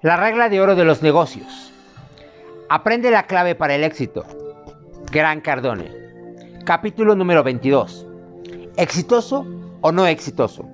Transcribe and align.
La 0.00 0.16
regla 0.16 0.48
de 0.48 0.60
oro 0.60 0.76
de 0.76 0.84
los 0.84 1.02
negocios. 1.02 1.72
Aprende 2.68 3.10
la 3.10 3.24
clave 3.24 3.56
para 3.56 3.74
el 3.74 3.82
éxito. 3.82 4.24
Gran 5.10 5.40
Cardone. 5.40 5.90
Capítulo 6.64 7.16
número 7.16 7.42
22. 7.42 8.06
¿Exitoso 8.76 9.44
o 9.80 9.90
no 9.90 10.06
exitoso? 10.06 10.68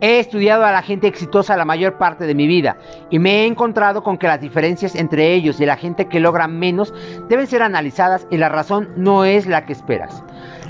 He 0.00 0.18
estudiado 0.18 0.64
a 0.64 0.72
la 0.72 0.82
gente 0.82 1.06
exitosa 1.06 1.56
la 1.56 1.64
mayor 1.64 1.96
parte 1.96 2.26
de 2.26 2.34
mi 2.34 2.48
vida 2.48 2.76
y 3.08 3.20
me 3.20 3.42
he 3.42 3.46
encontrado 3.46 4.02
con 4.02 4.18
que 4.18 4.26
las 4.26 4.40
diferencias 4.40 4.96
entre 4.96 5.32
ellos 5.32 5.60
y 5.60 5.66
la 5.66 5.76
gente 5.76 6.08
que 6.08 6.18
logra 6.18 6.48
menos 6.48 6.92
deben 7.28 7.46
ser 7.46 7.62
analizadas 7.62 8.26
y 8.30 8.36
la 8.36 8.48
razón 8.48 8.88
no 8.96 9.24
es 9.24 9.46
la 9.46 9.64
que 9.64 9.74
esperas. 9.74 10.24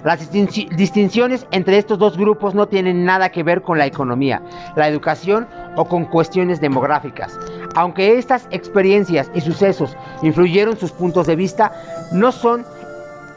Las 0.04 0.30
distinciones 0.30 1.46
entre 1.50 1.78
estos 1.78 1.98
dos 1.98 2.18
grupos 2.18 2.54
no 2.54 2.68
tienen 2.68 3.06
nada 3.06 3.30
que 3.30 3.42
ver 3.42 3.62
con 3.62 3.78
la 3.78 3.86
economía, 3.86 4.42
la 4.76 4.86
educación 4.86 5.48
o 5.76 5.86
con 5.86 6.04
cuestiones 6.04 6.60
demográficas. 6.60 7.38
Aunque 7.74 8.18
estas 8.18 8.46
experiencias 8.50 9.30
y 9.34 9.40
sucesos 9.40 9.96
influyeron 10.22 10.76
sus 10.76 10.92
puntos 10.92 11.26
de 11.26 11.36
vista, 11.36 11.72
no 12.12 12.32
son 12.32 12.66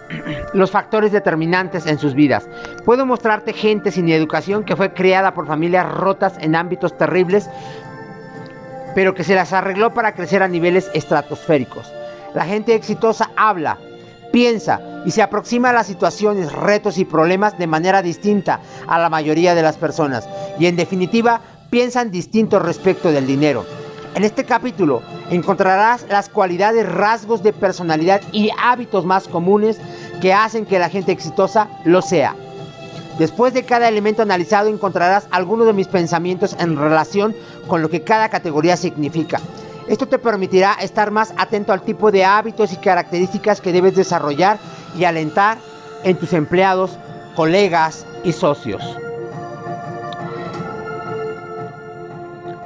los 0.54 0.70
factores 0.70 1.14
determinantes 1.14 1.88
en 1.88 2.00
sus 2.00 2.14
vidas. 2.14 2.50
Puedo 2.84 3.06
mostrarte 3.06 3.54
gente 3.54 3.90
sin 3.90 4.10
educación 4.10 4.66
que 4.66 4.76
fue 4.76 4.94
criada 4.94 5.34
por 5.34 5.48
familias 5.48 5.90
rotas 5.90 6.38
en 6.42 6.54
ámbitos 6.54 6.98
terribles, 6.98 7.50
pero 8.94 9.14
que 9.14 9.24
se 9.24 9.36
las 9.36 9.54
arregló 9.54 9.94
para 9.94 10.14
crecer 10.14 10.44
a 10.44 10.50
niveles 10.50 10.92
estratosféricos. 10.94 11.90
La 12.34 12.44
gente 12.44 12.76
exitosa 12.76 13.30
habla, 13.38 13.78
piensa 14.38 15.02
y 15.04 15.10
se 15.10 15.24
aproxima 15.24 15.72
a 15.72 15.74
las 15.74 15.88
situaciones, 15.88 16.52
retos 16.52 17.00
y 17.00 17.06
problemas 17.06 17.58
de 17.58 17.66
manera 17.66 18.04
distinta 18.04 18.60
a 18.86 19.00
la 19.00 19.10
mayoría 19.10 19.56
de 19.56 19.64
las 19.64 19.78
personas 19.78 20.30
y 20.60 20.68
en 20.68 20.76
definitiva 20.76 21.42
piensan 21.72 22.12
distinto 22.12 22.60
respecto 22.60 23.12
del 23.12 23.26
dinero. 23.26 23.66
En 24.14 24.24
este 24.24 24.44
capítulo 24.44 25.02
encontrarás 25.32 26.06
las 26.08 26.30
cualidades, 26.30 26.88
rasgos 26.88 27.42
de 27.42 27.52
personalidad 27.52 28.22
y 28.32 28.52
hábitos 28.62 29.06
más 29.06 29.28
comunes 29.28 29.80
que 30.22 30.34
hacen 30.34 30.68
que 30.68 30.78
la 30.78 30.90
gente 30.90 31.12
exitosa 31.12 31.68
lo 31.84 32.04
sea. 32.04 32.36
Después 33.18 33.56
de 33.56 33.64
cada 33.64 33.88
elemento 33.88 34.22
analizado 34.22 34.70
encontrarás 34.70 35.28
algunos 35.32 35.66
de 35.66 35.74
mis 35.74 35.88
pensamientos 35.88 36.56
en 36.60 36.78
relación 36.78 37.36
con 37.68 37.82
lo 37.82 37.90
que 37.90 38.04
cada 38.04 38.30
categoría 38.30 38.78
significa. 38.78 39.42
Esto 39.88 40.06
te 40.08 40.20
permitirá 40.20 40.74
estar 40.82 41.12
más 41.12 41.34
atento 41.38 41.72
al 41.72 41.82
tipo 41.82 42.12
de 42.12 42.26
hábitos 42.26 42.74
y 42.74 42.78
características 42.78 43.62
que 43.62 43.72
debes 43.72 43.96
desarrollar 43.96 44.58
y 44.98 45.06
alentar 45.06 45.58
en 46.04 46.18
tus 46.18 46.34
empleados, 46.34 46.98
colegas 47.36 48.06
y 48.24 48.34
socios. 48.34 48.84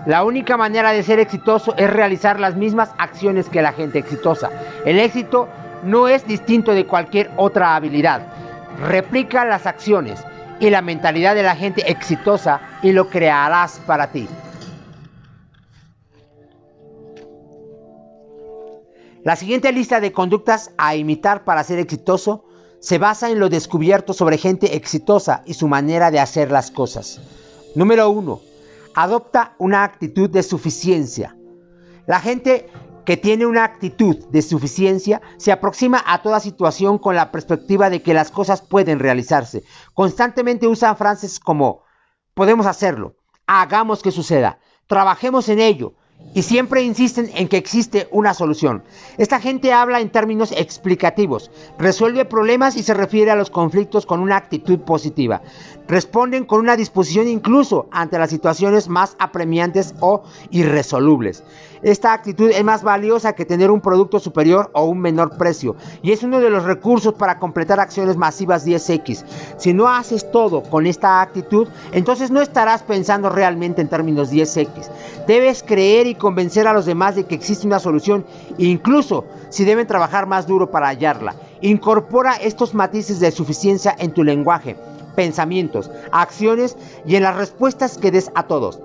La 0.08 0.24
única 0.24 0.58
manera 0.58 0.92
de 0.94 1.04
ser 1.04 1.20
exitoso 1.20 1.76
es 1.78 1.88
realizar 1.88 2.40
las 2.40 2.56
mismas 2.56 2.90
acciones 2.98 3.50
que 3.50 3.62
la 3.62 3.72
gente 3.72 4.00
exitosa. 4.00 4.50
El 4.84 4.98
éxito 4.98 5.48
no 5.84 6.08
es 6.08 6.26
distinto 6.26 6.74
de 6.74 6.88
cualquier 6.88 7.30
otra 7.38 7.76
habilidad. 7.76 8.26
Replica 8.88 9.46
las 9.46 9.68
acciones 9.68 10.24
y 10.60 10.72
la 10.72 10.82
mentalidad 10.82 11.36
de 11.36 11.44
la 11.44 11.56
gente 11.56 11.90
exitosa 11.92 12.62
y 12.82 12.94
lo 12.94 13.10
crearás 13.10 13.80
para 13.86 14.08
ti. 14.08 14.28
La 19.24 19.36
siguiente 19.36 19.72
lista 19.72 20.00
de 20.00 20.12
conductas 20.12 20.72
a 20.78 20.96
imitar 20.96 21.44
para 21.44 21.64
ser 21.64 21.80
exitoso 21.80 22.46
se 22.80 22.98
basa 22.98 23.30
en 23.30 23.40
lo 23.40 23.50
descubierto 23.50 24.14
sobre 24.14 24.40
gente 24.40 24.76
exitosa 24.76 25.44
y 25.46 25.54
su 25.54 25.68
manera 25.68 26.10
de 26.10 26.20
hacer 26.20 26.50
las 26.50 26.72
cosas. 26.72 27.22
Número 27.76 28.10
1 28.10 28.42
adopta 28.94 29.56
una 29.58 29.84
actitud 29.84 30.30
de 30.30 30.44
suficiencia. 30.44 31.36
La 32.08 32.20
gente 32.20 32.68
que 33.06 33.18
tiene 33.18 33.46
una 33.46 33.64
actitud 33.64 34.18
de 34.30 34.42
suficiencia 34.42 35.22
se 35.38 35.52
aproxima 35.52 36.04
a 36.06 36.22
toda 36.22 36.40
situación 36.40 36.98
con 36.98 37.16
la 37.16 37.32
perspectiva 37.32 37.90
de 37.90 38.02
que 38.02 38.14
las 38.14 38.32
cosas 38.32 38.62
pueden 38.62 39.00
realizarse. 39.00 39.64
Constantemente 39.94 40.68
usan 40.68 40.98
frases 40.98 41.40
como 41.40 41.84
podemos 42.34 42.66
hacerlo, 42.66 43.16
hagamos 43.48 44.02
que 44.02 44.12
suceda, 44.12 44.60
trabajemos 44.88 45.50
en 45.50 45.60
ello, 45.60 45.94
y 46.34 46.44
siempre 46.44 46.82
insisten 46.82 47.30
en 47.36 47.48
que 47.48 47.58
existe 47.58 48.08
una 48.12 48.34
solución. 48.34 48.84
Esta 49.18 49.40
gente 49.40 49.74
habla 49.74 50.00
en 50.00 50.10
términos 50.10 50.54
explicativos, 50.56 51.52
resuelve 51.78 52.26
problemas 52.26 52.76
y 52.78 52.84
se 52.84 52.94
refiere 52.94 53.32
a 53.32 53.36
los 53.36 53.50
conflictos 53.50 54.06
con 54.06 54.22
una 54.22 54.38
actitud 54.38 54.80
positiva. 54.80 55.42
Responden 55.88 56.46
con 56.46 56.62
una 56.62 56.78
disposición 56.78 57.28
incluso 57.28 57.88
ante 57.92 58.18
las 58.18 58.30
situaciones 58.30 58.88
más 58.88 59.16
apremiantes 59.20 59.94
o 60.00 60.24
irresolubles. 60.52 61.44
Esta 61.84 62.14
actitud 62.14 62.52
es 62.52 62.64
más 62.64 62.84
valiosa 62.84 63.34
que 63.34 63.46
tener 63.46 63.72
un 63.72 63.82
producto 63.82 64.20
superior 64.20 64.70
o 64.74 64.86
un 64.86 65.00
menor 65.00 65.36
precio 65.38 65.76
y 66.04 66.12
es 66.12 66.22
uno 66.22 66.40
de 66.40 66.52
los 66.52 66.64
recursos 66.64 67.16
para 67.16 67.40
completar 67.40 67.80
acciones 67.80 68.18
masivas 68.18 68.68
10X. 68.68 69.24
Si 69.58 69.74
no 69.74 69.88
haces 69.88 70.30
todo 70.32 70.62
con 70.62 70.86
esta 70.86 71.22
actitud, 71.22 71.68
entonces 71.92 72.30
no 72.30 72.40
estarás 72.40 72.84
pensando 72.84 73.30
realmente 73.30 73.82
en 73.82 73.88
términos 73.88 74.32
10X. 74.32 74.90
Debes 75.26 75.64
creer 75.64 76.06
y 76.06 76.14
convencer 76.14 76.68
a 76.68 76.74
los 76.74 76.86
demás 76.86 77.16
de 77.16 77.26
que 77.26 77.34
existe 77.34 77.66
una 77.66 77.80
solución, 77.80 78.26
incluso 78.60 79.26
si 79.50 79.66
deben 79.66 79.88
trabajar 79.88 80.28
más 80.28 80.46
duro 80.46 80.70
para 80.70 80.90
hallarla. 80.90 81.36
Incorpora 81.62 82.36
estos 82.36 82.76
matices 82.76 83.20
de 83.20 83.32
suficiencia 83.32 83.96
en 83.98 84.14
tu 84.14 84.24
lenguaje, 84.24 84.76
pensamientos, 85.16 85.90
acciones 86.12 86.78
y 87.08 87.16
en 87.16 87.24
las 87.24 87.38
respuestas 87.38 87.98
que 87.98 88.12
des 88.12 88.32
a 88.36 88.44
todos. 88.44 88.80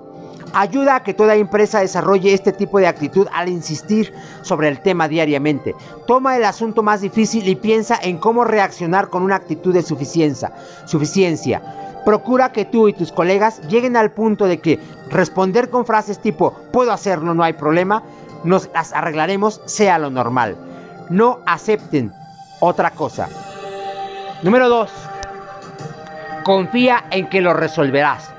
Ayuda 0.53 0.95
a 0.95 1.03
que 1.03 1.13
toda 1.13 1.35
empresa 1.35 1.79
desarrolle 1.79 2.33
este 2.33 2.51
tipo 2.51 2.79
de 2.79 2.87
actitud 2.87 3.27
al 3.33 3.49
insistir 3.49 4.13
sobre 4.41 4.69
el 4.69 4.79
tema 4.79 5.07
diariamente. 5.07 5.75
Toma 6.05 6.35
el 6.37 6.45
asunto 6.45 6.83
más 6.83 7.01
difícil 7.01 7.47
y 7.47 7.55
piensa 7.55 7.97
en 8.01 8.17
cómo 8.17 8.43
reaccionar 8.43 9.09
con 9.09 9.23
una 9.23 9.35
actitud 9.35 9.73
de 9.73 9.83
suficiencia. 9.83 10.53
Suficiencia. 10.85 11.61
Procura 12.05 12.51
que 12.51 12.65
tú 12.65 12.87
y 12.87 12.93
tus 12.93 13.11
colegas 13.11 13.61
lleguen 13.67 13.97
al 13.97 14.11
punto 14.11 14.45
de 14.45 14.59
que 14.59 14.79
responder 15.09 15.69
con 15.69 15.85
frases 15.85 16.19
tipo 16.19 16.53
puedo 16.71 16.91
hacerlo, 16.91 17.33
no 17.33 17.43
hay 17.43 17.53
problema, 17.53 18.03
nos 18.43 18.69
las 18.73 18.93
arreglaremos, 18.93 19.61
sea 19.65 19.99
lo 19.99 20.09
normal. 20.09 20.55
No 21.09 21.39
acepten 21.45 22.13
otra 22.59 22.91
cosa. 22.91 23.27
Número 24.43 24.69
2. 24.69 24.89
Confía 26.43 27.03
en 27.11 27.27
que 27.27 27.41
lo 27.41 27.53
resolverás. 27.53 28.31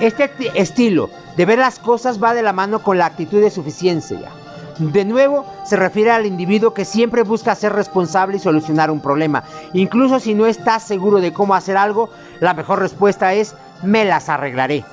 Este 0.00 0.30
estilo 0.54 1.10
de 1.36 1.44
ver 1.44 1.58
las 1.58 1.78
cosas 1.78 2.22
va 2.22 2.34
de 2.34 2.42
la 2.42 2.52
mano 2.52 2.82
con 2.82 2.98
la 2.98 3.06
actitud 3.06 3.40
de 3.40 3.50
suficiencia. 3.50 4.30
De 4.78 5.04
nuevo, 5.04 5.46
se 5.64 5.76
refiere 5.76 6.10
al 6.10 6.26
individuo 6.26 6.74
que 6.74 6.84
siempre 6.84 7.22
busca 7.22 7.54
ser 7.54 7.72
responsable 7.72 8.36
y 8.36 8.40
solucionar 8.40 8.90
un 8.90 9.00
problema. 9.00 9.44
Incluso 9.72 10.18
si 10.18 10.34
no 10.34 10.46
estás 10.46 10.82
seguro 10.82 11.20
de 11.20 11.32
cómo 11.32 11.54
hacer 11.54 11.76
algo, 11.76 12.10
la 12.40 12.54
mejor 12.54 12.80
respuesta 12.80 13.34
es 13.34 13.54
me 13.82 14.04
las 14.04 14.28
arreglaré. 14.28 14.84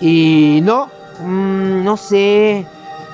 Y 0.00 0.60
no, 0.64 0.90
mm, 1.20 1.84
no 1.84 1.96
sé, 1.96 2.66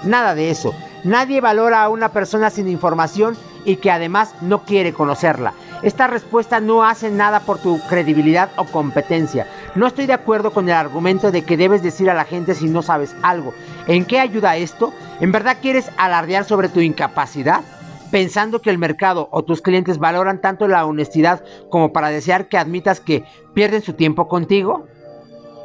nada 0.04 0.34
de 0.34 0.50
eso. 0.50 0.74
Nadie 1.04 1.40
valora 1.40 1.82
a 1.82 1.88
una 1.90 2.10
persona 2.10 2.50
sin 2.50 2.68
información 2.68 3.36
y 3.64 3.76
que 3.76 3.90
además 3.90 4.34
no 4.40 4.64
quiere 4.64 4.92
conocerla. 4.92 5.52
Esta 5.82 6.06
respuesta 6.06 6.60
no 6.60 6.84
hace 6.84 7.10
nada 7.10 7.40
por 7.40 7.58
tu 7.58 7.80
credibilidad 7.88 8.50
o 8.56 8.64
competencia. 8.66 9.46
No 9.74 9.86
estoy 9.86 10.06
de 10.06 10.12
acuerdo 10.12 10.52
con 10.52 10.68
el 10.68 10.74
argumento 10.74 11.30
de 11.30 11.42
que 11.42 11.56
debes 11.56 11.82
decir 11.82 12.10
a 12.10 12.14
la 12.14 12.24
gente 12.24 12.54
si 12.54 12.66
no 12.66 12.82
sabes 12.82 13.16
algo. 13.22 13.54
¿En 13.86 14.04
qué 14.04 14.20
ayuda 14.20 14.56
esto? 14.56 14.92
¿En 15.20 15.32
verdad 15.32 15.56
quieres 15.62 15.90
alardear 15.96 16.44
sobre 16.44 16.68
tu 16.68 16.80
incapacidad? 16.80 17.62
Pensando 18.10 18.60
que 18.60 18.70
el 18.70 18.78
mercado 18.78 19.28
o 19.30 19.42
tus 19.42 19.62
clientes 19.62 19.98
valoran 19.98 20.40
tanto 20.40 20.68
la 20.68 20.84
honestidad 20.84 21.42
como 21.70 21.92
para 21.92 22.10
desear 22.10 22.48
que 22.48 22.58
admitas 22.58 23.00
que 23.00 23.24
pierden 23.54 23.82
su 23.82 23.94
tiempo 23.94 24.28
contigo? 24.28 24.86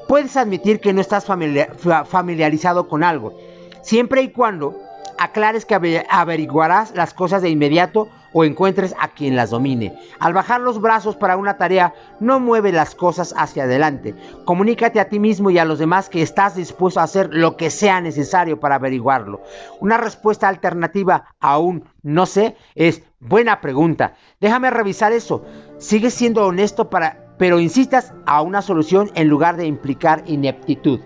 Puedes 0.07 0.38
admitir 0.38 0.79
que 0.79 0.94
no 0.94 1.01
estás 1.01 1.25
familiarizado 1.25 2.88
con 2.88 3.03
algo, 3.03 3.36
siempre 3.81 4.21
y 4.21 4.31
cuando 4.31 4.75
aclares 5.17 5.65
que 5.65 6.06
averiguarás 6.09 6.95
las 6.95 7.13
cosas 7.13 7.41
de 7.41 7.50
inmediato 7.50 8.09
o 8.38 8.44
encuentres 8.44 8.94
a 9.00 9.07
quien 9.07 9.38
las 9.38 9.51
domine. 9.51 9.97
Al 10.19 10.33
bajar 10.33 10.59
los 10.59 10.81
brazos 10.81 11.15
para 11.15 11.38
una 11.38 11.56
tarea, 11.56 11.94
no 12.19 12.41
mueve 12.41 12.73
las 12.73 12.94
cosas 12.94 13.33
hacia 13.38 13.63
adelante. 13.63 14.13
Comunícate 14.44 15.00
a 15.00 15.07
ti 15.07 15.19
mismo 15.19 15.51
y 15.51 15.57
a 15.57 15.63
los 15.63 15.79
demás 15.79 16.09
que 16.09 16.21
estás 16.21 16.56
dispuesto 16.56 17.00
a 17.00 17.03
hacer 17.03 17.29
lo 17.31 17.56
que 17.56 17.69
sea 17.69 18.01
necesario 18.01 18.59
para 18.59 18.75
averiguarlo. 18.75 19.41
Una 19.79 19.95
respuesta 19.95 20.50
alternativa 20.50 21.33
a 21.39 21.59
un 21.59 21.85
no 22.03 22.25
sé 22.25 22.57
es 22.75 23.03
buena 23.21 23.62
pregunta. 23.62 24.15
Déjame 24.41 24.69
revisar 24.69 25.13
eso. 25.13 25.45
Sigues 25.77 26.13
siendo 26.13 26.45
honesto 26.45 26.89
para, 26.89 27.33
pero 27.38 27.62
insistas 27.62 28.13
a 28.25 28.41
una 28.41 28.62
solución 28.62 29.12
en 29.15 29.29
lugar 29.29 29.56
de 29.56 29.65
implicar 29.65 30.23
ineptitud. 30.25 31.00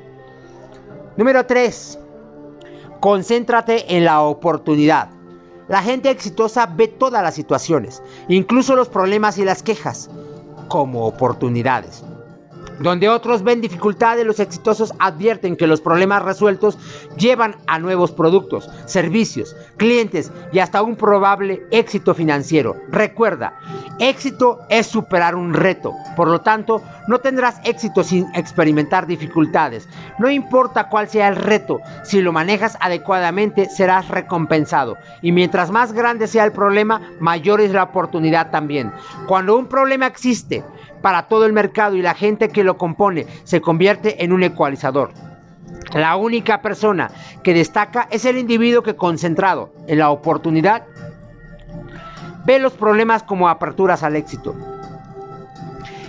Número 1.15 1.45
3. 1.45 1.99
Concéntrate 3.00 3.96
en 3.96 4.04
la 4.04 4.22
oportunidad. 4.22 5.10
La 5.69 5.81
gente 5.81 6.10
exitosa 6.10 6.66
ve 6.66 6.88
todas 6.88 7.24
las 7.24 7.34
situaciones, 7.34 8.04
incluso 8.28 8.75
los 8.75 8.90
problemas 8.90 9.38
y 9.38 9.46
las 9.46 9.63
quejas, 9.63 10.10
como 10.68 11.06
oportunidades. 11.06 12.04
Donde 12.80 13.10
otros 13.10 13.44
ven 13.44 13.62
dificultades, 13.62 14.26
los 14.26 14.40
exitosos 14.40 14.94
advierten 15.00 15.58
que 15.58 15.68
los 15.68 15.81
problemas 15.81 16.24
resueltos 16.24 16.78
llevan 17.18 17.58
a 17.68 17.78
nuevos 17.80 18.12
productos, 18.12 18.70
servicios, 18.86 19.56
clientes 19.78 20.31
y 20.54 20.60
hasta 20.60 20.81
un 20.81 20.96
probable 20.96 21.64
éxito 21.72 22.14
financiero. 22.14 22.78
Recuerda, 22.90 23.60
éxito 24.00 24.60
es 24.70 24.88
superar 24.88 25.36
un 25.36 25.54
reto, 25.54 25.94
por 26.16 26.30
lo 26.30 26.42
tanto, 26.42 26.81
no 27.08 27.20
tendrás 27.20 27.60
éxito 27.66 28.04
sin 28.04 28.28
experimentar 28.34 29.08
dificultades. 29.08 29.88
No 30.18 30.30
importa 30.30 30.88
cuál 30.90 31.10
sea 31.10 31.28
el 31.28 31.36
reto, 31.36 31.81
si 32.04 32.22
lo 32.22 32.31
manejas 32.31 32.78
adecuadamente 32.80 33.70
serás 33.70 34.08
recompensado. 34.08 34.98
Y 35.22 35.31
mientras 35.31 35.72
más 35.72 35.92
grande 35.92 36.28
sea 36.28 36.46
el 36.46 36.52
problema, 36.52 37.02
mayor 37.20 37.62
es 37.62 37.72
la 37.72 37.84
oportunidad 37.84 38.52
también. 38.52 38.94
Cuando 39.28 39.58
un 39.58 39.68
problema 39.68 40.08
existe, 40.08 40.64
para 41.01 41.28
todo 41.28 41.46
el 41.46 41.54
mercado 41.54 41.96
y 41.96 42.01
la 42.01 42.13
gente 42.13 42.50
que 42.50 42.63
lo 42.63 42.78
compone 42.78 43.25
se 43.44 43.62
convierte 43.62 44.24
en 44.24 44.34
un 44.34 44.44
ecualizador. 44.44 45.12
La 45.94 46.16
única 46.16 46.62
persona 46.62 47.10
que 47.44 47.54
destaca 47.54 48.07
es 48.12 48.25
el 48.25 48.38
individuo 48.38 48.84
que 48.84 48.96
concentrado 48.96 49.74
en 49.88 50.00
la 50.00 50.10
oportunidad 50.10 50.86
ve 52.46 52.60
los 52.60 52.74
problemas 52.74 53.24
como 53.24 53.50
aperturas 53.50 54.04
al 54.04 54.16
éxito. 54.16 54.56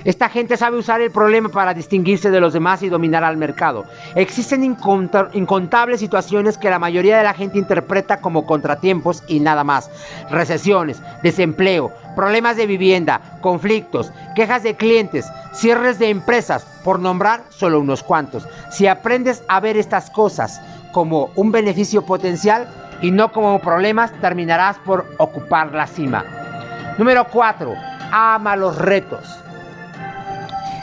Esta 0.04 0.28
gente 0.28 0.56
sabe 0.56 0.78
usar 0.78 1.00
el 1.00 1.10
problema 1.10 1.50
para 1.50 1.74
distinguirse 1.74 2.30
de 2.30 2.40
los 2.40 2.52
demás 2.52 2.82
y 2.82 2.88
dominar 2.88 3.22
al 3.22 3.36
mercado. 3.36 3.84
Existen 4.14 4.64
incontables 4.64 6.00
situaciones 6.00 6.56
que 6.56 6.70
la 6.70 6.78
mayoría 6.78 7.18
de 7.18 7.24
la 7.24 7.34
gente 7.34 7.58
interpreta 7.58 8.20
como 8.20 8.46
contratiempos 8.46 9.22
y 9.26 9.40
nada 9.40 9.62
más. 9.62 9.90
Recesiones, 10.30 11.02
desempleo, 11.22 11.92
problemas 12.16 12.56
de 12.56 12.66
vivienda, 12.66 13.20
conflictos, 13.42 14.10
quejas 14.34 14.62
de 14.62 14.76
clientes, 14.76 15.26
cierres 15.52 15.98
de 15.98 16.08
empresas, 16.08 16.64
por 16.82 16.98
nombrar 16.98 17.42
solo 17.50 17.80
unos 17.80 18.02
cuantos. 18.02 18.48
Si 18.70 18.86
aprendes 18.86 19.42
a 19.48 19.60
ver 19.60 19.76
estas 19.76 20.10
cosas 20.10 20.60
como 20.92 21.30
un 21.36 21.52
beneficio 21.52 22.06
potencial 22.06 22.68
y 23.02 23.10
no 23.10 23.32
como 23.32 23.60
problemas, 23.60 24.12
terminarás 24.20 24.78
por 24.78 25.06
ocupar 25.18 25.74
la 25.74 25.86
cima. 25.86 26.24
Número 26.98 27.26
4. 27.30 27.74
Ama 28.12 28.56
los 28.56 28.76
retos. 28.76 29.40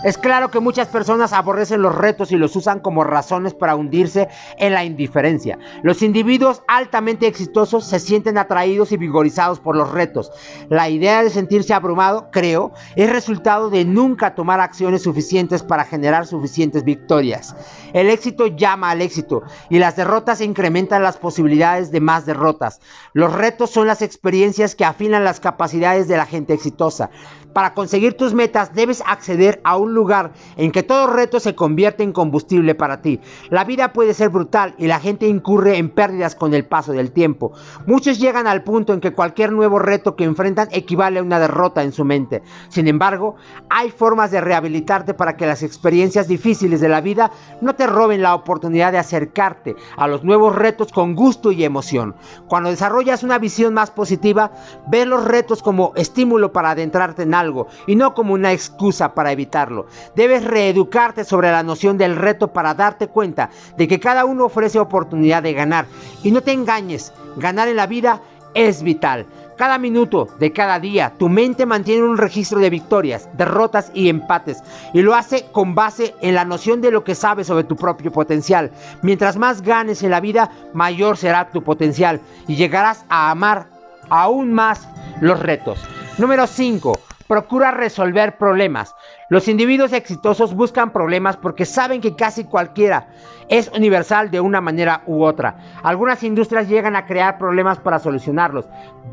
Es 0.04 0.18
claro 0.18 0.52
que 0.52 0.60
muchas 0.60 0.88
personas 0.88 1.34
aborrecen 1.34 1.82
los 1.82 1.96
retos 1.96 2.32
y 2.32 2.38
los 2.38 2.56
usan 2.56 2.80
como 2.80 3.04
razones 3.04 3.54
para 3.54 3.76
hundirse 3.76 4.28
en 4.58 4.74
la 4.74 4.86
indiferencia. 4.86 5.58
Los 5.82 6.02
individuos 6.02 6.62
altamente 6.68 7.26
exitosos 7.26 7.86
se 7.86 8.00
sienten 8.00 8.38
atraídos 8.38 8.92
y 8.92 8.98
vigorizados 8.98 9.60
por 9.60 9.76
los 9.76 9.92
retos. 9.92 10.32
La 10.70 10.90
idea 10.90 11.24
de 11.24 11.32
sentirse 11.32 11.74
abrumado, 11.74 12.30
creo, 12.32 12.74
es 12.96 13.10
resultado 13.10 13.70
de 13.70 13.86
nunca 13.86 14.36
tomar 14.36 14.60
acciones 14.60 15.02
suficientes 15.02 15.64
para 15.64 15.84
generar 15.84 16.28
suficientes 16.28 16.84
victorias. 16.84 17.56
El 17.94 18.10
éxito 18.10 18.48
llama 18.48 18.92
al 18.92 19.02
éxito 19.02 19.44
y 19.70 19.80
las 19.80 19.96
derrotas 19.96 20.42
incrementan 20.42 21.02
las 21.02 21.18
posibilidades 21.18 21.92
de 21.92 22.02
más 22.02 22.26
derrotas. 22.26 22.80
Los 23.14 23.34
retos 23.34 23.72
son 23.72 23.88
las 23.88 24.02
experiencias 24.04 24.76
que 24.76 24.86
afinan 24.86 25.24
las 25.24 25.40
capacidades 25.40 26.08
de 26.08 26.18
la 26.18 26.26
gente 26.26 26.54
exitosa. 26.54 27.10
Para 27.58 27.74
conseguir 27.74 28.14
tus 28.16 28.36
metas 28.36 28.76
debes 28.76 29.02
acceder 29.04 29.62
a 29.64 29.78
un 29.78 29.96
lugar 29.96 30.32
en 30.58 30.72
que 30.72 30.84
todo 30.84 31.08
reto 31.08 31.40
se 31.40 31.56
convierte 31.56 32.04
en 32.04 32.12
combustible 32.12 32.76
para 32.76 33.02
ti. 33.02 33.20
La 33.50 33.64
vida 33.64 33.94
puede 33.94 34.14
ser 34.14 34.30
brutal 34.30 34.76
y 34.78 34.86
la 34.86 35.00
gente 35.00 35.28
incurre 35.28 35.80
en 35.80 35.90
pérdidas 35.90 36.36
con 36.36 36.54
el 36.54 36.66
paso 36.66 36.94
del 36.94 37.12
tiempo. 37.12 37.54
Muchos 37.88 38.20
llegan 38.20 38.46
al 38.46 38.64
punto 38.64 38.94
en 38.94 39.02
que 39.02 39.14
cualquier 39.14 39.54
nuevo 39.54 39.80
reto 39.80 40.16
que 40.16 40.24
enfrentan 40.24 40.68
equivale 40.72 41.18
a 41.18 41.24
una 41.24 41.40
derrota 41.40 41.82
en 41.82 41.94
su 41.94 42.06
mente. 42.06 42.44
Sin 42.70 42.88
embargo, 42.88 43.38
hay 43.72 43.90
formas 43.90 44.30
de 44.30 44.40
rehabilitarte 44.40 45.16
para 45.16 45.36
que 45.36 45.48
las 45.48 45.64
experiencias 45.64 46.28
difíciles 46.28 46.80
de 46.80 46.90
la 46.90 47.02
vida 47.02 47.32
no 47.62 47.74
te 47.74 47.88
roben 47.88 48.22
la 48.22 48.36
oportunidad 48.36 48.92
de 48.92 49.00
acercarte 49.00 49.76
a 49.96 50.08
los 50.08 50.24
nuevos 50.24 50.56
retos 50.56 50.92
con 50.92 51.16
gusto 51.16 51.52
y 51.52 51.64
emoción. 51.64 52.18
Cuando 52.48 52.70
desarrollas 52.70 53.24
una 53.24 53.40
visión 53.40 53.74
más 53.74 53.90
positiva, 53.90 54.52
ves 54.92 55.08
los 55.08 55.26
retos 55.26 55.64
como 55.64 55.94
estímulo 55.96 56.54
para 56.54 56.70
adentrarte 56.70 57.24
en 57.24 57.34
algo 57.34 57.47
y 57.86 57.96
no 57.96 58.14
como 58.14 58.34
una 58.34 58.52
excusa 58.52 59.14
para 59.14 59.32
evitarlo. 59.32 59.88
Debes 60.16 60.44
reeducarte 60.44 61.24
sobre 61.24 61.52
la 61.52 61.64
noción 61.64 61.98
del 61.98 62.16
reto 62.16 62.50
para 62.50 62.74
darte 62.74 63.08
cuenta 63.08 63.50
de 63.78 63.88
que 63.88 64.00
cada 64.00 64.26
uno 64.26 64.46
ofrece 64.46 64.80
oportunidad 64.80 65.44
de 65.44 65.54
ganar. 65.54 65.86
Y 66.24 66.32
no 66.32 66.42
te 66.42 66.52
engañes, 66.52 67.14
ganar 67.38 67.68
en 67.68 67.78
la 67.78 67.88
vida 67.88 68.22
es 68.54 68.84
vital. 68.84 69.26
Cada 69.58 69.80
minuto 69.80 70.28
de 70.38 70.54
cada 70.54 70.80
día, 70.80 71.14
tu 71.18 71.30
mente 71.30 71.66
mantiene 71.66 72.04
un 72.04 72.18
registro 72.18 72.60
de 72.60 72.70
victorias, 72.70 73.28
derrotas 73.34 73.90
y 73.96 74.08
empates, 74.08 74.62
y 74.94 75.02
lo 75.02 75.16
hace 75.16 75.48
con 75.52 75.74
base 75.74 76.14
en 76.22 76.36
la 76.36 76.46
noción 76.46 76.80
de 76.80 76.92
lo 76.92 77.04
que 77.04 77.16
sabes 77.16 77.48
sobre 77.48 77.64
tu 77.64 77.76
propio 77.76 78.12
potencial. 78.12 78.72
Mientras 79.02 79.36
más 79.36 79.64
ganes 79.64 80.04
en 80.04 80.12
la 80.12 80.20
vida, 80.20 80.52
mayor 80.74 81.18
será 81.18 81.50
tu 81.50 81.64
potencial 81.64 82.22
y 82.48 82.56
llegarás 82.56 83.04
a 83.10 83.32
amar 83.32 83.66
aún 84.10 84.54
más 84.54 84.88
los 85.22 85.40
retos. 85.40 85.80
Número 86.20 86.46
5. 86.46 87.17
Procura 87.28 87.72
resolver 87.72 88.38
problemas. 88.38 88.96
Los 89.30 89.50
individuos 89.50 89.92
exitosos 89.92 90.56
buscan 90.56 90.92
problemas 90.92 91.36
porque 91.36 91.66
saben 91.66 92.00
que 92.00 92.16
casi 92.16 92.46
cualquiera 92.46 93.08
es 93.50 93.70
universal 93.76 94.32
de 94.32 94.40
una 94.40 94.62
manera 94.62 95.04
u 95.08 95.24
otra. 95.24 95.58
Algunas 95.84 96.24
industrias 96.24 96.70
llegan 96.70 96.96
a 96.96 97.06
crear 97.06 97.38
problemas 97.38 97.80
para 97.80 98.00
solucionarlos, 98.00 98.66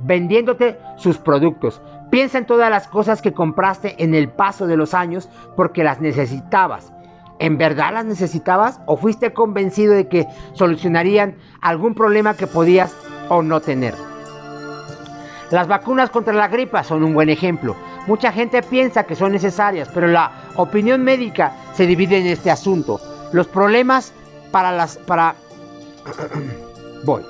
vendiéndote 0.05 0.79
sus 0.97 1.19
productos. 1.19 1.83
Piensa 2.11 2.39
en 2.39 2.47
todas 2.47 2.71
las 2.71 2.87
cosas 2.87 3.21
que 3.21 3.33
compraste 3.33 3.97
en 4.03 4.15
el 4.15 4.29
paso 4.29 4.69
de 4.69 4.77
los 4.77 4.95
años 4.95 5.29
porque 5.57 5.83
las 5.83 6.01
necesitabas. 6.01 6.93
¿En 7.41 7.59
verdad 7.59 7.95
las 7.95 8.05
necesitabas 8.05 8.81
o 8.87 8.97
fuiste 8.97 9.33
convencido 9.33 9.93
de 9.93 10.07
que 10.07 10.27
solucionarían 10.53 11.35
algún 11.61 11.95
problema 11.95 12.37
que 12.37 12.47
podías 12.47 12.97
o 13.29 13.43
no 13.43 13.61
tener? 13.61 13.95
Las 15.51 15.69
vacunas 15.69 16.11
contra 16.11 16.33
la 16.33 16.49
gripa 16.49 16.83
son 16.83 17.05
un 17.05 17.15
buen 17.15 17.29
ejemplo. 17.29 17.77
Mucha 18.07 18.33
gente 18.33 18.63
piensa 18.63 19.05
que 19.05 19.17
son 19.17 19.33
necesarias, 19.33 19.89
pero 19.93 20.07
la 20.07 20.31
opinión 20.57 21.03
médica 21.03 21.57
se 21.75 21.87
divide 21.87 22.19
en 22.19 22.27
este 22.27 22.51
asunto. 22.51 23.01
Los 23.33 23.47
problemas 23.49 24.13
para 24.51 24.73
las 24.73 24.97
para 24.99 25.35
voy. 27.05 27.23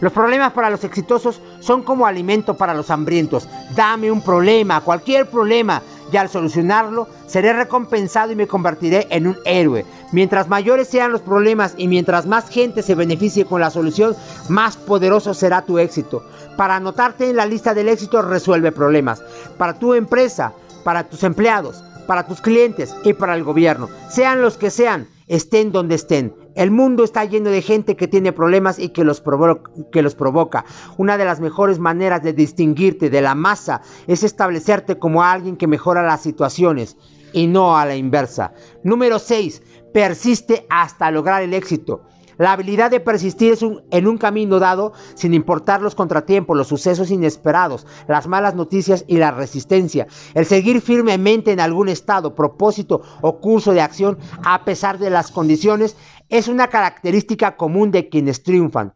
Los 0.00 0.12
problemas 0.12 0.52
para 0.52 0.68
los 0.68 0.82
exitosos 0.82 1.40
son 1.60 1.84
como 1.84 2.06
alimento 2.06 2.56
para 2.56 2.74
los 2.74 2.90
hambrientos. 2.90 3.48
Dame 3.74 4.10
un 4.10 4.20
problema, 4.20 4.80
cualquier 4.80 5.30
problema, 5.30 5.80
y 6.12 6.16
al 6.16 6.28
solucionarlo 6.28 7.08
seré 7.26 7.52
recompensado 7.52 8.32
y 8.32 8.36
me 8.36 8.46
convertiré 8.46 9.06
en 9.10 9.26
un 9.26 9.38
héroe. 9.44 9.86
Mientras 10.12 10.48
mayores 10.48 10.88
sean 10.88 11.10
los 11.10 11.22
problemas 11.22 11.74
y 11.76 11.88
mientras 11.88 12.26
más 12.26 12.48
gente 12.48 12.82
se 12.82 12.94
beneficie 12.94 13.46
con 13.46 13.60
la 13.60 13.70
solución, 13.70 14.14
más 14.48 14.76
poderoso 14.76 15.32
será 15.32 15.62
tu 15.62 15.78
éxito. 15.78 16.22
Para 16.56 16.76
anotarte 16.76 17.30
en 17.30 17.36
la 17.36 17.46
lista 17.46 17.72
del 17.72 17.88
éxito, 17.88 18.20
resuelve 18.20 18.72
problemas. 18.72 19.22
Para 19.56 19.78
tu 19.78 19.94
empresa, 19.94 20.52
para 20.84 21.08
tus 21.08 21.22
empleados, 21.22 21.82
para 22.06 22.26
tus 22.26 22.40
clientes 22.40 22.94
y 23.04 23.12
para 23.12 23.34
el 23.34 23.44
gobierno. 23.44 23.88
Sean 24.08 24.42
los 24.42 24.56
que 24.56 24.70
sean, 24.70 25.08
estén 25.28 25.72
donde 25.72 25.94
estén. 25.94 26.34
El 26.54 26.70
mundo 26.70 27.04
está 27.04 27.24
lleno 27.24 27.50
de 27.50 27.62
gente 27.62 27.96
que 27.96 28.08
tiene 28.08 28.32
problemas 28.32 28.78
y 28.78 28.90
que 28.90 29.04
los, 29.04 29.20
provoca. 29.20 30.64
Una 30.98 31.16
de 31.16 31.24
las 31.24 31.40
mejores 31.40 31.78
maneras 31.78 32.22
de 32.22 32.32
distinguirte 32.32 33.08
de 33.08 33.22
la 33.22 33.34
masa 33.34 33.80
es 34.06 34.22
establecerte 34.22 34.98
como 34.98 35.22
alguien 35.22 35.56
que 35.56 35.66
mejora 35.66 36.02
las 36.02 36.22
situaciones 36.22 36.96
y 37.32 37.46
no 37.46 37.78
a 37.78 37.86
la 37.86 37.96
inversa. 37.96 38.52
Número 38.84 39.18
6. 39.18 39.62
Persiste 39.94 40.66
hasta 40.68 41.10
lograr 41.10 41.42
el 41.42 41.54
éxito. 41.54 42.02
La 42.42 42.54
habilidad 42.54 42.90
de 42.90 42.98
persistir 42.98 43.56
en 43.92 44.08
un 44.08 44.18
camino 44.18 44.58
dado 44.58 44.94
sin 45.14 45.32
importar 45.32 45.80
los 45.80 45.94
contratiempos, 45.94 46.56
los 46.56 46.66
sucesos 46.66 47.12
inesperados, 47.12 47.86
las 48.08 48.26
malas 48.26 48.56
noticias 48.56 49.04
y 49.06 49.18
la 49.18 49.30
resistencia. 49.30 50.08
El 50.34 50.44
seguir 50.44 50.80
firmemente 50.80 51.52
en 51.52 51.60
algún 51.60 51.88
estado, 51.88 52.34
propósito 52.34 53.02
o 53.20 53.38
curso 53.38 53.70
de 53.74 53.80
acción 53.80 54.18
a 54.44 54.64
pesar 54.64 54.98
de 54.98 55.10
las 55.10 55.30
condiciones 55.30 55.96
es 56.30 56.48
una 56.48 56.66
característica 56.66 57.56
común 57.56 57.92
de 57.92 58.08
quienes 58.08 58.42
triunfan. 58.42 58.92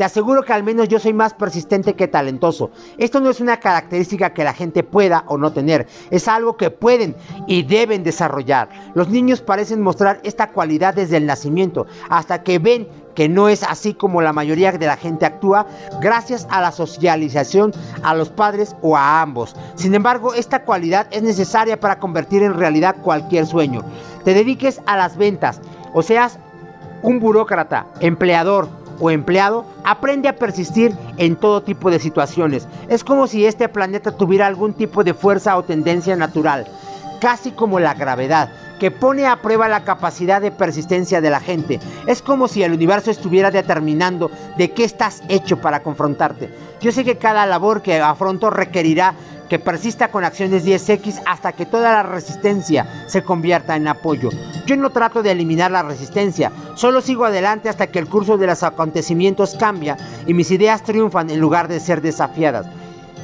Te 0.00 0.04
aseguro 0.04 0.44
que 0.44 0.54
al 0.54 0.62
menos 0.62 0.88
yo 0.88 0.98
soy 0.98 1.12
más 1.12 1.34
persistente 1.34 1.92
que 1.92 2.08
talentoso. 2.08 2.70
Esto 2.96 3.20
no 3.20 3.28
es 3.28 3.38
una 3.38 3.60
característica 3.60 4.32
que 4.32 4.44
la 4.44 4.54
gente 4.54 4.82
pueda 4.82 5.24
o 5.26 5.36
no 5.36 5.52
tener, 5.52 5.86
es 6.10 6.26
algo 6.26 6.56
que 6.56 6.70
pueden 6.70 7.14
y 7.46 7.64
deben 7.64 8.02
desarrollar. 8.02 8.70
Los 8.94 9.10
niños 9.10 9.42
parecen 9.42 9.82
mostrar 9.82 10.18
esta 10.22 10.52
cualidad 10.52 10.94
desde 10.94 11.18
el 11.18 11.26
nacimiento, 11.26 11.86
hasta 12.08 12.42
que 12.42 12.58
ven 12.58 12.88
que 13.14 13.28
no 13.28 13.50
es 13.50 13.62
así 13.62 13.92
como 13.92 14.22
la 14.22 14.32
mayoría 14.32 14.72
de 14.72 14.86
la 14.86 14.96
gente 14.96 15.26
actúa 15.26 15.66
gracias 16.00 16.48
a 16.48 16.62
la 16.62 16.72
socialización 16.72 17.74
a 18.02 18.14
los 18.14 18.30
padres 18.30 18.74
o 18.80 18.96
a 18.96 19.20
ambos. 19.20 19.54
Sin 19.74 19.94
embargo, 19.94 20.32
esta 20.32 20.64
cualidad 20.64 21.08
es 21.10 21.22
necesaria 21.22 21.78
para 21.78 21.98
convertir 21.98 22.42
en 22.42 22.54
realidad 22.54 22.96
cualquier 23.02 23.46
sueño. 23.46 23.82
Te 24.24 24.32
dediques 24.32 24.80
a 24.86 24.96
las 24.96 25.18
ventas 25.18 25.60
o 25.92 26.00
seas 26.00 26.38
un 27.02 27.18
burócrata, 27.18 27.86
empleador, 28.00 28.79
o 29.00 29.10
empleado 29.10 29.64
aprende 29.84 30.28
a 30.28 30.36
persistir 30.36 30.96
en 31.16 31.36
todo 31.36 31.62
tipo 31.62 31.90
de 31.90 31.98
situaciones. 31.98 32.68
Es 32.88 33.02
como 33.02 33.26
si 33.26 33.46
este 33.46 33.68
planeta 33.68 34.12
tuviera 34.12 34.46
algún 34.46 34.74
tipo 34.74 35.02
de 35.02 35.14
fuerza 35.14 35.56
o 35.56 35.64
tendencia 35.64 36.14
natural, 36.14 36.66
casi 37.20 37.50
como 37.50 37.80
la 37.80 37.94
gravedad, 37.94 38.50
que 38.80 38.90
pone 38.90 39.26
a 39.26 39.42
prueba 39.42 39.68
la 39.68 39.84
capacidad 39.84 40.40
de 40.40 40.50
persistencia 40.50 41.20
de 41.20 41.30
la 41.30 41.38
gente. 41.38 41.78
Es 42.06 42.22
como 42.22 42.48
si 42.48 42.62
el 42.62 42.72
universo 42.72 43.10
estuviera 43.10 43.50
determinando 43.50 44.30
de 44.56 44.72
qué 44.72 44.84
estás 44.84 45.22
hecho 45.28 45.60
para 45.60 45.82
confrontarte. 45.82 46.50
Yo 46.80 46.90
sé 46.90 47.04
que 47.04 47.18
cada 47.18 47.44
labor 47.46 47.82
que 47.82 48.00
afronto 48.00 48.48
requerirá 48.48 49.14
que 49.50 49.58
persista 49.58 50.08
con 50.08 50.24
acciones 50.24 50.64
10X 50.64 51.22
hasta 51.26 51.52
que 51.52 51.66
toda 51.66 51.92
la 51.92 52.04
resistencia 52.04 53.04
se 53.06 53.22
convierta 53.22 53.76
en 53.76 53.88
apoyo. 53.88 54.30
Yo 54.64 54.76
no 54.76 54.90
trato 54.90 55.22
de 55.22 55.32
eliminar 55.32 55.72
la 55.72 55.82
resistencia, 55.82 56.50
solo 56.74 57.00
sigo 57.00 57.24
adelante 57.26 57.68
hasta 57.68 57.88
que 57.88 57.98
el 57.98 58.08
curso 58.08 58.38
de 58.38 58.46
los 58.46 58.62
acontecimientos 58.62 59.56
cambia 59.56 59.96
y 60.26 60.34
mis 60.34 60.50
ideas 60.52 60.84
triunfan 60.84 61.30
en 61.30 61.40
lugar 61.40 61.68
de 61.68 61.80
ser 61.80 62.00
desafiadas. 62.00 62.66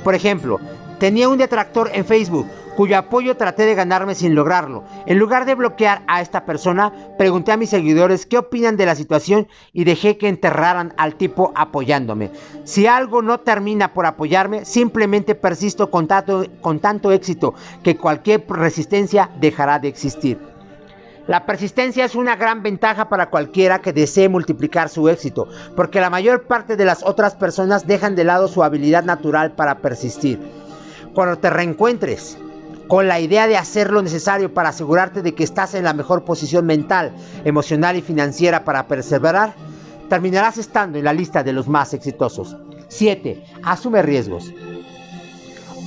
Por 0.05 0.15
ejemplo, 0.15 0.61
tenía 0.99 1.29
un 1.29 1.39
detractor 1.39 1.91
en 1.95 2.05
Facebook 2.05 2.49
cuyo 2.77 2.99
apoyo 2.99 3.37
traté 3.37 3.65
de 3.65 3.75
ganarme 3.75 4.15
sin 4.15 4.35
lograrlo. 4.35 4.85
En 5.07 5.19
lugar 5.19 5.47
de 5.47 5.55
bloquear 5.55 6.03
a 6.07 6.21
esta 6.21 6.45
persona, 6.45 6.93
pregunté 7.17 7.51
a 7.51 7.57
mis 7.57 7.71
seguidores 7.71 8.27
qué 8.27 8.37
opinan 8.39 8.77
de 8.77 8.87
la 8.87 8.95
situación 8.95 9.49
y 9.73 9.85
dejé 9.85 10.19
que 10.19 10.29
enterraran 10.29 10.93
al 10.99 11.17
tipo 11.17 11.53
apoyándome. 11.57 12.31
Si 12.65 12.87
algo 12.87 13.23
no 13.23 13.41
termina 13.41 13.95
por 13.95 14.05
apoyarme, 14.05 14.67
simplemente 14.67 15.35
persisto 15.35 15.91
con 15.91 16.07
tanto, 16.07 16.45
con 16.61 16.79
tanto 16.79 17.13
éxito 17.13 17.55
que 17.83 17.97
cualquier 17.97 18.45
resistencia 18.47 19.31
dejará 19.41 19.79
de 19.79 19.89
existir. 19.89 20.39
La 21.27 21.45
persistencia 21.45 22.05
es 22.05 22.15
una 22.15 22.37
gran 22.37 22.63
ventaja 22.63 23.09
para 23.09 23.31
cualquiera 23.31 23.81
que 23.81 23.93
desee 23.93 24.29
multiplicar 24.29 24.89
su 24.91 25.09
éxito, 25.09 25.49
porque 25.75 26.01
la 26.01 26.11
mayor 26.11 26.47
parte 26.47 26.77
de 26.77 26.85
las 26.85 27.03
otras 27.03 27.35
personas 27.35 27.87
dejan 27.87 28.15
de 28.15 28.25
lado 28.25 28.47
su 28.47 28.63
habilidad 28.63 29.03
natural 29.03 29.53
para 29.53 29.79
persistir. 29.79 30.39
Cuando 31.15 31.39
te 31.39 31.51
reencuentres 31.51 32.39
con 32.89 33.09
la 33.09 33.21
idea 33.21 33.47
de 33.47 33.57
hacer 33.57 33.91
lo 33.91 34.03
necesario 34.03 34.53
para 34.53 34.69
asegurarte 34.71 35.23
de 35.23 35.35
que 35.35 35.45
estás 35.45 35.75
en 35.75 35.85
la 35.85 35.93
mejor 35.93 36.25
posición 36.25 36.67
mental, 36.67 37.13
emocional 37.45 37.97
y 37.97 38.03
financiera 38.03 38.65
para 38.65 38.87
perseverar, 38.87 39.55
terminarás 40.09 40.59
estando 40.59 40.99
en 40.99 41.05
la 41.05 41.13
lista 41.13 41.43
de 41.43 41.53
los 41.53 41.69
más 41.69 41.95
exitosos. 41.95 42.57
7. 42.89 43.43
Asume 43.65 44.03
riesgos. 44.03 44.53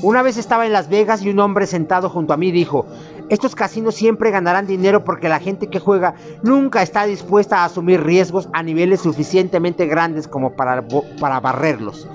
Una 0.02 0.22
vez 0.22 0.38
estaba 0.38 0.66
en 0.66 0.74
Las 0.74 0.90
Vegas 0.90 1.22
y 1.24 1.30
un 1.30 1.40
hombre 1.40 1.68
sentado 1.68 2.10
junto 2.10 2.34
a 2.34 2.38
mí 2.38 2.52
dijo, 2.52 2.86
estos 3.30 3.54
casinos 3.54 3.96
siempre 3.96 4.32
ganarán 4.32 4.66
dinero 4.66 5.04
porque 5.04 5.30
la 5.30 5.40
gente 5.40 5.68
que 5.68 5.80
juega 5.80 6.16
nunca 6.42 6.82
está 6.82 7.06
dispuesta 7.06 7.58
a 7.58 7.66
asumir 7.66 8.02
riesgos 8.02 8.50
a 8.54 8.64
niveles 8.64 9.02
suficientemente 9.02 9.88
grandes 9.88 10.28
como 10.28 10.54
para, 10.54 10.86
para 11.20 11.40
barrerlos. 11.40 12.08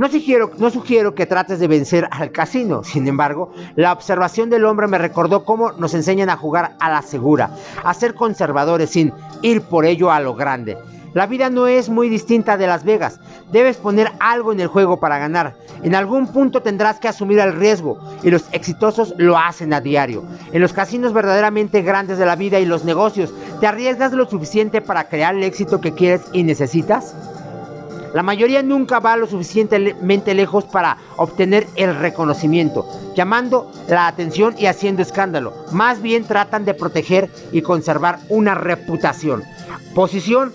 No 0.00 0.70
sugiero, 0.70 1.14
que 1.14 1.26
trates 1.26 1.58
de 1.58 1.68
vencer 1.68 2.08
al 2.10 2.32
casino, 2.32 2.82
sin 2.82 3.06
embargo, 3.06 3.52
la 3.76 3.92
observación 3.92 4.48
del 4.48 4.64
hombre 4.64 4.86
me 4.86 4.96
recordó 4.96 5.44
cómo 5.44 5.72
nos 5.72 5.92
enseñan 5.92 6.30
a 6.30 6.38
jugar 6.38 6.74
a 6.80 6.88
la 6.88 7.02
segura, 7.02 7.50
a 7.84 7.92
ser 7.92 8.14
conservadores 8.14 8.88
sin 8.88 9.12
ir 9.42 9.60
por 9.60 9.84
ello 9.84 10.10
a 10.10 10.20
lo 10.20 10.34
grande. 10.34 10.78
La 11.12 11.26
vida 11.26 11.50
no 11.50 11.66
es 11.66 11.90
muy 11.90 12.08
distinta 12.08 12.56
de 12.56 12.66
Las 12.66 12.82
Vegas. 12.82 13.20
Debes 13.52 13.76
poner 13.76 14.10
algo 14.20 14.52
en 14.52 14.60
el 14.60 14.68
juego 14.68 14.98
para 15.00 15.18
ganar. 15.18 15.58
En 15.82 15.94
algún 15.94 16.28
punto 16.28 16.62
tendrás 16.62 16.98
que 16.98 17.08
asumir 17.08 17.38
el 17.38 17.52
riesgo 17.52 17.98
y 18.22 18.30
los 18.30 18.46
exitosos 18.52 19.12
lo 19.18 19.36
hacen 19.36 19.74
a 19.74 19.82
diario. 19.82 20.24
En 20.52 20.62
los 20.62 20.72
casinos 20.72 21.12
verdaderamente 21.12 21.82
grandes 21.82 22.16
de 22.16 22.24
la 22.24 22.36
vida 22.36 22.58
y 22.58 22.64
los 22.64 22.86
negocios, 22.86 23.34
¿te 23.60 23.66
arriesgas 23.66 24.14
lo 24.14 24.24
suficiente 24.24 24.80
para 24.80 25.10
crear 25.10 25.34
el 25.34 25.44
éxito 25.44 25.82
que 25.82 25.92
quieres 25.92 26.22
y 26.32 26.42
necesitas? 26.42 27.14
La 28.14 28.22
mayoría 28.22 28.62
nunca 28.62 28.98
va 28.98 29.16
lo 29.16 29.26
suficientemente 29.26 30.34
lejos 30.34 30.64
para 30.64 30.96
obtener 31.16 31.66
el 31.76 31.94
reconocimiento, 31.96 32.86
llamando 33.14 33.70
la 33.88 34.08
atención 34.08 34.54
y 34.58 34.66
haciendo 34.66 35.02
escándalo. 35.02 35.54
Más 35.72 36.02
bien 36.02 36.24
tratan 36.24 36.64
de 36.64 36.74
proteger 36.74 37.30
y 37.52 37.62
conservar 37.62 38.18
una 38.28 38.54
reputación, 38.54 39.44
posición 39.94 40.52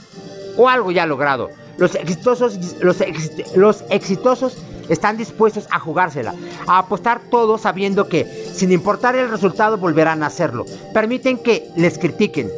o 0.58 0.68
algo 0.68 0.92
ya 0.92 1.06
logrado. 1.06 1.50
Los 1.78 1.96
exitosos, 1.96 2.58
los, 2.82 3.84
exitosos 3.90 4.58
están 4.88 5.18
dispuestos 5.18 5.68
a 5.72 5.80
jugársela, 5.80 6.34
a 6.68 6.80
apostar 6.80 7.22
todo 7.30 7.58
sabiendo 7.58 8.08
que, 8.08 8.26
sin 8.54 8.72
importar 8.72 9.16
el 9.16 9.30
resultado, 9.30 9.78
volverán 9.78 10.24
a 10.24 10.28
hacerlo. 10.28 10.66
Permiten 10.94 11.38
que 11.38 11.70
les 11.76 11.98
critiquen, 11.98 12.50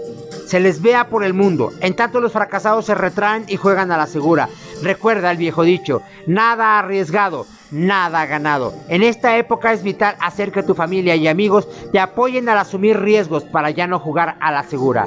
se 0.47 0.59
les 0.59 0.81
vea 0.81 1.09
por 1.09 1.23
el 1.23 1.33
mundo. 1.33 1.71
En 1.81 1.95
tanto 1.95 2.21
los 2.21 2.31
fracasados 2.31 2.85
se 2.85 2.95
retraen 2.95 3.45
y 3.47 3.57
juegan 3.57 3.91
a 3.91 3.97
la 3.97 4.07
segura. 4.07 4.49
Recuerda 4.81 5.31
el 5.31 5.37
viejo 5.37 5.63
dicho, 5.63 6.01
nada 6.25 6.79
arriesgado, 6.79 7.45
nada 7.69 8.25
ganado. 8.25 8.73
En 8.87 9.03
esta 9.03 9.37
época 9.37 9.73
es 9.73 9.83
vital 9.83 10.15
hacer 10.21 10.51
que 10.51 10.63
tu 10.63 10.73
familia 10.73 11.15
y 11.15 11.27
amigos 11.27 11.67
te 11.91 11.99
apoyen 11.99 12.47
al 12.47 12.57
asumir 12.57 12.99
riesgos 12.99 13.43
para 13.43 13.71
ya 13.71 13.87
no 13.87 13.99
jugar 13.99 14.37
a 14.39 14.51
la 14.51 14.63
segura. 14.63 15.05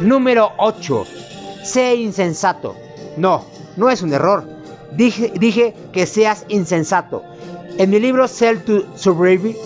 Número 0.00 0.52
8. 0.56 1.06
Sé 1.62 1.96
insensato. 1.96 2.74
No, 3.16 3.44
no 3.76 3.90
es 3.90 4.00
un 4.02 4.14
error. 4.14 4.44
Dije, 4.92 5.74
que 5.92 6.06
seas 6.06 6.46
insensato. 6.48 7.22
En 7.76 7.90
mi 7.90 8.00
libro 8.00 8.26
Sell 8.28 8.62
to 8.64 8.96
Survive 8.96 9.56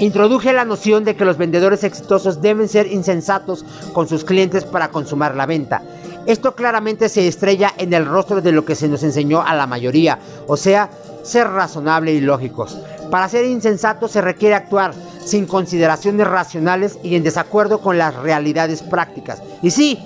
Introduje 0.00 0.52
la 0.52 0.64
noción 0.64 1.04
de 1.04 1.14
que 1.14 1.24
los 1.24 1.38
vendedores 1.38 1.84
exitosos 1.84 2.42
deben 2.42 2.68
ser 2.68 2.86
insensatos 2.88 3.64
con 3.92 4.08
sus 4.08 4.24
clientes 4.24 4.64
para 4.64 4.88
consumar 4.88 5.36
la 5.36 5.46
venta. 5.46 5.82
Esto 6.26 6.54
claramente 6.54 7.08
se 7.08 7.28
estrella 7.28 7.72
en 7.76 7.92
el 7.92 8.06
rostro 8.06 8.40
de 8.40 8.52
lo 8.52 8.64
que 8.64 8.74
se 8.74 8.88
nos 8.88 9.02
enseñó 9.02 9.42
a 9.42 9.54
la 9.54 9.66
mayoría, 9.66 10.18
o 10.46 10.56
sea, 10.56 10.90
ser 11.22 11.48
razonable 11.48 12.12
y 12.12 12.20
lógicos. 12.20 12.78
Para 13.10 13.28
ser 13.28 13.44
insensato 13.44 14.08
se 14.08 14.20
requiere 14.20 14.54
actuar 14.54 14.94
sin 15.24 15.46
consideraciones 15.46 16.26
racionales 16.26 16.98
y 17.02 17.14
en 17.14 17.22
desacuerdo 17.22 17.80
con 17.80 17.98
las 17.98 18.14
realidades 18.14 18.82
prácticas. 18.82 19.42
Y 19.62 19.70
sí, 19.70 19.98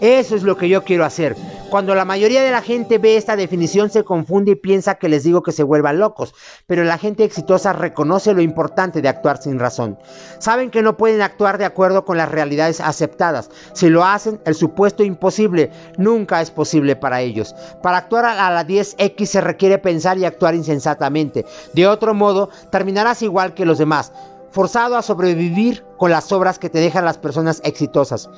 eso 0.00 0.36
es 0.36 0.42
lo 0.42 0.56
que 0.56 0.68
yo 0.68 0.84
quiero 0.84 1.04
hacer. 1.04 1.36
Cuando 1.70 1.94
la 1.94 2.04
mayoría 2.04 2.42
de 2.42 2.50
la 2.52 2.62
gente 2.62 2.98
ve 2.98 3.16
esta 3.16 3.34
definición 3.34 3.90
se 3.90 4.04
confunde 4.04 4.52
y 4.52 4.56
piensa 4.56 4.96
que 4.96 5.08
les 5.08 5.24
digo 5.24 5.42
que 5.42 5.52
se 5.52 5.64
vuelvan 5.64 5.98
locos, 5.98 6.32
pero 6.66 6.84
la 6.84 6.96
gente 6.96 7.24
exitosa 7.24 7.72
reconoce 7.72 8.34
lo 8.34 8.40
importante 8.40 9.02
de 9.02 9.08
actuar 9.08 9.42
sin 9.42 9.58
razón. 9.58 9.98
Saben 10.38 10.70
que 10.70 10.82
no 10.82 10.96
pueden 10.96 11.22
actuar 11.22 11.58
de 11.58 11.64
acuerdo 11.64 12.04
con 12.04 12.18
las 12.18 12.30
realidades 12.30 12.80
aceptadas. 12.80 13.50
Si 13.72 13.88
lo 13.88 14.04
hacen, 14.04 14.40
el 14.44 14.54
supuesto 14.54 15.02
imposible 15.02 15.70
nunca 15.98 16.40
es 16.40 16.50
posible 16.50 16.94
para 16.94 17.20
ellos. 17.20 17.54
Para 17.82 17.98
actuar 17.98 18.26
a 18.26 18.50
la 18.50 18.66
10X 18.66 19.26
se 19.26 19.40
requiere 19.40 19.78
pensar 19.78 20.18
y 20.18 20.24
actuar 20.24 20.54
insensatamente. 20.54 21.44
De 21.72 21.88
otro 21.88 22.14
modo, 22.14 22.48
terminarás 22.70 23.22
igual 23.22 23.54
que 23.54 23.66
los 23.66 23.78
demás, 23.78 24.12
forzado 24.50 24.96
a 24.96 25.02
sobrevivir 25.02 25.84
con 25.96 26.10
las 26.10 26.30
obras 26.32 26.58
que 26.58 26.70
te 26.70 26.78
dejan 26.78 27.04
las 27.04 27.18
personas 27.18 27.60
exitosas. 27.64 28.30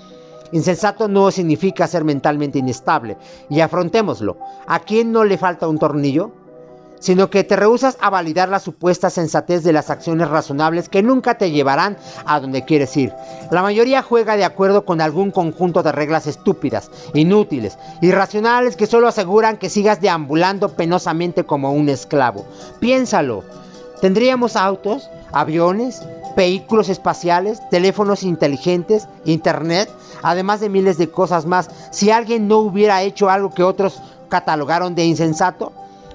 Insensato 0.52 1.08
no 1.08 1.30
significa 1.30 1.86
ser 1.86 2.04
mentalmente 2.04 2.58
inestable, 2.58 3.16
y 3.48 3.60
afrontémoslo. 3.60 4.38
¿A 4.66 4.80
quién 4.80 5.12
no 5.12 5.24
le 5.24 5.38
falta 5.38 5.68
un 5.68 5.78
tornillo? 5.78 6.32
Sino 7.00 7.30
que 7.30 7.44
te 7.44 7.54
rehusas 7.54 7.96
a 8.00 8.10
validar 8.10 8.48
la 8.48 8.58
supuesta 8.58 9.08
sensatez 9.08 9.62
de 9.62 9.72
las 9.72 9.88
acciones 9.88 10.28
razonables 10.28 10.88
que 10.88 11.02
nunca 11.02 11.38
te 11.38 11.52
llevarán 11.52 11.96
a 12.26 12.40
donde 12.40 12.64
quieres 12.64 12.96
ir. 12.96 13.12
La 13.52 13.62
mayoría 13.62 14.02
juega 14.02 14.36
de 14.36 14.44
acuerdo 14.44 14.84
con 14.84 15.00
algún 15.00 15.30
conjunto 15.30 15.84
de 15.84 15.92
reglas 15.92 16.26
estúpidas, 16.26 16.90
inútiles, 17.14 17.78
irracionales 18.02 18.74
que 18.74 18.86
solo 18.86 19.06
aseguran 19.06 19.58
que 19.58 19.70
sigas 19.70 20.00
deambulando 20.00 20.70
penosamente 20.70 21.44
como 21.44 21.72
un 21.72 21.88
esclavo. 21.88 22.44
Piénsalo. 22.80 23.44
¿Tendríamos 24.00 24.54
autos, 24.54 25.08
aviones, 25.32 26.02
vehículos 26.36 26.88
espaciales, 26.88 27.60
teléfonos 27.70 28.22
inteligentes, 28.22 29.08
internet, 29.24 29.90
además 30.22 30.60
de 30.60 30.68
miles 30.68 30.98
de 30.98 31.10
cosas 31.10 31.46
más, 31.46 31.70
si 31.90 32.10
alguien 32.10 32.48
no 32.48 32.58
hubiera 32.58 33.02
hecho 33.02 33.28
algo 33.30 33.50
que 33.50 33.62
otros 33.62 34.00
catalogaron 34.28 34.94
de 34.94 35.04
insensato? 35.04 35.72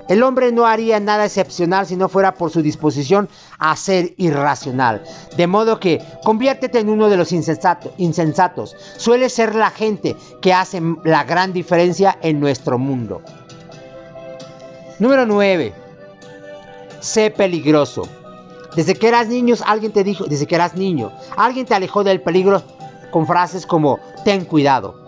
El 0.10 0.22
hombre 0.24 0.52
no 0.52 0.66
haría 0.66 1.00
nada 1.00 1.26
excepcional 1.26 1.86
si 1.86 1.96
no 1.96 2.10
fuera 2.10 2.34
por 2.34 2.52
su 2.52 2.62
disposición 2.62 3.30
a 3.58 3.76
ser 3.78 4.14
irracional. 4.18 5.04
De 5.38 5.48
modo 5.48 5.80
que 5.80 6.02
conviértete 6.26 6.80
en 6.80 6.90
uno 6.90 7.08
de 7.10 7.16
los 7.16 7.32
insensatos. 7.32 8.76
Suele 8.98 9.30
ser 9.30 9.56
la 9.56 9.70
gente 9.70 10.18
que 10.42 10.54
hace 10.54 10.82
la 11.06 11.24
gran 11.24 11.54
diferencia 11.54 12.18
en 12.22 12.42
nuestro 12.42 12.78
mundo. 12.78 13.22
Número 15.00 15.26
9. 15.26 15.74
Sé 17.00 17.32
peligroso. 17.32 18.08
Desde 18.76 18.96
que 18.96 19.08
eras 19.08 19.28
niño, 19.28 19.56
alguien 19.66 19.92
te 19.92 20.04
dijo, 20.04 20.26
desde 20.26 20.48
que 20.48 20.56
eras 20.56 20.76
niño, 20.76 21.12
alguien 21.38 21.66
te 21.66 21.76
alejó 21.76 22.04
del 22.04 22.22
peligro 22.22 22.64
con 23.12 23.28
frases 23.28 23.66
como 23.66 24.00
ten 24.26 24.46
cuidado. 24.46 25.04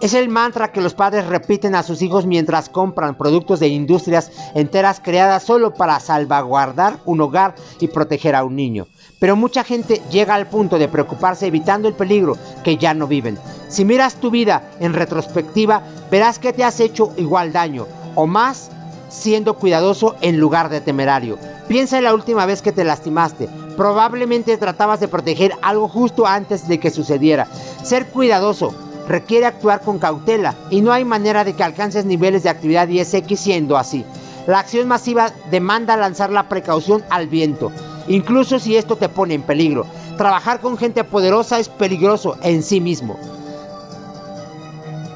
Es 0.00 0.12
el 0.12 0.28
mantra 0.28 0.72
que 0.72 0.80
los 0.80 0.92
padres 0.92 1.26
repiten 1.26 1.74
a 1.74 1.82
sus 1.82 2.02
hijos 2.02 2.26
mientras 2.26 2.68
compran 2.68 3.16
productos 3.16 3.60
de 3.60 3.68
industrias 3.68 4.30
enteras 4.54 5.00
creadas 5.02 5.44
solo 5.44 5.72
para 5.72 6.00
salvaguardar 6.00 6.98
un 7.04 7.20
hogar 7.20 7.54
y 7.80 7.88
proteger 7.88 8.34
a 8.34 8.44
un 8.44 8.56
niño. 8.56 8.86
Pero 9.18 9.36
mucha 9.36 9.64
gente 9.64 10.02
llega 10.10 10.34
al 10.34 10.48
punto 10.48 10.78
de 10.78 10.88
preocuparse 10.88 11.46
evitando 11.46 11.88
el 11.88 11.94
peligro 11.94 12.36
que 12.62 12.76
ya 12.76 12.92
no 12.92 13.06
viven. 13.06 13.38
Si 13.68 13.84
miras 13.84 14.16
tu 14.16 14.30
vida 14.30 14.70
en 14.80 14.92
retrospectiva, 14.92 15.82
verás 16.10 16.38
que 16.38 16.52
te 16.52 16.64
has 16.64 16.80
hecho 16.80 17.12
igual 17.16 17.52
daño 17.52 17.86
o 18.14 18.26
más 18.26 18.70
siendo 19.14 19.54
cuidadoso 19.54 20.16
en 20.20 20.38
lugar 20.38 20.68
de 20.68 20.80
temerario. 20.80 21.38
Piensa 21.68 21.98
en 21.98 22.04
la 22.04 22.14
última 22.14 22.44
vez 22.46 22.62
que 22.62 22.72
te 22.72 22.84
lastimaste. 22.84 23.48
Probablemente 23.76 24.58
tratabas 24.58 25.00
de 25.00 25.08
proteger 25.08 25.52
algo 25.62 25.88
justo 25.88 26.26
antes 26.26 26.68
de 26.68 26.78
que 26.78 26.90
sucediera. 26.90 27.46
Ser 27.82 28.06
cuidadoso 28.06 28.74
requiere 29.08 29.46
actuar 29.46 29.80
con 29.80 29.98
cautela 29.98 30.54
y 30.70 30.80
no 30.80 30.92
hay 30.92 31.04
manera 31.04 31.44
de 31.44 31.54
que 31.54 31.62
alcances 31.62 32.04
niveles 32.04 32.42
de 32.42 32.50
actividad 32.50 32.88
10X 32.88 33.36
siendo 33.36 33.76
así. 33.76 34.04
La 34.46 34.58
acción 34.58 34.88
masiva 34.88 35.32
demanda 35.50 35.96
lanzar 35.96 36.30
la 36.30 36.48
precaución 36.48 37.02
al 37.08 37.28
viento, 37.28 37.72
incluso 38.08 38.58
si 38.58 38.76
esto 38.76 38.96
te 38.96 39.08
pone 39.08 39.34
en 39.34 39.42
peligro. 39.42 39.86
Trabajar 40.18 40.60
con 40.60 40.76
gente 40.76 41.02
poderosa 41.04 41.58
es 41.58 41.68
peligroso 41.68 42.36
en 42.42 42.62
sí 42.62 42.80
mismo. 42.80 43.16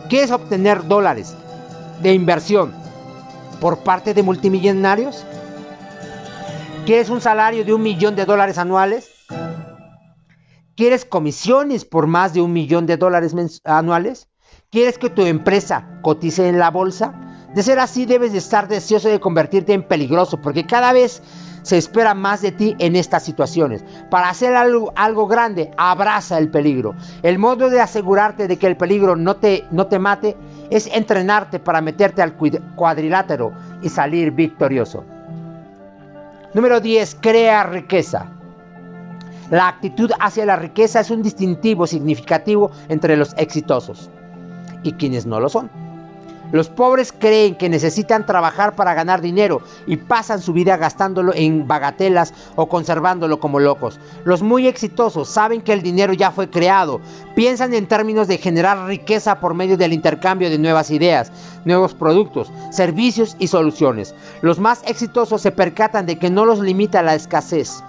¿Quieres 0.09 0.31
obtener 0.31 0.87
dólares 0.87 1.35
de 2.01 2.15
inversión 2.15 2.88
por 3.61 3.79
parte 3.79 4.15
de 4.15 4.23
multimillonarios? 4.23 5.25
¿Quieres 6.87 7.11
un 7.11 7.21
salario 7.21 7.65
de 7.65 7.75
un 7.75 7.83
millón 7.83 8.17
de 8.17 8.25
dólares 8.25 8.59
anuales? 8.59 9.11
¿Quieres 10.75 11.05
comisiones 11.05 11.85
por 11.85 12.07
más 12.07 12.33
de 12.33 12.41
un 12.41 12.53
millón 12.53 12.87
de 12.87 12.97
dólares 12.97 13.35
anuales? 13.65 14.29
¿Quieres 14.71 14.97
que 14.97 15.11
tu 15.11 15.27
empresa 15.27 16.01
cotice 16.03 16.49
en 16.49 16.59
la 16.59 16.71
bolsa? 16.71 17.29
De 17.55 17.63
ser 17.63 17.79
así, 17.79 18.07
debes 18.07 18.33
de 18.33 18.39
estar 18.39 18.69
deseoso 18.69 19.09
de 19.09 19.21
convertirte 19.21 19.73
en 19.73 19.83
peligroso, 19.83 20.41
porque 20.41 20.67
cada 20.67 20.93
vez 20.93 21.23
se 21.63 21.77
espera 21.79 22.15
más 22.15 22.43
de 22.43 22.53
ti 22.53 22.77
en 22.79 22.95
estas 22.95 23.25
situaciones. 23.25 23.85
Para 24.11 24.29
hacer 24.29 24.55
algo, 24.55 25.27
grande, 25.27 25.71
abraza 25.77 26.39
el 26.39 26.51
peligro. 26.51 26.95
El 27.23 27.39
modo 27.39 27.71
de 27.71 27.81
asegurarte 27.81 28.49
de 28.49 28.57
que 28.57 28.67
el 28.67 28.77
peligro 28.77 29.17
no 29.17 29.37
te, 29.37 29.65
no 29.71 29.87
te 29.87 29.99
mate 29.99 30.37
es 30.71 30.87
entrenarte 30.87 31.59
para 31.59 31.81
meterte 31.81 32.23
al 32.23 32.35
cuadrilátero 32.77 33.53
y 33.83 33.89
salir 33.89 34.33
victorioso. 34.33 35.05
Número 36.55 36.81
10. 36.81 37.19
Crea 37.21 37.65
riqueza. 37.65 38.27
La 39.51 39.69
actitud 39.69 40.11
hacia 40.21 40.45
la 40.45 40.57
riqueza 40.57 41.01
es 41.01 41.11
un 41.11 41.23
distintivo 41.23 41.87
significativo 41.87 42.71
entre 42.89 43.17
los 43.17 43.35
exitosos 43.39 44.11
y 44.83 44.93
quienes 44.93 45.27
no 45.27 45.41
lo 45.41 45.49
son. 45.49 45.71
Los 46.51 46.69
pobres 46.69 47.13
creen 47.13 47.57
que 47.57 47.69
necesitan 47.69 48.25
trabajar 48.25 48.75
para 48.75 48.95
ganar 48.95 49.21
dinero 49.21 49.61
y 49.87 49.97
pasan 49.97 50.41
su 50.41 50.53
vida 50.53 50.77
gastándolo 50.77 51.33
en 51.35 51.69
bagatelas 51.69 52.33
o 52.57 52.69
conservándolo 52.69 53.39
como 53.39 53.61
locos. 53.61 54.01
Los 54.25 54.43
muy 54.43 54.67
exitosos 54.67 55.29
saben 55.29 55.61
que 55.61 55.73
el 55.73 55.83
dinero 55.83 56.13
ya 56.13 56.31
fue 56.31 56.49
creado, 56.49 57.01
piensan 57.35 57.75
en 57.75 57.87
términos 57.87 58.29
de 58.29 58.39
generar 58.39 58.87
riqueza 58.87 59.41
por 59.41 59.55
medio 59.55 59.77
del 59.77 59.93
intercambio 59.93 60.49
de 60.51 60.59
nuevas 60.59 60.91
ideas, 60.91 61.31
nuevos 61.65 61.95
productos, 61.95 62.51
servicios 62.71 63.37
y 63.39 63.49
soluciones. 63.49 64.15
Los 64.41 64.59
más 64.59 64.83
exitosos 64.87 65.43
se 65.43 65.53
percatan 65.53 66.07
de 66.07 66.19
que 66.19 66.31
no 66.31 66.45
los 66.45 66.61
limita 66.61 67.03
la 67.03 67.15
escasez. 67.15 67.83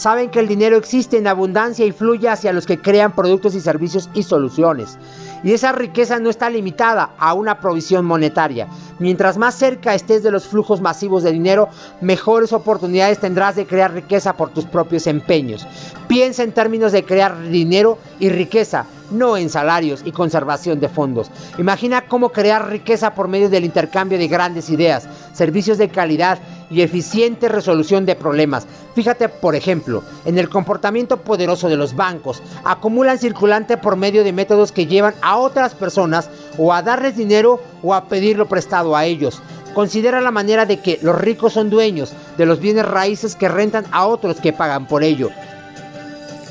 Saben 0.00 0.30
que 0.30 0.40
el 0.40 0.48
dinero 0.48 0.78
existe 0.78 1.18
en 1.18 1.26
abundancia 1.26 1.84
y 1.84 1.92
fluye 1.92 2.26
hacia 2.26 2.54
los 2.54 2.64
que 2.64 2.80
crean 2.80 3.12
productos 3.12 3.54
y 3.54 3.60
servicios 3.60 4.08
y 4.14 4.22
soluciones. 4.22 4.96
Y 5.44 5.52
esa 5.52 5.72
riqueza 5.72 6.18
no 6.18 6.30
está 6.30 6.48
limitada 6.48 7.10
a 7.18 7.34
una 7.34 7.60
provisión 7.60 8.06
monetaria. 8.06 8.66
Mientras 8.98 9.36
más 9.36 9.56
cerca 9.56 9.94
estés 9.94 10.22
de 10.22 10.30
los 10.30 10.46
flujos 10.46 10.80
masivos 10.80 11.22
de 11.22 11.32
dinero, 11.32 11.68
mejores 12.00 12.54
oportunidades 12.54 13.18
tendrás 13.18 13.56
de 13.56 13.66
crear 13.66 13.92
riqueza 13.92 14.38
por 14.38 14.48
tus 14.48 14.64
propios 14.64 15.06
empeños. 15.06 15.66
Piensa 16.08 16.44
en 16.44 16.52
términos 16.52 16.92
de 16.92 17.04
crear 17.04 17.38
dinero 17.50 17.98
y 18.18 18.30
riqueza, 18.30 18.86
no 19.10 19.36
en 19.36 19.50
salarios 19.50 20.00
y 20.06 20.12
conservación 20.12 20.80
de 20.80 20.88
fondos. 20.88 21.30
Imagina 21.58 22.06
cómo 22.08 22.30
crear 22.30 22.70
riqueza 22.70 23.12
por 23.12 23.28
medio 23.28 23.50
del 23.50 23.66
intercambio 23.66 24.16
de 24.16 24.28
grandes 24.28 24.70
ideas, 24.70 25.06
servicios 25.34 25.76
de 25.76 25.90
calidad 25.90 26.38
y 26.70 26.82
eficiente 26.82 27.48
resolución 27.48 28.06
de 28.06 28.14
problemas. 28.14 28.66
Fíjate, 28.94 29.28
por 29.28 29.54
ejemplo, 29.54 30.02
en 30.24 30.38
el 30.38 30.48
comportamiento 30.48 31.18
poderoso 31.18 31.68
de 31.68 31.76
los 31.76 31.94
bancos. 31.94 32.42
Acumulan 32.64 33.18
circulante 33.18 33.76
por 33.76 33.96
medio 33.96 34.24
de 34.24 34.32
métodos 34.32 34.72
que 34.72 34.86
llevan 34.86 35.14
a 35.22 35.36
otras 35.36 35.74
personas 35.74 36.30
o 36.56 36.72
a 36.72 36.82
darles 36.82 37.16
dinero 37.16 37.60
o 37.82 37.94
a 37.94 38.04
pedirlo 38.04 38.46
prestado 38.46 38.96
a 38.96 39.04
ellos. 39.04 39.42
Considera 39.74 40.20
la 40.20 40.30
manera 40.30 40.66
de 40.66 40.80
que 40.80 40.98
los 41.02 41.16
ricos 41.16 41.52
son 41.52 41.70
dueños 41.70 42.12
de 42.36 42.46
los 42.46 42.60
bienes 42.60 42.86
raíces 42.86 43.36
que 43.36 43.48
rentan 43.48 43.84
a 43.92 44.06
otros 44.06 44.40
que 44.40 44.52
pagan 44.52 44.86
por 44.86 45.02
ello. 45.04 45.30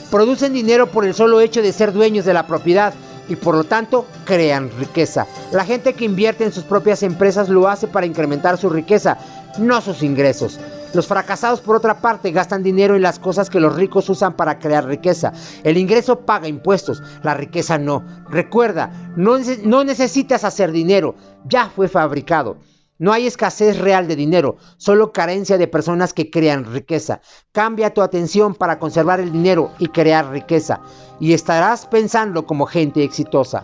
Producen 0.09 0.53
dinero 0.53 0.87
por 0.87 1.05
el 1.05 1.13
solo 1.13 1.39
hecho 1.39 1.61
de 1.61 1.73
ser 1.73 1.93
dueños 1.93 2.25
de 2.25 2.33
la 2.33 2.47
propiedad 2.47 2.93
y 3.29 3.35
por 3.35 3.55
lo 3.55 3.63
tanto 3.63 4.05
crean 4.25 4.71
riqueza. 4.79 5.27
La 5.51 5.63
gente 5.63 5.93
que 5.93 6.05
invierte 6.05 6.43
en 6.43 6.51
sus 6.51 6.63
propias 6.63 7.03
empresas 7.03 7.47
lo 7.47 7.67
hace 7.67 7.87
para 7.87 8.07
incrementar 8.07 8.57
su 8.57 8.69
riqueza, 8.69 9.17
no 9.57 9.81
sus 9.81 10.03
ingresos. 10.03 10.59
Los 10.93 11.07
fracasados, 11.07 11.61
por 11.61 11.75
otra 11.75 12.01
parte, 12.01 12.31
gastan 12.31 12.63
dinero 12.63 12.95
en 12.95 13.03
las 13.03 13.19
cosas 13.19 13.49
que 13.49 13.59
los 13.59 13.75
ricos 13.75 14.09
usan 14.09 14.35
para 14.35 14.57
crear 14.57 14.85
riqueza. 14.85 15.33
El 15.63 15.77
ingreso 15.77 16.21
paga 16.21 16.47
impuestos, 16.47 17.03
la 17.21 17.35
riqueza 17.35 17.77
no. 17.77 18.03
Recuerda, 18.29 18.91
no, 19.15 19.83
necesitas 19.83 20.43
hacer 20.43 20.71
dinero, 20.71 21.15
ya 21.45 21.69
fue 21.69 21.87
fabricado. 21.87 22.57
No 22.97 23.13
hay 23.13 23.27
escasez 23.27 23.77
real 23.77 24.07
de 24.07 24.15
dinero, 24.15 24.57
solo 24.77 25.13
carencia 25.13 25.57
de 25.57 25.67
personas 25.67 26.11
que 26.11 26.29
crean 26.29 26.65
riqueza. 26.65 27.21
Cambia 27.51 27.93
tu 27.93 28.01
atención 28.01 28.55
para 28.55 28.79
conservar 28.79 29.19
el 29.19 29.31
dinero 29.31 29.71
y 29.79 29.87
crear 29.87 30.29
riqueza, 30.31 30.81
y 31.19 31.33
estarás 31.33 31.85
pensando 31.85 32.45
como 32.45 32.65
gente 32.65 33.03
exitosa. 33.03 33.63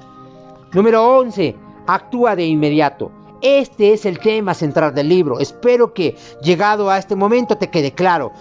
Número 0.74 1.18
11. 1.18 1.56
Actúa 1.88 2.36
de 2.36 2.46
inmediato. 2.46 3.12
Este 3.42 3.94
es 3.94 4.06
el 4.06 4.20
tema 4.20 4.54
central 4.54 4.94
del 4.94 5.10
libro. 5.10 5.40
Espero 5.40 5.94
que, 5.94 6.16
llegado 6.42 6.90
a 6.90 6.98
este 6.98 7.16
momento, 7.16 7.58
te 7.58 7.70
quede 7.70 7.92
claro. 7.92 8.32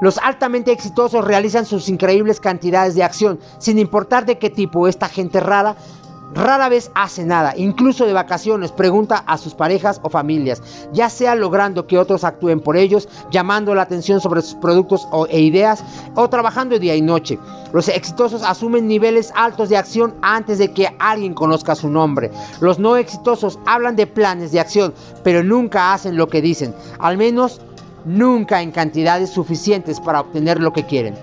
Los 0.00 0.18
altamente 0.18 0.72
exitosos 0.72 1.24
realizan 1.24 1.64
sus 1.64 1.88
increíbles 1.88 2.40
cantidades 2.40 2.96
de 2.96 3.04
acción, 3.04 3.38
sin 3.58 3.78
importar 3.78 4.26
de 4.26 4.36
qué 4.36 4.50
tipo. 4.50 4.88
Esta 4.88 5.08
gente 5.08 5.38
rara 5.38 5.76
rara 6.34 6.68
vez 6.68 6.90
hace 6.94 7.24
nada, 7.24 7.54
incluso 7.56 8.06
de 8.06 8.12
vacaciones, 8.12 8.72
pregunta 8.72 9.22
a 9.26 9.38
sus 9.38 9.54
parejas 9.54 10.00
o 10.02 10.08
familias, 10.08 10.62
ya 10.92 11.08
sea 11.10 11.34
logrando 11.34 11.86
que 11.86 11.98
otros 11.98 12.24
actúen 12.24 12.60
por 12.60 12.76
ellos, 12.76 13.08
llamando 13.30 13.74
la 13.74 13.82
atención 13.82 14.20
sobre 14.20 14.42
sus 14.42 14.54
productos 14.54 15.06
o, 15.10 15.26
e 15.26 15.40
ideas, 15.40 15.84
o 16.14 16.28
trabajando 16.28 16.78
día 16.78 16.96
y 16.96 17.02
noche. 17.02 17.38
Los 17.72 17.88
exitosos 17.88 18.42
asumen 18.42 18.86
niveles 18.86 19.32
altos 19.34 19.68
de 19.68 19.76
acción 19.76 20.14
antes 20.22 20.58
de 20.58 20.72
que 20.72 20.94
alguien 20.98 21.34
conozca 21.34 21.74
su 21.74 21.88
nombre. 21.88 22.30
Los 22.60 22.78
no 22.78 22.96
exitosos 22.96 23.58
hablan 23.66 23.96
de 23.96 24.06
planes 24.06 24.52
de 24.52 24.60
acción, 24.60 24.94
pero 25.22 25.42
nunca 25.42 25.92
hacen 25.92 26.16
lo 26.16 26.28
que 26.28 26.42
dicen, 26.42 26.74
al 26.98 27.16
menos 27.16 27.60
nunca 28.04 28.62
en 28.62 28.72
cantidades 28.72 29.30
suficientes 29.30 30.00
para 30.00 30.20
obtener 30.20 30.60
lo 30.60 30.72
que 30.72 30.84
quieren. 30.86 31.14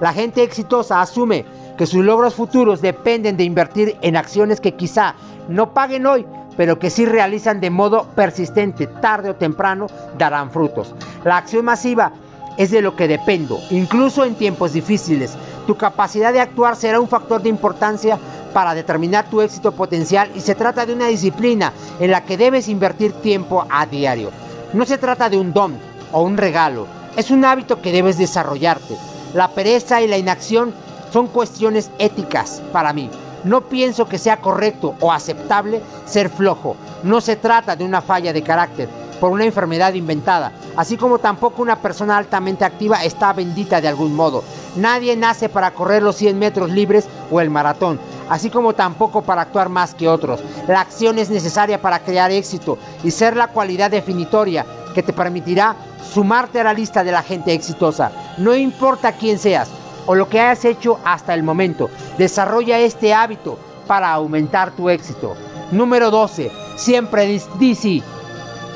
La 0.00 0.12
gente 0.12 0.42
exitosa 0.42 1.00
asume 1.00 1.46
que 1.76 1.86
sus 1.86 2.04
logros 2.04 2.34
futuros 2.34 2.80
dependen 2.80 3.36
de 3.36 3.44
invertir 3.44 3.96
en 4.02 4.16
acciones 4.16 4.60
que 4.60 4.74
quizá 4.74 5.14
no 5.48 5.72
paguen 5.72 6.06
hoy, 6.06 6.26
pero 6.56 6.78
que 6.78 6.90
sí 6.90 7.06
realizan 7.06 7.60
de 7.60 7.70
modo 7.70 8.06
persistente, 8.14 8.86
tarde 8.86 9.30
o 9.30 9.36
temprano 9.36 9.86
darán 10.18 10.50
frutos. 10.50 10.94
La 11.24 11.36
acción 11.36 11.64
masiva 11.64 12.12
es 12.56 12.70
de 12.70 12.80
lo 12.80 12.96
que 12.96 13.08
dependo, 13.08 13.60
incluso 13.70 14.24
en 14.24 14.34
tiempos 14.34 14.72
difíciles. 14.72 15.36
Tu 15.66 15.76
capacidad 15.76 16.32
de 16.32 16.40
actuar 16.40 16.76
será 16.76 17.00
un 17.00 17.08
factor 17.08 17.42
de 17.42 17.50
importancia 17.50 18.18
para 18.54 18.74
determinar 18.74 19.28
tu 19.28 19.42
éxito 19.42 19.72
potencial 19.72 20.30
y 20.34 20.40
se 20.40 20.54
trata 20.54 20.86
de 20.86 20.94
una 20.94 21.08
disciplina 21.08 21.72
en 22.00 22.10
la 22.10 22.24
que 22.24 22.38
debes 22.38 22.68
invertir 22.68 23.12
tiempo 23.12 23.66
a 23.68 23.84
diario. 23.84 24.30
No 24.72 24.86
se 24.86 24.96
trata 24.98 25.28
de 25.28 25.38
un 25.38 25.52
don 25.52 25.76
o 26.12 26.22
un 26.22 26.38
regalo, 26.38 26.86
es 27.16 27.30
un 27.30 27.44
hábito 27.44 27.82
que 27.82 27.92
debes 27.92 28.16
desarrollarte. 28.16 28.96
La 29.34 29.48
pereza 29.48 30.00
y 30.00 30.08
la 30.08 30.16
inacción 30.16 30.72
son 31.12 31.28
cuestiones 31.28 31.90
éticas 31.98 32.62
para 32.72 32.92
mí. 32.92 33.10
No 33.44 33.62
pienso 33.62 34.08
que 34.08 34.18
sea 34.18 34.40
correcto 34.40 34.94
o 35.00 35.12
aceptable 35.12 35.80
ser 36.04 36.30
flojo. 36.30 36.76
No 37.02 37.20
se 37.20 37.36
trata 37.36 37.76
de 37.76 37.84
una 37.84 38.02
falla 38.02 38.32
de 38.32 38.42
carácter 38.42 38.88
por 39.20 39.30
una 39.30 39.44
enfermedad 39.44 39.94
inventada, 39.94 40.52
así 40.76 40.96
como 40.96 41.18
tampoco 41.18 41.62
una 41.62 41.76
persona 41.76 42.16
altamente 42.16 42.64
activa 42.64 43.04
está 43.04 43.32
bendita 43.32 43.80
de 43.80 43.88
algún 43.88 44.14
modo. 44.14 44.44
Nadie 44.76 45.16
nace 45.16 45.48
para 45.48 45.70
correr 45.72 46.02
los 46.02 46.16
100 46.16 46.38
metros 46.38 46.70
libres 46.70 47.08
o 47.30 47.40
el 47.40 47.50
maratón, 47.50 47.98
así 48.28 48.50
como 48.50 48.74
tampoco 48.74 49.22
para 49.22 49.42
actuar 49.42 49.68
más 49.68 49.94
que 49.94 50.08
otros. 50.08 50.40
La 50.68 50.80
acción 50.80 51.18
es 51.18 51.30
necesaria 51.30 51.80
para 51.80 52.00
crear 52.00 52.30
éxito 52.30 52.78
y 53.02 53.10
ser 53.10 53.36
la 53.36 53.48
cualidad 53.48 53.90
definitoria 53.90 54.66
que 54.94 55.02
te 55.02 55.12
permitirá 55.12 55.76
sumarte 56.12 56.60
a 56.60 56.64
la 56.64 56.74
lista 56.74 57.04
de 57.04 57.12
la 57.12 57.22
gente 57.22 57.52
exitosa. 57.52 58.10
No 58.38 58.54
importa 58.54 59.12
quién 59.12 59.38
seas, 59.38 59.70
o 60.06 60.14
lo 60.14 60.28
que 60.28 60.40
hayas 60.40 60.64
hecho 60.64 60.98
hasta 61.04 61.34
el 61.34 61.42
momento. 61.42 61.90
Desarrolla 62.18 62.78
este 62.78 63.12
hábito 63.12 63.58
para 63.86 64.12
aumentar 64.12 64.72
tu 64.72 64.88
éxito. 64.88 65.34
Número 65.70 66.10
12. 66.10 66.50
Siempre 66.76 67.40
di 67.58 67.74
sí. 67.74 68.02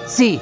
Sí. 0.07 0.41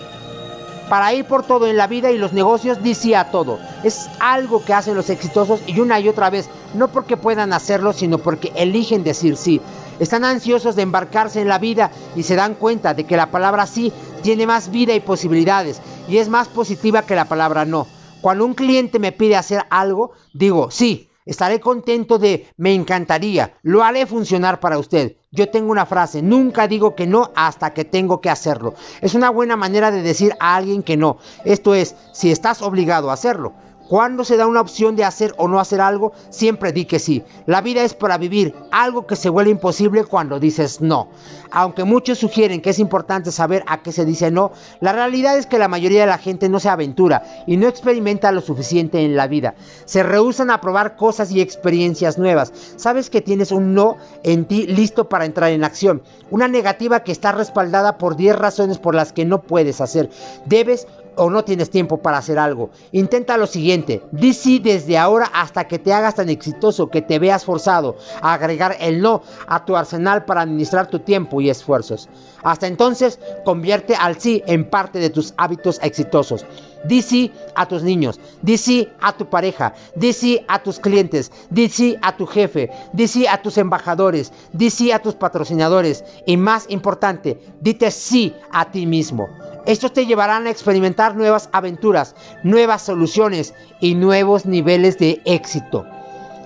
Para 0.89 1.13
ir 1.13 1.27
por 1.27 1.43
todo 1.43 1.67
en 1.67 1.77
la 1.77 1.87
vida 1.87 2.11
y 2.11 2.17
los 2.17 2.33
negocios, 2.33 2.83
di 2.83 2.95
sí 2.95 3.13
a 3.13 3.31
todo. 3.31 3.59
Es 3.85 4.09
algo 4.21 4.65
que 4.65 4.73
hacen 4.73 4.95
los 4.95 5.11
exitosos 5.11 5.61
y 5.67 5.79
una 5.81 6.01
y 6.01 6.09
otra 6.09 6.31
vez, 6.31 6.49
no 6.73 6.89
porque 6.89 7.19
puedan 7.19 7.53
hacerlo, 7.53 7.93
sino 7.93 8.17
porque 8.17 8.53
eligen 8.57 9.05
decir 9.05 9.37
sí. 9.37 9.61
Están 10.01 10.25
ansiosos 10.25 10.77
de 10.77 10.83
embarcarse 10.83 11.43
en 11.43 11.49
la 11.49 11.59
vida 11.59 11.91
y 12.17 12.23
se 12.23 12.37
dan 12.37 12.55
cuenta 12.55 12.95
de 12.95 13.05
que 13.05 13.19
la 13.19 13.31
palabra 13.31 13.67
sí 13.67 13.93
tiene 14.23 14.47
más 14.47 14.71
vida 14.71 14.95
y 14.95 15.01
posibilidades 15.01 15.81
y 16.09 16.19
es 16.19 16.29
más 16.29 16.49
positiva 16.49 17.03
que 17.03 17.15
la 17.15 17.27
palabra 17.27 17.67
no. 17.67 17.87
Cuando 18.29 18.45
un 18.45 18.53
cliente 18.53 18.99
me 18.99 19.13
pide 19.13 19.37
hacer 19.37 19.63
algo, 19.71 20.13
digo 20.35 20.71
sí, 20.71 21.09
estaré 21.25 21.61
contento 21.61 22.19
de 22.19 22.47
me 22.59 22.75
encantaría, 22.75 23.55
lo 23.63 23.83
haré 23.83 24.05
funcionar 24.05 24.61
para 24.61 24.79
usted. 24.79 25.17
Yo 25.31 25.49
tengo 25.49 25.71
una 25.71 25.87
frase, 25.87 26.21
nunca 26.21 26.69
digo 26.69 26.95
que 26.95 27.07
no 27.07 27.33
hasta 27.35 27.73
que 27.73 27.87
tengo 27.87 28.21
que 28.21 28.29
hacerlo. 28.29 28.75
Es 29.01 29.15
una 29.15 29.31
buena 29.31 29.57
manera 29.57 29.91
de 29.91 30.03
decir 30.03 30.35
a 30.41 30.57
alguien 30.57 30.83
que 30.83 30.99
no. 30.99 31.17
Esto 31.47 31.75
es, 31.75 31.97
si 32.13 32.31
estás 32.31 32.61
obligado 32.61 33.09
a 33.09 33.15
hacerlo. 33.15 33.55
Cuando 33.89 34.23
se 34.23 34.37
da 34.37 34.47
una 34.47 34.61
opción 34.61 34.97
de 34.97 35.05
hacer 35.05 35.35
o 35.39 35.49
no 35.49 35.59
hacer 35.59 35.81
algo, 35.81 36.13
siempre 36.29 36.73
di 36.73 36.85
que 36.85 36.99
sí. 36.99 37.23
La 37.47 37.63
vida 37.63 37.83
es 37.85 37.95
para 37.95 38.19
vivir, 38.19 38.55
algo 38.71 39.07
que 39.07 39.17
se 39.17 39.31
vuelve 39.31 39.51
imposible 39.51 40.05
cuando 40.05 40.39
dices 40.39 40.83
no. 40.83 41.09
Aunque 41.51 41.85
muchos 41.85 42.19
sugieren 42.19 42.61
que 42.61 42.69
es 42.69 42.79
importante 42.79 43.33
saber 43.33 43.65
a 43.67 43.81
qué 43.83 43.91
se 43.93 44.05
dice 44.05 44.31
no, 44.31 44.53
la 44.81 44.93
realidad 44.93 45.39
es 45.39 45.47
que 45.47 45.59
la 45.59 45.69
mayoría 45.69 46.03
de 46.03 46.07
la 46.07 46.19
gente 46.19 46.51
no 46.51 46.61
se 46.61 46.69
aventura 46.69 47.23
y 47.47 47.57
no 47.57 47.67
experimenta 47.67 48.31
lo 48.31 48.43
suficiente 48.43 49.01
en 49.01 49.17
la 49.17 49.27
vida. 49.27 49.55
Se 49.87 50.03
rehusan 50.03 50.51
a 50.51 50.61
probar 50.61 50.97
cosas 50.97 51.31
y 51.31 51.41
experiencias 51.41 52.19
nuevas. 52.19 52.53
Sabes 52.77 53.09
que 53.09 53.23
tienes 53.23 53.53
un 53.53 53.73
no 53.73 53.97
en 54.23 54.45
ti 54.45 54.67
listo 54.67 55.09
para 55.09 55.25
entrar 55.25 55.51
en 55.51 55.65
acción. 55.65 56.03
Una 56.31 56.47
negativa 56.47 57.05
que 57.05 57.13
está 57.13 57.33
respaldada 57.33 57.97
por 57.97 58.17
10 58.17 58.37
razones 58.37 58.77
por 58.79 58.95
las 58.95 59.15
que 59.15 59.25
no 59.25 59.41
puedes 59.41 59.81
hacer. 59.81 60.11
Debes 60.45 60.87
o 61.19 61.31
no 61.31 61.45
tienes 61.45 61.71
tiempo 61.71 61.99
para 61.99 62.19
hacer 62.19 62.39
algo. 62.39 62.71
Intenta 62.93 63.37
lo 63.37 63.47
siguiente, 63.47 63.78
di 64.13 64.33
sí 64.33 64.59
desde 64.59 64.99
ahora 64.99 65.31
hasta 65.33 65.67
que 65.67 65.79
te 65.79 65.93
hagas 65.93 66.17
tan 66.17 66.29
exitoso 66.29 66.89
que 66.91 67.03
te 67.03 67.19
veas 67.19 67.45
forzado 67.45 67.97
a 68.21 68.35
agregar 68.35 68.77
el 68.81 69.01
no 69.01 69.23
a 69.47 69.65
tu 69.65 69.77
arsenal 69.77 70.25
para 70.25 70.43
administrar 70.43 70.89
tu 70.89 71.01
tiempo 71.01 71.41
y 71.41 71.51
esfuerzos. 71.51 72.09
Hasta 72.43 72.67
entonces, 72.67 73.19
convierte 73.45 73.95
al 73.95 74.21
sí 74.21 74.43
en 74.47 74.69
parte 74.69 74.99
de 74.99 75.11
tus 75.11 75.35
hábitos 75.37 75.81
exitosos. 75.83 76.47
Di 76.85 77.03
sí 77.03 77.33
a 77.57 77.67
tus 77.67 77.83
niños, 77.83 78.21
di 78.41 78.57
sí 78.57 78.89
a 79.01 79.17
tu 79.17 79.27
pareja, 79.27 79.75
di 79.97 80.13
sí 80.13 80.45
a 80.47 80.63
tus 80.63 80.79
clientes, 80.79 81.33
di 81.51 81.69
sí 81.69 81.97
a 82.03 82.17
tu 82.17 82.27
jefe, 82.27 82.71
di 82.93 83.09
sí 83.09 83.27
a 83.27 83.43
tus 83.43 83.59
embajadores, 83.59 84.33
di 84.53 84.71
sí 84.71 84.93
a 84.93 85.01
tus 85.01 85.15
patrocinadores 85.15 86.05
y 86.25 86.37
más 86.37 86.67
importante, 86.69 87.41
dite 87.61 87.91
sí 87.91 88.35
a 88.53 88.71
ti 88.71 88.87
mismo. 88.87 89.29
Estos 89.69 89.93
te 89.93 90.07
llevarán 90.07 90.47
a 90.47 90.51
experimentar 90.51 91.15
nuevas 91.15 91.51
aventuras, 91.53 92.15
nuevas 92.43 92.81
soluciones 92.81 93.53
y 93.81 93.97
nuevos 93.97 94.47
niveles 94.47 94.97
de 94.97 95.21
éxito. 95.27 95.85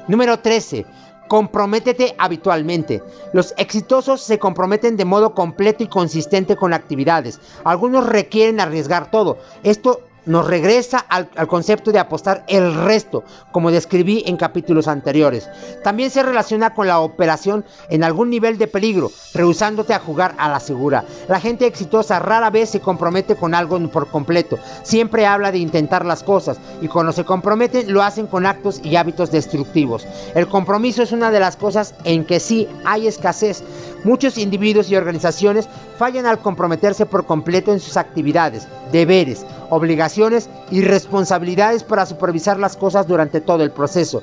Número 0.09 0.41
13. 0.41 0.85
Comprométete 1.29 2.17
habitualmente. 2.19 3.01
Los 3.33 3.55
exitosos 3.59 4.23
se 4.23 4.41
comprometen 4.41 4.97
de 4.97 5.05
modo 5.05 5.37
completo 5.37 5.85
y 5.85 5.87
consistente 5.87 6.57
con 6.57 6.73
actividades. 6.73 7.39
Algunos 7.63 8.09
requieren 8.09 8.59
arriesgar 8.59 9.13
todo. 9.13 9.39
Esto 9.63 10.01
nos 10.27 10.47
regresa 10.47 10.99
al, 10.99 11.29
concepto 11.49 11.93
de 11.93 11.99
apostar 11.99 12.45
el 12.49 12.75
resto, 12.75 13.25
como 13.51 13.71
describí 13.71 14.23
en 14.27 14.37
capítulos 14.37 14.89
anteriores. 14.89 15.49
También 15.83 16.11
se 16.11 16.23
relaciona 16.23 16.75
con 16.75 16.87
la 16.87 17.01
operación 17.01 17.65
en 17.89 18.05
algún 18.05 18.31
nivel 18.31 18.59
de 18.59 18.67
peligro, 18.67 19.11
rehusándote 19.35 19.95
a 19.95 19.99
jugar 19.99 20.35
a 20.39 20.49
la 20.49 20.61
segura. 20.61 21.05
La 21.29 21.41
gente 21.41 21.67
exitosa 21.67 22.19
rara 22.19 22.51
vez 22.51 22.71
se 22.71 22.81
compromete 22.81 23.37
con 23.37 23.55
algo 23.55 23.73
por 23.91 24.09
completo, 24.09 24.59
siempre 24.83 25.27
habla 25.27 25.51
de 25.51 25.59
intentar 25.59 26.05
las 26.05 26.23
cosas 26.23 26.59
y 26.81 26.89
cuando 26.89 27.13
se 27.13 27.25
comprometen 27.25 27.93
lo 27.93 28.03
hacen 28.03 28.27
con 28.27 28.47
actos 28.47 28.81
y 28.83 28.97
hábitos 28.97 29.31
destructivos. 29.31 30.07
El 30.35 30.47
compromiso 30.47 31.03
es 31.03 31.13
una 31.13 31.31
de 31.31 31.41
las 31.41 31.57
cosas 31.57 31.95
en 32.05 32.25
que 32.25 32.41
sí 32.41 32.69
hay 32.85 33.07
escasez. 33.07 33.63
Muchos 34.05 34.37
individuos 34.39 34.91
y 34.91 34.97
organizaciones 34.97 35.69
fallan 35.97 36.27
al 36.27 36.41
comprometerse 36.41 37.07
por 37.07 37.25
completo 37.25 37.73
en 37.73 37.81
sus 37.81 37.97
actividades, 37.97 38.67
deberes, 38.91 39.47
obligaciones 39.71 40.51
y 40.71 40.83
responsabilidades 40.83 41.85
para 41.85 42.07
supervisar 42.07 42.59
las 42.59 42.77
cosas 42.77 43.07
durante 43.07 43.41
todo 43.41 43.63
el 43.63 43.71
proceso. 43.71 44.21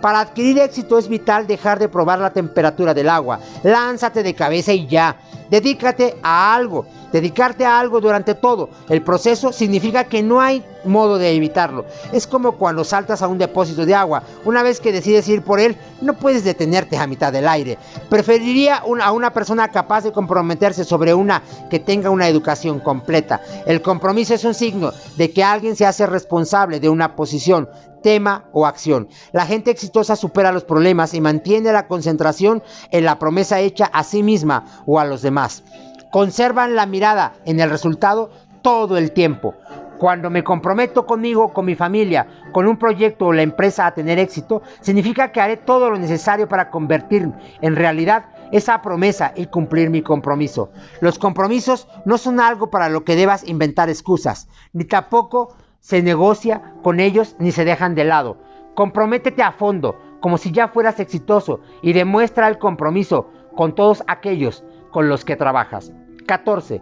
Para 0.00 0.20
adquirir 0.20 0.58
éxito 0.58 0.98
es 0.98 1.08
vital 1.08 1.46
dejar 1.46 1.78
de 1.78 1.88
probar 1.88 2.18
la 2.18 2.32
temperatura 2.32 2.94
del 2.94 3.10
agua. 3.10 3.38
Lánzate 3.62 4.22
de 4.22 4.34
cabeza 4.34 4.72
y 4.72 4.86
ya. 4.86 5.16
Dedícate 5.50 6.16
a 6.22 6.54
algo. 6.54 6.86
Dedicarte 7.12 7.66
a 7.66 7.80
algo 7.80 8.00
durante 8.00 8.36
todo 8.36 8.70
el 8.88 9.02
proceso 9.02 9.52
significa 9.52 10.04
que 10.04 10.22
no 10.22 10.40
hay 10.40 10.64
modo 10.84 11.18
de 11.18 11.32
evitarlo. 11.32 11.84
Es 12.12 12.26
como 12.26 12.52
cuando 12.52 12.84
saltas 12.84 13.20
a 13.20 13.28
un 13.28 13.36
depósito 13.36 13.84
de 13.84 13.94
agua. 13.94 14.22
Una 14.44 14.62
vez 14.62 14.80
que 14.80 14.92
decides 14.92 15.28
ir 15.28 15.42
por 15.42 15.58
él, 15.58 15.76
no 16.00 16.14
puedes 16.14 16.44
detenerte 16.44 16.96
a 16.96 17.06
mitad 17.08 17.32
del 17.32 17.48
aire. 17.48 17.78
Preferiría 18.08 18.76
a 18.76 19.12
una 19.12 19.32
persona 19.32 19.68
capaz 19.68 20.04
de 20.04 20.12
comprometerse 20.12 20.84
sobre 20.84 21.12
una 21.12 21.42
que 21.68 21.80
tenga 21.80 22.10
una 22.10 22.28
educación 22.28 22.78
completa. 22.78 23.40
El 23.66 23.82
compromiso 23.82 24.34
es 24.34 24.44
un 24.44 24.54
signo 24.54 24.92
de 25.16 25.32
que 25.32 25.42
alguien 25.42 25.74
se 25.74 25.86
hace 25.86 26.06
responsable 26.06 26.80
de 26.80 26.88
una 26.88 27.16
posición, 27.16 27.68
tema 28.02 28.44
o 28.52 28.66
acción. 28.66 29.08
La 29.32 29.46
gente 29.46 29.70
exitosa 29.70 30.16
supera 30.16 30.52
los 30.52 30.64
problemas 30.64 31.14
y 31.14 31.20
mantiene 31.20 31.72
la 31.72 31.86
concentración 31.86 32.62
en 32.90 33.04
la 33.04 33.18
promesa 33.18 33.60
hecha 33.60 33.86
a 33.86 34.04
sí 34.04 34.22
misma 34.22 34.64
o 34.86 34.98
a 34.98 35.04
los 35.04 35.22
demás 35.22 35.62
conservan 36.10 36.74
la 36.74 36.86
mirada 36.86 37.34
en 37.44 37.60
el 37.60 37.70
resultado 37.70 38.30
todo 38.62 38.98
el 38.98 39.12
tiempo. 39.12 39.54
Cuando 39.98 40.30
me 40.30 40.42
comprometo 40.42 41.04
conmigo, 41.04 41.52
con 41.52 41.66
mi 41.66 41.74
familia, 41.74 42.26
con 42.52 42.66
un 42.66 42.78
proyecto 42.78 43.26
o 43.26 43.32
la 43.32 43.42
empresa 43.42 43.86
a 43.86 43.94
tener 43.94 44.18
éxito, 44.18 44.62
significa 44.80 45.30
que 45.30 45.40
haré 45.40 45.58
todo 45.58 45.90
lo 45.90 45.98
necesario 45.98 46.48
para 46.48 46.70
convertir 46.70 47.30
en 47.60 47.76
realidad 47.76 48.26
esa 48.50 48.80
promesa 48.82 49.32
y 49.36 49.46
cumplir 49.46 49.90
mi 49.90 50.02
compromiso. 50.02 50.70
Los 51.00 51.18
compromisos 51.18 51.86
no 52.06 52.16
son 52.18 52.40
algo 52.40 52.70
para 52.70 52.88
lo 52.88 53.04
que 53.04 53.14
debas 53.14 53.46
inventar 53.46 53.90
excusas, 53.90 54.48
ni 54.72 54.84
tampoco 54.84 55.54
se 55.80 56.02
negocia 56.02 56.74
con 56.82 57.00
ellos 57.00 57.36
ni 57.38 57.52
se 57.52 57.64
dejan 57.64 57.94
de 57.94 58.04
lado. 58.04 58.36
Comprométete 58.74 59.42
a 59.42 59.52
fondo, 59.52 59.96
como 60.20 60.38
si 60.38 60.52
ya 60.52 60.68
fueras 60.68 61.00
exitoso, 61.00 61.60
y 61.82 61.92
demuestra 61.92 62.48
el 62.48 62.58
compromiso 62.58 63.30
con 63.56 63.74
todos 63.74 64.04
aquellos 64.06 64.64
con 64.90 65.08
los 65.08 65.24
que 65.24 65.36
trabajas. 65.36 65.92
14. 66.26 66.80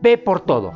Ve 0.00 0.18
por 0.18 0.40
todo. 0.40 0.72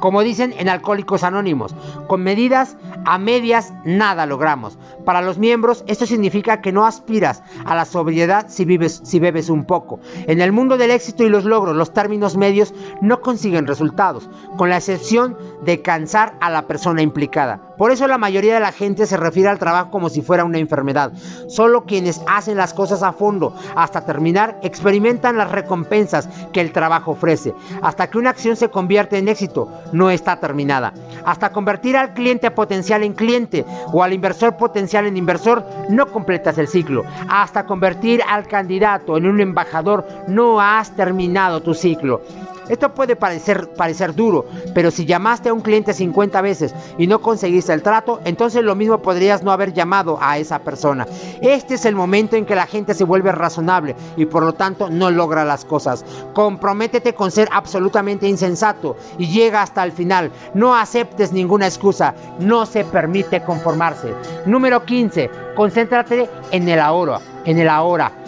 Como 0.00 0.22
dicen 0.22 0.54
en 0.58 0.68
Alcohólicos 0.68 1.22
Anónimos, 1.22 1.74
con 2.06 2.22
medidas 2.22 2.76
a 3.04 3.18
medias 3.18 3.72
nada 3.84 4.26
logramos. 4.26 4.78
Para 5.04 5.22
los 5.22 5.38
miembros 5.38 5.84
esto 5.86 6.06
significa 6.06 6.60
que 6.60 6.72
no 6.72 6.84
aspiras 6.84 7.42
a 7.64 7.74
la 7.74 7.84
sobriedad 7.84 8.46
si, 8.48 8.64
vives, 8.64 9.00
si 9.04 9.18
bebes 9.18 9.48
un 9.48 9.64
poco. 9.64 10.00
En 10.26 10.40
el 10.40 10.52
mundo 10.52 10.76
del 10.76 10.90
éxito 10.90 11.24
y 11.24 11.28
los 11.28 11.44
logros, 11.44 11.76
los 11.76 11.92
términos 11.92 12.36
medios 12.36 12.74
no 13.00 13.20
consiguen 13.20 13.66
resultados, 13.66 14.28
con 14.56 14.70
la 14.70 14.76
excepción 14.76 15.36
de 15.64 15.82
cansar 15.82 16.36
a 16.40 16.50
la 16.50 16.66
persona 16.66 17.02
implicada. 17.02 17.65
Por 17.76 17.90
eso 17.90 18.06
la 18.06 18.18
mayoría 18.18 18.54
de 18.54 18.60
la 18.60 18.72
gente 18.72 19.06
se 19.06 19.16
refiere 19.16 19.48
al 19.48 19.58
trabajo 19.58 19.90
como 19.90 20.08
si 20.08 20.22
fuera 20.22 20.44
una 20.44 20.58
enfermedad. 20.58 21.12
Solo 21.48 21.84
quienes 21.84 22.22
hacen 22.26 22.56
las 22.56 22.74
cosas 22.74 23.02
a 23.02 23.12
fondo 23.12 23.54
hasta 23.74 24.04
terminar 24.04 24.58
experimentan 24.62 25.36
las 25.36 25.50
recompensas 25.50 26.28
que 26.52 26.60
el 26.60 26.72
trabajo 26.72 27.12
ofrece. 27.12 27.54
Hasta 27.82 28.08
que 28.08 28.18
una 28.18 28.30
acción 28.30 28.56
se 28.56 28.70
convierte 28.70 29.18
en 29.18 29.28
éxito, 29.28 29.68
no 29.92 30.10
está 30.10 30.40
terminada. 30.40 30.92
Hasta 31.24 31.52
convertir 31.52 31.96
al 31.96 32.14
cliente 32.14 32.50
potencial 32.50 33.02
en 33.02 33.12
cliente 33.12 33.64
o 33.92 34.02
al 34.02 34.12
inversor 34.12 34.56
potencial 34.56 35.06
en 35.06 35.16
inversor, 35.16 35.64
no 35.88 36.06
completas 36.06 36.58
el 36.58 36.68
ciclo. 36.68 37.04
Hasta 37.28 37.66
convertir 37.66 38.22
al 38.28 38.46
candidato 38.46 39.16
en 39.16 39.26
un 39.26 39.40
embajador, 39.40 40.06
no 40.28 40.60
has 40.60 40.90
terminado 40.92 41.62
tu 41.62 41.74
ciclo. 41.74 42.22
Esto 42.68 42.94
puede 42.94 43.16
parecer, 43.16 43.70
parecer 43.76 44.14
duro, 44.14 44.46
pero 44.74 44.90
si 44.90 45.06
llamaste 45.06 45.48
a 45.48 45.52
un 45.52 45.60
cliente 45.60 45.94
50 45.94 46.40
veces 46.40 46.74
y 46.98 47.06
no 47.06 47.20
conseguiste 47.20 47.72
el 47.72 47.82
trato, 47.82 48.20
entonces 48.24 48.62
lo 48.62 48.74
mismo 48.74 48.98
podrías 48.98 49.42
no 49.42 49.52
haber 49.52 49.72
llamado 49.72 50.18
a 50.20 50.38
esa 50.38 50.60
persona. 50.60 51.06
Este 51.40 51.74
es 51.74 51.84
el 51.84 51.94
momento 51.94 52.36
en 52.36 52.46
que 52.46 52.54
la 52.54 52.66
gente 52.66 52.94
se 52.94 53.04
vuelve 53.04 53.32
razonable 53.32 53.96
y 54.16 54.26
por 54.26 54.42
lo 54.42 54.52
tanto 54.52 54.90
no 54.90 55.10
logra 55.10 55.44
las 55.44 55.64
cosas. 55.64 56.04
Comprométete 56.34 57.14
con 57.14 57.30
ser 57.30 57.48
absolutamente 57.52 58.28
insensato 58.28 58.96
y 59.18 59.28
llega 59.28 59.62
hasta 59.62 59.84
el 59.84 59.92
final. 59.92 60.30
No 60.54 60.74
aceptes 60.74 61.32
ninguna 61.32 61.66
excusa. 61.66 62.14
No 62.38 62.66
se 62.66 62.84
permite 62.84 63.42
conformarse. 63.42 64.14
Número 64.46 64.84
15. 64.84 65.30
Concéntrate 65.54 66.28
en 66.50 66.68
el 66.68 66.80
ahora. 66.80 67.20
En 67.44 67.58
el 67.58 67.68
ahora. 67.68 68.25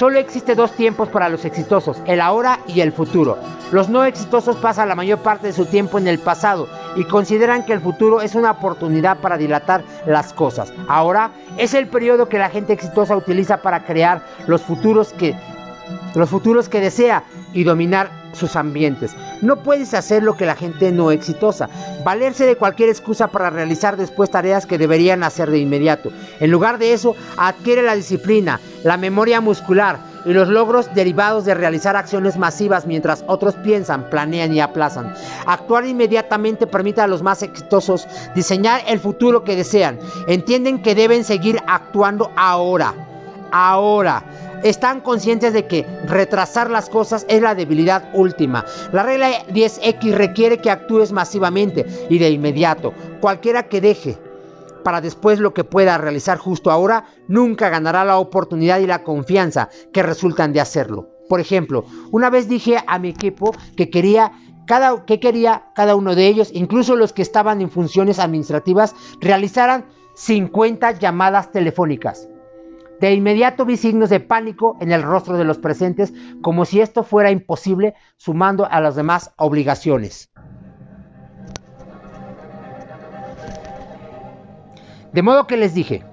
Solo 0.00 0.18
existe 0.18 0.54
dos 0.54 0.72
tiempos 0.72 1.10
para 1.10 1.28
los 1.28 1.44
exitosos, 1.44 2.00
el 2.06 2.22
ahora 2.22 2.60
y 2.66 2.80
el 2.80 2.90
futuro. 2.90 3.36
Los 3.70 3.90
no 3.90 4.02
exitosos 4.02 4.56
pasan 4.56 4.88
la 4.88 4.94
mayor 4.94 5.18
parte 5.18 5.48
de 5.48 5.52
su 5.52 5.66
tiempo 5.66 5.98
en 5.98 6.08
el 6.08 6.18
pasado 6.18 6.70
y 6.96 7.04
consideran 7.04 7.66
que 7.66 7.74
el 7.74 7.82
futuro 7.82 8.22
es 8.22 8.34
una 8.34 8.52
oportunidad 8.52 9.18
para 9.18 9.36
dilatar 9.36 9.84
las 10.06 10.32
cosas. 10.32 10.72
Ahora 10.88 11.32
es 11.58 11.74
el 11.74 11.86
periodo 11.88 12.30
que 12.30 12.38
la 12.38 12.48
gente 12.48 12.72
exitosa 12.72 13.14
utiliza 13.14 13.58
para 13.58 13.84
crear 13.84 14.22
los 14.46 14.62
futuros 14.62 15.12
que 15.12 15.36
los 16.14 16.30
futuros 16.30 16.70
que 16.70 16.80
desea 16.80 17.24
y 17.52 17.64
dominar 17.64 18.10
sus 18.32 18.56
ambientes. 18.56 19.14
No 19.42 19.56
puedes 19.62 19.94
hacer 19.94 20.22
lo 20.22 20.36
que 20.36 20.46
la 20.46 20.54
gente 20.54 20.92
no 20.92 21.10
exitosa, 21.10 21.68
valerse 22.04 22.46
de 22.46 22.56
cualquier 22.56 22.88
excusa 22.88 23.28
para 23.28 23.50
realizar 23.50 23.96
después 23.96 24.30
tareas 24.30 24.66
que 24.66 24.78
deberían 24.78 25.22
hacer 25.22 25.50
de 25.50 25.58
inmediato. 25.58 26.10
En 26.40 26.50
lugar 26.50 26.78
de 26.78 26.92
eso, 26.92 27.16
adquiere 27.36 27.82
la 27.82 27.96
disciplina, 27.96 28.60
la 28.84 28.96
memoria 28.96 29.40
muscular, 29.40 30.10
y 30.24 30.32
los 30.32 30.48
logros 30.48 30.92
derivados 30.94 31.44
de 31.44 31.54
realizar 31.54 31.96
acciones 31.96 32.36
masivas 32.36 32.86
mientras 32.86 33.24
otros 33.26 33.54
piensan, 33.54 34.10
planean 34.10 34.52
y 34.52 34.60
aplazan. 34.60 35.14
Actuar 35.46 35.86
inmediatamente 35.86 36.66
permite 36.66 37.00
a 37.00 37.06
los 37.06 37.22
más 37.22 37.42
exitosos 37.42 38.06
diseñar 38.34 38.82
el 38.86 39.00
futuro 39.00 39.44
que 39.44 39.56
desean. 39.56 39.98
Entienden 40.26 40.82
que 40.82 40.94
deben 40.94 41.24
seguir 41.24 41.60
actuando 41.66 42.30
ahora. 42.36 42.94
Ahora 43.52 44.22
están 44.62 45.00
conscientes 45.00 45.52
de 45.52 45.66
que 45.66 45.86
retrasar 46.06 46.70
las 46.70 46.88
cosas 46.88 47.26
es 47.28 47.42
la 47.42 47.54
debilidad 47.54 48.10
última. 48.14 48.64
La 48.92 49.02
regla 49.02 49.30
10X 49.48 50.12
requiere 50.14 50.58
que 50.58 50.70
actúes 50.70 51.12
masivamente 51.12 51.86
y 52.08 52.18
de 52.18 52.30
inmediato. 52.30 52.92
Cualquiera 53.20 53.68
que 53.68 53.80
deje 53.80 54.18
para 54.82 55.00
después 55.00 55.38
lo 55.38 55.54
que 55.54 55.64
pueda 55.64 55.98
realizar 55.98 56.38
justo 56.38 56.70
ahora, 56.70 57.04
nunca 57.28 57.68
ganará 57.68 58.04
la 58.04 58.18
oportunidad 58.18 58.80
y 58.80 58.86
la 58.86 59.02
confianza 59.02 59.68
que 59.92 60.02
resultan 60.02 60.52
de 60.52 60.60
hacerlo. 60.60 61.08
Por 61.28 61.40
ejemplo, 61.40 61.84
una 62.10 62.30
vez 62.30 62.48
dije 62.48 62.78
a 62.86 62.98
mi 62.98 63.10
equipo 63.10 63.54
que 63.76 63.90
quería 63.90 64.32
cada, 64.66 65.04
que 65.04 65.20
quería 65.20 65.70
cada 65.74 65.94
uno 65.96 66.14
de 66.14 66.26
ellos, 66.26 66.50
incluso 66.52 66.96
los 66.96 67.12
que 67.12 67.22
estaban 67.22 67.60
en 67.60 67.70
funciones 67.70 68.18
administrativas, 68.18 68.94
realizaran 69.20 69.86
50 70.14 70.92
llamadas 70.98 71.52
telefónicas. 71.52 72.28
De 73.00 73.14
inmediato 73.14 73.64
vi 73.64 73.78
signos 73.78 74.10
de 74.10 74.20
pánico 74.20 74.76
en 74.78 74.92
el 74.92 75.02
rostro 75.02 75.38
de 75.38 75.44
los 75.44 75.56
presentes, 75.56 76.12
como 76.42 76.66
si 76.66 76.82
esto 76.82 77.02
fuera 77.02 77.30
imposible 77.30 77.94
sumando 78.18 78.68
a 78.70 78.78
las 78.82 78.94
demás 78.94 79.32
obligaciones. 79.36 80.30
De 85.14 85.22
modo 85.22 85.46
que 85.46 85.56
les 85.56 85.72
dije, 85.72 86.04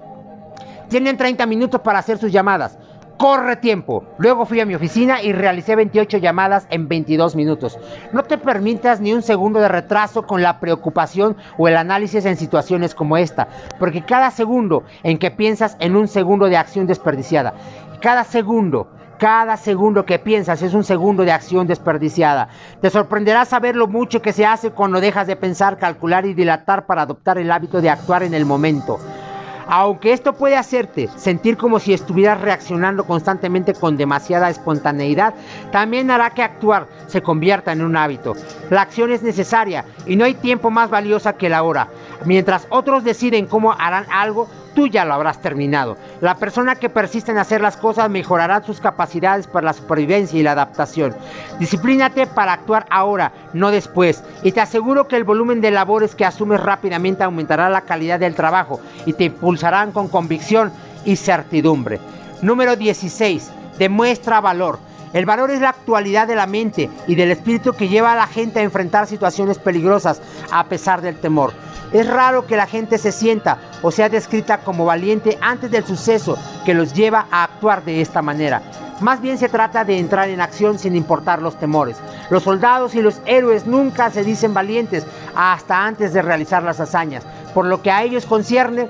tienen 0.88 1.18
30 1.18 1.44
minutos 1.44 1.82
para 1.82 1.98
hacer 1.98 2.16
sus 2.16 2.32
llamadas. 2.32 2.78
Corre 3.18 3.56
tiempo. 3.56 4.04
Luego 4.18 4.46
fui 4.46 4.60
a 4.60 4.64
mi 4.64 4.76
oficina 4.76 5.20
y 5.20 5.32
realicé 5.32 5.74
28 5.74 6.18
llamadas 6.18 6.68
en 6.70 6.86
22 6.86 7.34
minutos. 7.34 7.76
No 8.12 8.22
te 8.22 8.38
permitas 8.38 9.00
ni 9.00 9.12
un 9.12 9.22
segundo 9.22 9.58
de 9.58 9.66
retraso 9.66 10.22
con 10.22 10.40
la 10.40 10.60
preocupación 10.60 11.36
o 11.58 11.66
el 11.66 11.76
análisis 11.76 12.24
en 12.26 12.36
situaciones 12.36 12.94
como 12.94 13.16
esta, 13.16 13.48
porque 13.80 14.02
cada 14.02 14.30
segundo 14.30 14.84
en 15.02 15.18
que 15.18 15.32
piensas 15.32 15.76
en 15.80 15.96
un 15.96 16.06
segundo 16.06 16.46
de 16.46 16.58
acción 16.58 16.86
desperdiciada, 16.86 17.54
cada 18.00 18.22
segundo 18.22 18.86
cada 19.18 19.56
segundo 19.56 20.06
que 20.06 20.20
piensas 20.20 20.62
es 20.62 20.74
un 20.74 20.84
segundo 20.84 21.24
de 21.24 21.32
acción 21.32 21.66
desperdiciada. 21.66 22.50
Te 22.80 22.88
sorprenderá 22.88 23.44
saber 23.44 23.74
lo 23.74 23.88
mucho 23.88 24.22
que 24.22 24.32
se 24.32 24.46
hace 24.46 24.70
cuando 24.70 25.00
dejas 25.00 25.26
de 25.26 25.34
pensar, 25.34 25.76
calcular 25.76 26.24
y 26.24 26.34
dilatar 26.34 26.86
para 26.86 27.02
adoptar 27.02 27.36
el 27.38 27.50
hábito 27.50 27.80
de 27.80 27.90
actuar 27.90 28.22
en 28.22 28.32
el 28.32 28.46
momento. 28.46 29.00
Aunque 29.70 30.12
esto 30.12 30.32
puede 30.32 30.56
hacerte 30.56 31.08
sentir 31.16 31.58
como 31.58 31.78
si 31.78 31.92
estuvieras 31.92 32.40
reaccionando 32.40 33.04
constantemente 33.04 33.74
con 33.74 33.98
demasiada 33.98 34.48
espontaneidad, 34.48 35.34
también 35.70 36.10
hará 36.10 36.30
que 36.30 36.42
actuar 36.42 36.86
se 37.06 37.20
convierta 37.20 37.72
en 37.72 37.82
un 37.82 37.94
hábito. 37.94 38.34
La 38.70 38.80
acción 38.80 39.12
es 39.12 39.22
necesaria 39.22 39.84
y 40.06 40.16
no 40.16 40.24
hay 40.24 40.34
tiempo 40.34 40.70
más 40.70 40.88
valiosa 40.88 41.34
que 41.34 41.50
la 41.50 41.62
hora. 41.62 41.88
Mientras 42.24 42.66
otros 42.70 43.04
deciden 43.04 43.46
cómo 43.46 43.72
harán 43.72 44.06
algo, 44.10 44.48
tú 44.74 44.86
ya 44.86 45.04
lo 45.04 45.14
habrás 45.14 45.40
terminado. 45.40 45.96
La 46.20 46.36
persona 46.36 46.76
que 46.76 46.88
persiste 46.88 47.30
en 47.30 47.38
hacer 47.38 47.60
las 47.60 47.76
cosas 47.76 48.10
mejorará 48.10 48.62
sus 48.62 48.80
capacidades 48.80 49.46
para 49.46 49.66
la 49.66 49.72
supervivencia 49.72 50.38
y 50.38 50.42
la 50.42 50.52
adaptación. 50.52 51.16
Disciplínate 51.58 52.26
para 52.26 52.52
actuar 52.52 52.86
ahora, 52.90 53.32
no 53.52 53.70
después. 53.70 54.22
Y 54.42 54.52
te 54.52 54.60
aseguro 54.60 55.08
que 55.08 55.16
el 55.16 55.24
volumen 55.24 55.60
de 55.60 55.70
labores 55.70 56.14
que 56.14 56.24
asumes 56.24 56.60
rápidamente 56.60 57.24
aumentará 57.24 57.68
la 57.68 57.82
calidad 57.82 58.20
del 58.20 58.34
trabajo 58.34 58.80
y 59.06 59.12
te 59.12 59.24
impulsarán 59.24 59.92
con 59.92 60.08
convicción 60.08 60.72
y 61.04 61.16
certidumbre. 61.16 62.00
Número 62.42 62.76
16. 62.76 63.50
Demuestra 63.78 64.40
valor. 64.40 64.78
El 65.12 65.26
valor 65.26 65.50
es 65.50 65.60
la 65.60 65.70
actualidad 65.70 66.26
de 66.26 66.36
la 66.36 66.46
mente 66.46 66.90
y 67.06 67.14
del 67.14 67.30
espíritu 67.30 67.72
que 67.72 67.88
lleva 67.88 68.12
a 68.12 68.16
la 68.16 68.26
gente 68.26 68.60
a 68.60 68.62
enfrentar 68.62 69.06
situaciones 69.06 69.58
peligrosas 69.58 70.20
a 70.50 70.64
pesar 70.64 71.00
del 71.00 71.16
temor. 71.16 71.52
Es 71.92 72.06
raro 72.06 72.46
que 72.46 72.56
la 72.56 72.66
gente 72.66 72.98
se 72.98 73.12
sienta 73.12 73.58
o 73.80 73.90
sea 73.90 74.08
descrita 74.08 74.58
como 74.58 74.84
valiente 74.84 75.38
antes 75.40 75.70
del 75.70 75.84
suceso 75.84 76.36
que 76.64 76.74
los 76.74 76.92
lleva 76.92 77.26
a 77.30 77.44
actuar 77.44 77.84
de 77.84 78.02
esta 78.02 78.20
manera. 78.20 78.62
Más 79.00 79.22
bien 79.22 79.38
se 79.38 79.48
trata 79.48 79.84
de 79.84 79.98
entrar 79.98 80.28
en 80.28 80.40
acción 80.40 80.78
sin 80.78 80.96
importar 80.96 81.40
los 81.40 81.58
temores. 81.58 81.96
Los 82.30 82.42
soldados 82.42 82.94
y 82.94 83.00
los 83.00 83.20
héroes 83.26 83.64
nunca 83.66 84.10
se 84.10 84.24
dicen 84.24 84.52
valientes 84.52 85.06
hasta 85.34 85.86
antes 85.86 86.12
de 86.12 86.20
realizar 86.20 86.62
las 86.62 86.80
hazañas. 86.80 87.24
Por 87.54 87.64
lo 87.64 87.80
que 87.80 87.92
a 87.92 88.02
ellos 88.02 88.26
concierne, 88.26 88.88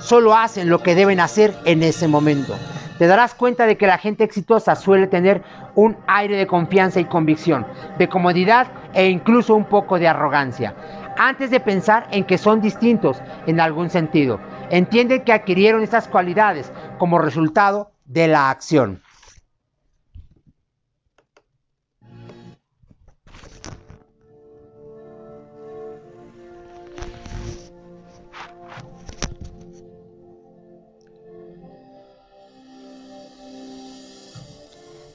solo 0.00 0.36
hacen 0.36 0.68
lo 0.68 0.82
que 0.82 0.94
deben 0.94 1.20
hacer 1.20 1.56
en 1.64 1.82
ese 1.82 2.08
momento. 2.08 2.56
Te 2.98 3.06
darás 3.06 3.34
cuenta 3.34 3.66
de 3.66 3.76
que 3.76 3.86
la 3.86 3.98
gente 3.98 4.24
exitosa 4.24 4.76
suele 4.76 5.06
tener 5.06 5.42
un 5.74 5.96
aire 6.06 6.36
de 6.36 6.46
confianza 6.46 7.00
y 7.00 7.04
convicción, 7.06 7.66
de 7.98 8.08
comodidad 8.08 8.68
e 8.92 9.08
incluso 9.08 9.54
un 9.54 9.64
poco 9.64 9.98
de 9.98 10.08
arrogancia 10.08 10.74
antes 11.16 11.50
de 11.50 11.60
pensar 11.60 12.08
en 12.10 12.24
que 12.24 12.38
son 12.38 12.60
distintos 12.60 13.20
en 13.46 13.60
algún 13.60 13.90
sentido. 13.90 14.40
Entienden 14.70 15.22
que 15.22 15.32
adquirieron 15.32 15.82
estas 15.82 16.08
cualidades 16.08 16.72
como 16.98 17.18
resultado 17.18 17.92
de 18.06 18.28
la 18.28 18.50
acción. 18.50 19.03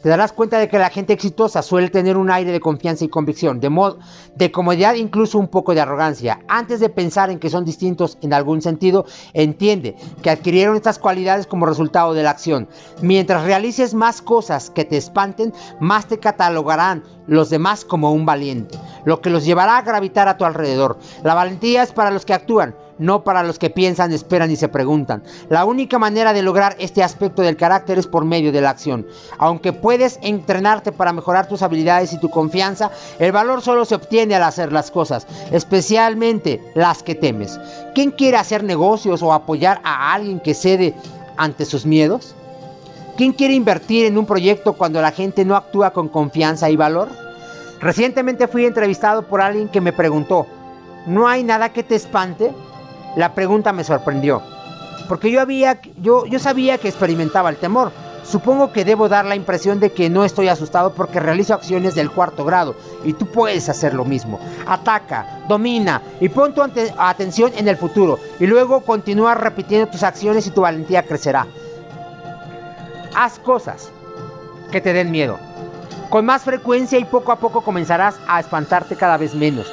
Te 0.02 0.10
darás 0.10 0.32
cuenta 0.32 0.60
de 0.60 0.70
que 0.70 0.80
la 0.80 0.90
gente 0.90 1.14
exitosa 1.14 1.62
suele 1.62 1.90
tener 1.90 2.18
un 2.18 2.32
aire 2.32 2.52
de 2.52 2.60
confianza 2.60 3.04
y 3.04 3.10
convicción, 3.10 3.60
de, 3.60 3.70
modo, 3.70 4.00
de 4.36 4.52
comodidad 4.52 4.96
incluso 4.96 5.38
un 5.38 5.48
poco 5.48 5.74
de 5.74 5.82
arrogancia. 5.82 6.40
Antes 6.48 6.80
de 6.80 6.90
pensar 6.90 7.30
en 7.30 7.40
que 7.40 7.50
son 7.50 7.66
distintos 7.66 8.18
en 8.22 8.34
algún 8.34 8.62
sentido, 8.62 9.06
entiende 9.34 9.96
que 10.22 10.30
adquirieron 10.30 10.76
estas 10.76 11.00
cualidades 11.00 11.48
como 11.48 11.66
resultado 11.66 12.14
de 12.14 12.24
la 12.24 12.30
acción. 12.30 12.70
Mientras 13.02 13.44
realices 13.44 13.94
más 13.94 14.22
cosas 14.22 14.70
que 14.70 14.86
te 14.86 14.98
espanten, 14.98 15.54
más 15.80 16.08
te 16.08 16.20
catalogarán 16.20 17.04
los 17.28 17.50
demás 17.50 17.86
como 17.86 18.12
un 18.12 18.26
valiente, 18.26 18.78
lo 19.06 19.22
que 19.22 19.30
los 19.30 19.46
llevará 19.46 19.78
a 19.78 19.82
gravitar 19.84 20.28
a 20.28 20.38
tu 20.38 20.46
alrededor. 20.46 20.98
La 21.24 21.36
valentía 21.36 21.84
es 21.84 21.92
para 21.92 22.12
los 22.12 22.26
que 22.26 22.34
actúan, 22.34 22.76
no 23.00 23.24
para 23.24 23.44
los 23.44 23.58
que 23.58 23.70
piensan, 23.70 24.12
esperan 24.12 24.52
y 24.52 24.56
se 24.56 24.68
preguntan. 24.68 25.24
La 25.50 25.66
única 25.66 25.98
manera 25.98 26.34
de 26.34 26.44
lograr 26.44 26.76
este 26.78 27.02
aspecto 27.02 27.42
del 27.42 27.58
carácter 27.58 27.98
es 27.98 28.06
por 28.06 28.26
medio 28.26 28.52
de 28.52 28.62
la 28.62 28.70
acción. 28.70 29.08
Aunque 29.38 29.74
puedes 29.74 30.20
entrenarte 30.22 30.92
para 30.92 31.14
mejorar 31.14 31.48
tus 31.48 31.64
habilidades 31.64 32.14
y 32.14 32.20
tu 32.20 32.30
confianza, 32.30 32.92
el 33.18 33.32
valor 33.32 33.62
solo 33.62 33.86
se 33.86 33.96
obtiene 33.96 34.36
al 34.36 34.44
hacer 34.44 34.72
las 34.72 34.92
cosas, 34.92 35.26
especialmente 35.52 36.62
las 36.76 37.02
que 37.02 37.16
temes. 37.16 37.60
¿Quién 37.96 38.12
quiere 38.12 38.38
hacer 38.38 38.64
negocios 38.64 39.24
o 39.24 39.34
apoyar 39.34 39.82
a 39.84 40.14
alguien 40.14 40.40
que 40.40 40.54
cede 40.54 40.94
ante 41.38 41.66
sus 41.66 41.86
miedos? 41.86 42.36
¿Quién 43.18 43.34
quiere 43.34 43.54
invertir 43.54 44.06
en 44.06 44.18
un 44.18 44.26
proyecto 44.26 44.74
cuando 44.74 45.02
la 45.02 45.12
gente 45.12 45.44
no 45.44 45.56
actúa 45.56 45.92
con 45.92 46.08
confianza 46.08 46.70
y 46.70 46.76
valor? 46.76 47.10
Recientemente 47.82 48.48
fui 48.48 48.66
entrevistado 48.66 49.24
por 49.24 49.42
alguien 49.42 49.70
que 49.70 49.82
me 49.82 49.94
preguntó, 49.94 50.46
¿no 51.06 51.28
hay 51.28 51.44
nada 51.44 51.74
que 51.74 51.84
te 51.84 51.96
espante? 51.96 52.52
La 53.16 53.34
pregunta 53.34 53.74
me 53.74 53.84
sorprendió, 53.84 54.42
porque 55.08 55.32
yo, 55.32 55.42
había, 55.42 55.82
yo, 55.98 56.26
yo 56.26 56.40
sabía 56.40 56.78
que 56.78 56.88
experimentaba 56.88 57.50
el 57.50 57.58
temor. 57.58 57.92
Supongo 58.24 58.72
que 58.72 58.86
debo 58.86 59.10
dar 59.10 59.26
la 59.26 59.36
impresión 59.36 59.80
de 59.80 59.92
que 59.92 60.08
no 60.08 60.24
estoy 60.24 60.50
asustado 60.50 60.94
porque 60.94 61.20
realizo 61.20 61.56
acciones 61.56 61.96
del 61.96 62.12
cuarto 62.12 62.46
grado 62.46 62.76
y 63.04 63.14
tú 63.14 63.26
puedes 63.26 63.70
hacer 63.70 63.96
lo 63.96 64.06
mismo. 64.06 64.40
Ataca, 64.68 65.40
domina 65.48 66.04
y 66.20 66.30
pon 66.30 66.54
tu 66.54 66.62
atención 66.62 67.52
en 67.58 67.68
el 67.68 67.78
futuro 67.78 68.20
y 68.40 68.46
luego 68.46 68.82
continúa 68.82 69.34
repitiendo 69.34 69.88
tus 69.88 70.04
acciones 70.04 70.46
y 70.46 70.52
tu 70.52 70.62
valentía 70.62 71.08
crecerá. 71.08 71.48
Haz 73.16 73.40
cosas 73.40 73.90
que 74.72 74.80
te 74.80 74.94
den 74.94 75.10
miedo. 75.10 75.40
Con 76.12 76.26
más 76.26 76.44
frecuencia 76.44 77.00
y 77.00 77.06
poco 77.06 77.32
a 77.32 77.40
poco 77.40 77.62
comenzarás 77.62 78.16
a 78.28 78.40
espantarte 78.40 78.96
cada 78.96 79.18
vez 79.18 79.34
menos, 79.34 79.72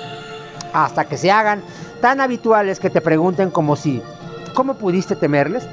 hasta 0.73 1.05
que 1.05 1.19
se 1.19 1.31
hagan 1.31 1.63
tan 2.07 2.21
habituales 2.21 2.79
que 2.79 2.89
te 2.89 3.01
pregunten 3.01 3.51
como 3.51 3.75
si, 3.75 4.01
¿cómo 4.55 4.75
pudiste 4.75 5.17
temerles? 5.17 5.67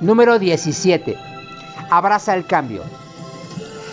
Número 0.00 0.38
17. 0.38 1.18
Abraza 1.90 2.34
el 2.34 2.46
cambio. 2.46 2.82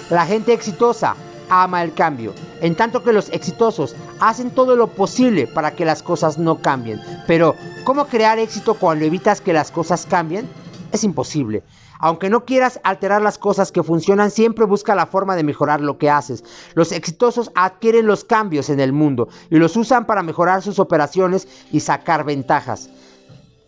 La 0.10 0.26
gente 0.26 0.54
exitosa 0.54 1.14
ama 1.50 1.84
el 1.84 1.94
cambio, 1.94 2.34
en 2.62 2.76
tanto 2.76 3.04
que 3.04 3.12
los 3.12 3.28
exitosos 3.32 3.98
hacen 4.22 4.52
todo 4.52 4.78
lo 4.78 4.88
posible 4.88 5.46
para 5.46 5.72
que 5.72 5.84
las 5.84 6.02
cosas 6.02 6.38
no 6.38 6.60
cambien. 6.60 7.02
Pero, 7.28 7.58
¿cómo 7.84 8.06
crear 8.06 8.40
éxito 8.40 8.76
cuando 8.76 9.04
evitas 9.04 9.42
que 9.42 9.52
las 9.52 9.72
cosas 9.72 10.06
cambien? 10.10 10.48
Es 10.94 11.04
imposible. 11.04 11.64
Aunque 12.02 12.32
no 12.32 12.46
quieras 12.46 12.80
alterar 12.84 13.22
las 13.22 13.38
cosas 13.38 13.72
que 13.72 13.84
funcionan, 13.84 14.32
siempre 14.32 14.66
busca 14.66 14.96
la 14.96 15.06
forma 15.06 15.36
de 15.36 15.44
mejorar 15.44 15.82
lo 15.82 16.00
que 16.00 16.10
haces. 16.10 16.44
Los 16.74 16.92
exitosos 16.92 17.52
adquieren 17.54 18.08
los 18.08 18.26
cambios 18.26 18.70
en 18.72 18.80
el 18.80 18.92
mundo 18.92 19.30
y 19.52 19.58
los 19.58 19.78
usan 19.78 20.08
para 20.08 20.24
mejorar 20.24 20.64
sus 20.64 20.80
operaciones 20.80 21.48
y 21.72 21.82
sacar 21.82 22.26
ventajas. 22.26 22.90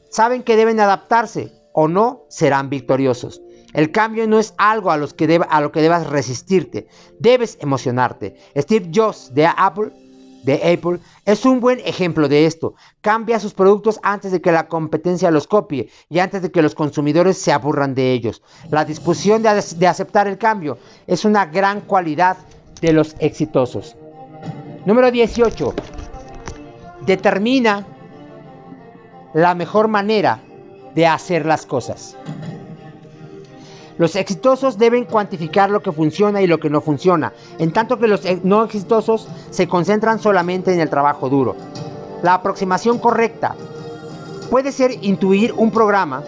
Saben 0.10 0.42
que 0.42 0.56
deben 0.56 0.80
adaptarse 0.80 1.54
o 1.74 1.88
no 1.88 2.24
serán 2.28 2.72
victoriosos. 2.72 3.40
El 3.74 3.92
cambio 3.92 4.28
no 4.28 4.40
es 4.40 4.54
algo 4.58 4.92
a, 4.92 4.98
lo 4.98 5.08
que 5.16 5.28
debas 5.28 6.08
resistirte, 6.08 6.88
debes 7.20 7.58
emocionarte. 7.62 8.36
Steve 8.56 8.92
Jobs 8.94 9.34
de 9.34 9.48
Apple 9.48 9.92
de 10.44 10.56
Apple 10.56 11.00
es 11.26 11.46
un 11.46 11.60
buen 11.60 11.80
ejemplo 11.80 12.28
de 12.28 12.46
esto. 12.46 12.76
Cambia 13.02 13.40
sus 13.40 13.54
productos 13.54 14.00
antes 14.04 14.32
de 14.32 14.42
que 14.42 14.52
la 14.52 14.68
competencia 14.68 15.32
los 15.32 15.48
copie 15.48 15.90
y 16.10 16.20
antes 16.20 16.42
de 16.42 16.52
que 16.52 16.62
los 16.62 16.76
consumidores 16.76 17.38
se 17.38 17.52
aburran 17.52 17.96
de 17.96 18.12
ellos. 18.12 18.44
La 18.70 18.86
disposición 18.86 19.42
de, 19.42 19.64
de 19.78 19.88
aceptar 19.88 20.28
el 20.28 20.38
cambio 20.38 20.78
es 21.08 21.26
una 21.26 21.46
gran 21.46 21.82
cualidad 21.82 22.38
de 22.82 22.94
los 22.94 23.16
exitosos. 23.20 23.96
Número 24.86 25.12
18. 25.12 25.74
Determina 27.06 27.88
la 29.34 29.56
mejor 29.56 29.88
manera 29.88 30.42
de 30.94 31.08
hacer 31.08 31.46
las 31.46 31.66
cosas. 31.66 32.16
Los 33.98 34.16
exitosos 34.16 34.78
deben 34.78 35.06
cuantificar 35.06 35.70
lo 35.70 35.82
que 35.82 35.92
funciona 35.92 36.42
y 36.42 36.48
lo 36.48 36.60
que 36.60 36.70
no 36.70 36.82
funciona, 36.82 37.34
en 37.60 37.72
tanto 37.72 38.00
que 38.00 38.08
los 38.08 38.22
no 38.44 38.64
exitosos 38.64 39.28
se 39.52 39.68
concentran 39.68 40.20
solamente 40.20 40.74
en 40.74 40.80
el 40.80 40.90
trabajo 40.90 41.30
duro. 41.30 41.56
La 42.24 42.36
aproximación 42.36 43.00
correcta 43.00 43.56
puede 44.50 44.72
ser 44.72 44.92
intuir 45.02 45.54
un 45.54 45.72
programa, 45.72 46.24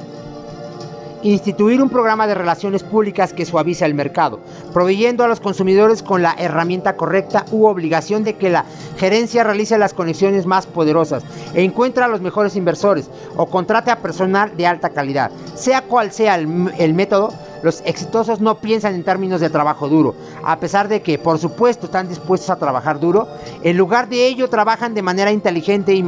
instituir 1.23 1.82
un 1.82 1.89
programa 1.89 2.28
de 2.28 2.36
relaciones 2.36 2.84
públicas 2.84 3.34
que 3.34 3.45
suaviza 3.45 3.88
el 3.88 3.95
mercado, 3.95 4.39
proveyendo 4.73 5.23
a 5.23 5.28
los 5.28 5.39
consumidores 5.39 6.04
con 6.04 6.21
la 6.21 6.36
herramienta 6.38 6.95
correcta 6.95 7.45
u 7.51 7.65
obligación 7.65 8.23
de 8.23 8.36
que 8.36 8.51
la 8.51 8.65
gerencia 8.97 9.43
realice 9.43 9.78
las 9.80 9.95
conexiones 9.95 10.45
más 10.45 10.67
poderosas 10.67 11.23
e 11.56 11.63
encuentre 11.63 12.04
a 12.04 12.08
los 12.08 12.21
mejores 12.21 12.56
inversores 12.56 13.10
o 13.38 13.47
contrate 13.47 13.89
a 13.89 14.01
personal 14.01 14.56
de 14.56 14.67
alta 14.67 14.89
calidad. 14.89 15.32
Sea 15.56 15.82
cual 15.82 16.12
sea 16.12 16.36
el 16.36 16.93
método, 16.93 17.34
los 17.63 17.82
exitosos 17.86 18.41
no 18.41 18.56
piensan 18.56 18.96
en 18.96 19.04
términos 19.04 19.41
de 19.41 19.50
trabajo 19.50 19.88
duro, 19.89 20.15
a 20.44 20.60
pesar 20.60 20.88
de 20.88 21.02
que, 21.02 21.18
por 21.18 21.39
supuesto, 21.39 21.86
están 21.88 22.08
dispuestos 22.08 22.50
a 22.50 22.58
trabajar 22.58 23.00
duro. 23.00 23.28
En 23.63 23.78
lugar 23.78 24.10
de 24.10 24.26
ello, 24.28 24.50
trabajan 24.50 24.94
de 24.94 25.02
manera 25.02 25.32
inteligente 25.32 25.94
y, 25.94 26.04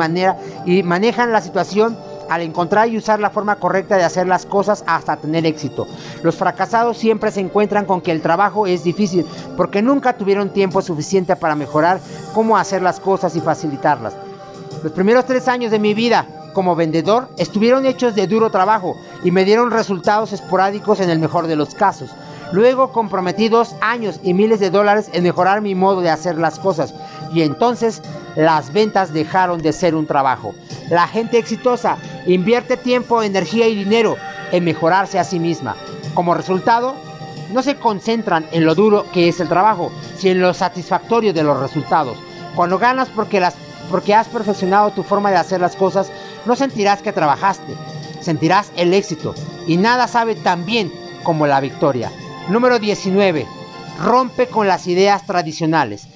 manejan 0.83 1.31
la 1.31 1.41
situación 1.41 1.97
al 2.29 2.41
encontrar 2.41 2.89
y 2.89 2.97
usar 2.97 3.19
la 3.19 3.29
forma 3.29 3.55
correcta 3.55 3.97
de 3.97 4.03
hacer 4.03 4.27
las 4.27 4.45
cosas 4.45 4.83
hasta 4.85 5.17
tener 5.17 5.45
éxito. 5.45 5.87
Los 6.23 6.35
fracasados 6.35 6.97
siempre 6.97 7.31
se 7.31 7.39
encuentran 7.39 7.85
con 7.85 8.01
que 8.01 8.11
el 8.11 8.21
trabajo 8.21 8.67
es 8.67 8.83
difícil 8.83 9.25
porque 9.55 9.81
nunca 9.81 10.17
tuvieron 10.17 10.51
tiempo 10.51 10.81
suficiente 10.81 11.35
para 11.35 11.55
mejorar 11.55 12.01
cómo 12.33 12.57
hacer 12.57 12.81
las 12.81 12.99
cosas 12.99 13.35
y 13.35 13.41
facilitarlas. 13.41 14.13
Los 14.83 14.91
primeros 14.91 15.25
tres 15.25 15.47
años 15.47 15.71
de 15.71 15.79
mi 15.79 15.93
vida 15.93 16.27
como 16.57 16.75
vendedor 16.75 17.29
estuvieron 17.37 17.85
hechos 17.85 18.15
de 18.15 18.25
duro 18.25 18.49
trabajo 18.49 18.97
y 19.23 19.29
me 19.29 19.45
dieron 19.45 19.69
resultados 19.69 20.33
esporádicos 20.33 20.99
en 20.99 21.11
el 21.11 21.19
mejor 21.19 21.45
de 21.45 21.55
los 21.55 21.75
casos. 21.75 22.09
Luego 22.51 22.91
comprometí 22.91 23.47
dos 23.47 23.75
años 23.79 24.19
y 24.23 24.33
miles 24.33 24.59
de 24.59 24.71
dólares 24.71 25.11
en 25.13 25.21
mejorar 25.21 25.61
mi 25.61 25.75
modo 25.75 26.01
de 26.01 26.09
hacer 26.09 26.39
las 26.39 26.57
cosas 26.57 26.95
y 27.31 27.43
entonces 27.43 28.01
las 28.35 28.73
ventas 28.73 29.13
dejaron 29.13 29.61
de 29.61 29.71
ser 29.71 29.93
un 29.93 30.07
trabajo. 30.07 30.55
La 30.89 31.07
gente 31.07 31.37
exitosa 31.37 31.99
invierte 32.25 32.75
tiempo, 32.75 33.21
energía 33.21 33.67
y 33.67 33.75
dinero 33.75 34.15
en 34.51 34.63
mejorarse 34.63 35.19
a 35.19 35.23
sí 35.23 35.39
misma. 35.39 35.75
Como 36.15 36.33
resultado, 36.33 36.95
no 37.53 37.61
se 37.61 37.75
concentran 37.75 38.47
en 38.51 38.65
lo 38.65 38.73
duro 38.73 39.05
que 39.13 39.27
es 39.27 39.39
el 39.39 39.47
trabajo, 39.47 39.91
sino 40.17 40.31
en 40.31 40.41
lo 40.41 40.55
satisfactorio 40.55 41.33
de 41.33 41.43
los 41.43 41.59
resultados. 41.59 42.17
Cuando 42.55 42.79
ganas 42.79 43.09
porque, 43.09 43.37
has 43.43 44.27
perfeccionado 44.29 44.89
tu 44.89 45.03
forma 45.03 45.29
de 45.29 45.37
hacer 45.37 45.61
las 45.61 45.75
cosas, 45.75 46.11
no 46.47 46.55
sentirás 46.55 47.01
que 47.01 47.13
trabajaste, 47.13 47.75
sentirás 48.21 48.71
el 48.75 48.93
éxito 48.93 49.35
y 49.67 49.77
nada 49.77 50.07
sabe 50.07 50.35
tan 50.35 50.65
bien 50.65 50.91
como 51.23 51.45
la 51.45 51.59
victoria. 51.59 52.11
Número 52.49 52.79
19. 52.79 53.45
Rompe 54.03 54.47
con 54.47 54.67
las 54.67 54.87
ideas 54.87 55.25
tradicionales. 55.25 56.07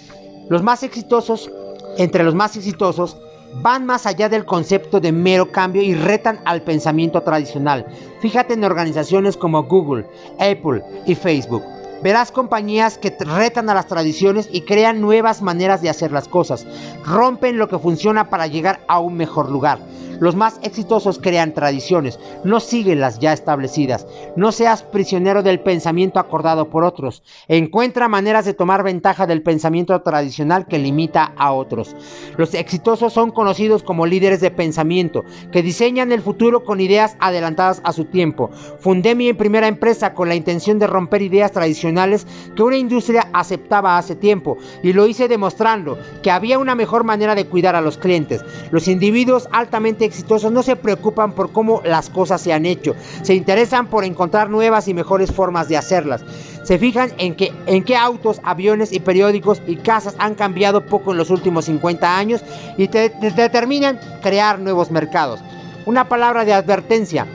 Los 0.49 0.63
más 0.63 0.83
exitosos, 0.83 1.51
entre 1.97 2.23
los 2.23 2.35
más 2.35 2.55
exitosos, 2.55 3.17
van 3.55 3.85
más 3.85 4.05
allá 4.05 4.29
del 4.29 4.45
concepto 4.45 4.99
de 4.99 5.11
mero 5.11 5.51
cambio 5.51 5.81
y 5.81 5.93
retan 5.93 6.39
al 6.45 6.61
pensamiento 6.61 7.21
tradicional. 7.21 7.85
Fíjate 8.21 8.53
en 8.53 8.63
organizaciones 8.63 9.35
como 9.35 9.63
Google, 9.63 10.05
Apple 10.39 10.83
y 11.05 11.15
Facebook. 11.15 11.63
Verás 12.03 12.31
compañías 12.31 12.97
que 12.97 13.15
retan 13.19 13.69
a 13.69 13.75
las 13.75 13.87
tradiciones 13.87 14.49
y 14.51 14.61
crean 14.61 15.01
nuevas 15.01 15.41
maneras 15.41 15.81
de 15.81 15.89
hacer 15.89 16.11
las 16.11 16.27
cosas. 16.27 16.65
Rompen 17.05 17.57
lo 17.57 17.67
que 17.67 17.77
funciona 17.77 18.29
para 18.29 18.47
llegar 18.47 18.79
a 18.87 18.99
un 18.99 19.15
mejor 19.15 19.51
lugar. 19.51 19.79
Los 20.21 20.35
más 20.35 20.59
exitosos 20.61 21.17
crean 21.17 21.55
tradiciones, 21.55 22.19
no 22.43 22.59
siguen 22.59 22.99
las 22.99 23.17
ya 23.17 23.33
establecidas. 23.33 24.05
No 24.35 24.51
seas 24.51 24.83
prisionero 24.83 25.41
del 25.41 25.61
pensamiento 25.61 26.19
acordado 26.19 26.69
por 26.69 26.83
otros. 26.83 27.23
Encuentra 27.47 28.07
maneras 28.07 28.45
de 28.45 28.53
tomar 28.53 28.83
ventaja 28.83 29.25
del 29.25 29.41
pensamiento 29.41 29.99
tradicional 30.03 30.67
que 30.67 30.77
limita 30.77 31.33
a 31.37 31.53
otros. 31.53 31.95
Los 32.37 32.53
exitosos 32.53 33.13
son 33.13 33.31
conocidos 33.31 33.81
como 33.81 34.05
líderes 34.05 34.41
de 34.41 34.51
pensamiento, 34.51 35.23
que 35.51 35.63
diseñan 35.63 36.11
el 36.11 36.21
futuro 36.21 36.63
con 36.65 36.81
ideas 36.81 37.17
adelantadas 37.19 37.81
a 37.83 37.91
su 37.91 38.05
tiempo. 38.05 38.51
Fundé 38.79 39.15
mi 39.15 39.33
primera 39.33 39.67
empresa 39.67 40.13
con 40.13 40.29
la 40.29 40.35
intención 40.35 40.77
de 40.77 40.85
romper 40.85 41.23
ideas 41.23 41.51
tradicionales 41.51 42.27
que 42.55 42.61
una 42.61 42.77
industria 42.77 43.27
aceptaba 43.33 43.97
hace 43.97 44.15
tiempo 44.15 44.59
y 44.83 44.93
lo 44.93 45.07
hice 45.07 45.27
demostrando 45.27 45.97
que 46.21 46.29
había 46.29 46.59
una 46.59 46.75
mejor 46.75 47.05
manera 47.05 47.33
de 47.33 47.47
cuidar 47.47 47.75
a 47.75 47.81
los 47.81 47.97
clientes. 47.97 48.45
Los 48.69 48.87
individuos 48.87 49.49
altamente 49.51 50.10
exitosos 50.11 50.51
no 50.51 50.61
se 50.61 50.75
preocupan 50.75 51.31
por 51.31 51.53
cómo 51.53 51.81
las 51.85 52.09
cosas 52.09 52.41
se 52.41 52.51
han 52.51 52.65
hecho, 52.65 52.95
se 53.21 53.33
interesan 53.33 53.87
por 53.87 54.03
encontrar 54.03 54.49
nuevas 54.49 54.89
y 54.89 54.93
mejores 54.93 55.31
formas 55.31 55.69
de 55.69 55.77
hacerlas. 55.77 56.23
Se 56.63 56.77
fijan 56.77 57.13
en, 57.17 57.35
en 57.65 57.83
qué 57.83 57.95
autos, 57.95 58.41
aviones 58.43 58.91
y 58.91 58.99
periódicos 58.99 59.61
y 59.65 59.77
casas 59.77 60.15
han 60.19 60.35
cambiado 60.35 60.85
poco 60.85 61.11
en 61.11 61.17
los 61.17 61.29
últimos 61.29 61.65
50 61.65 62.17
años 62.17 62.43
y 62.77 62.87
determinan 62.87 63.99
crear 64.21 64.59
nuevos 64.59 64.91
mercados. 64.91 65.39
Una 65.85 66.09
palabra 66.09 66.43
de 66.43 66.53
advertencia, 66.53 67.25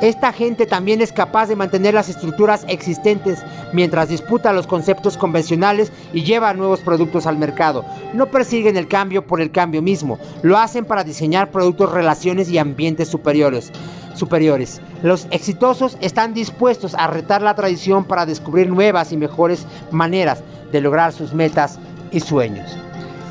esta 0.00 0.32
gente 0.32 0.64
también 0.66 1.00
es 1.02 1.12
capaz 1.12 1.46
de 1.46 1.56
mantener 1.56 1.94
las 1.94 2.08
estructuras 2.08 2.64
existentes 2.68 3.42
mientras 3.72 4.08
disputa 4.08 4.52
los 4.52 4.68
conceptos 4.68 5.16
convencionales 5.16 5.90
y 6.12 6.22
lleva 6.22 6.54
nuevos 6.54 6.80
productos 6.80 7.26
al 7.26 7.36
mercado. 7.36 7.84
No 8.14 8.26
persiguen 8.26 8.76
el 8.76 8.86
cambio 8.86 9.26
por 9.26 9.40
el 9.40 9.50
cambio 9.50 9.82
mismo, 9.82 10.18
lo 10.42 10.56
hacen 10.56 10.84
para 10.84 11.02
diseñar 11.02 11.50
productos, 11.50 11.90
relaciones 11.90 12.48
y 12.48 12.58
ambientes 12.58 13.08
superiores. 13.08 13.72
superiores. 14.14 14.80
Los 15.02 15.28
exitosos 15.30 15.96
están 16.00 16.34
dispuestos 16.34 16.94
a 16.94 17.06
retar 17.06 17.40
la 17.40 17.54
tradición 17.54 18.04
para 18.04 18.26
descubrir 18.26 18.68
nuevas 18.68 19.12
y 19.12 19.16
mejores 19.16 19.64
maneras 19.92 20.42
de 20.72 20.80
lograr 20.80 21.12
sus 21.12 21.34
metas 21.34 21.78
y 22.10 22.18
sueños. 22.18 22.76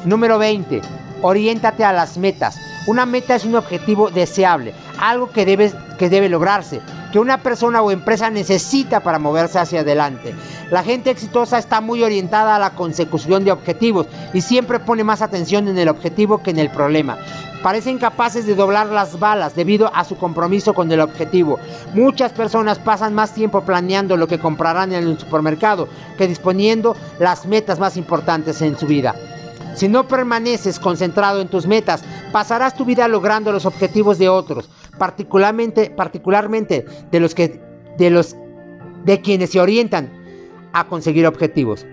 Número 0.05 0.37
20. 0.37 0.81
Oriéntate 1.21 1.83
a 1.83 1.91
las 1.91 2.17
metas. 2.17 2.57
Una 2.87 3.05
meta 3.05 3.35
es 3.35 3.43
un 3.43 3.55
objetivo 3.55 4.09
deseable, 4.09 4.73
algo 4.97 5.29
que, 5.29 5.73
que 5.99 6.09
debe 6.09 6.29
lograrse, 6.29 6.79
que 7.11 7.19
una 7.19 7.43
persona 7.43 7.81
o 7.81 7.91
empresa 7.91 8.29
necesita 8.29 9.01
para 9.01 9.19
moverse 9.19 9.59
hacia 9.59 9.81
adelante. 9.81 10.33
La 10.71 10.83
gente 10.83 11.09
exitosa 11.09 11.57
está 11.57 11.81
muy 11.81 12.01
orientada 12.01 12.55
a 12.55 12.59
la 12.59 12.75
consecución 12.75 13.43
de 13.43 13.51
objetivos 13.51 14.07
y 14.33 14.39
siempre 14.39 14.79
pone 14.79 15.03
más 15.03 15.21
atención 15.21 15.67
en 15.67 15.77
el 15.77 15.89
objetivo 15.89 16.41
que 16.41 16.51
en 16.51 16.59
el 16.59 16.69
problema. 16.69 17.17
Parecen 17.61 17.97
capaces 17.97 18.45
de 18.45 18.55
doblar 18.55 18.87
las 18.87 19.19
balas 19.19 19.53
debido 19.53 19.91
a 19.93 20.05
su 20.05 20.15
compromiso 20.15 20.73
con 20.73 20.89
el 20.89 21.01
objetivo. 21.01 21.59
Muchas 21.93 22.31
personas 22.31 22.79
pasan 22.79 23.13
más 23.13 23.33
tiempo 23.33 23.65
planeando 23.65 24.15
lo 24.15 24.29
que 24.29 24.39
comprarán 24.39 24.93
en 24.93 25.03
el 25.03 25.19
supermercado 25.19 25.89
que 26.17 26.25
disponiendo 26.25 26.95
las 27.19 27.45
metas 27.45 27.79
más 27.79 27.97
importantes 27.97 28.61
en 28.61 28.77
su 28.77 28.85
vida. 28.85 29.13
Si 29.77 29.87
no 29.87 30.07
permaneces 30.07 30.79
concentrado 30.79 31.39
en 31.39 31.49
tus 31.49 31.67
metas, 31.67 32.03
pasarás 32.31 32.75
tu 32.75 32.83
vida 32.83 33.07
logrando 33.07 33.51
los 33.51 33.67
objetivos 33.67 34.17
de 34.17 34.27
otros, 34.27 34.71
particularmente, 34.97 35.91
particularmente 35.91 36.83
de 37.11 37.19
los 37.19 37.35
que 37.35 37.61
de 37.95 38.09
los 38.09 38.35
de 39.05 39.21
quienes 39.21 39.51
se 39.51 39.59
orientan 39.59 40.11
a 40.73 40.87
conseguir 40.87 41.27
objetivos. 41.27 41.85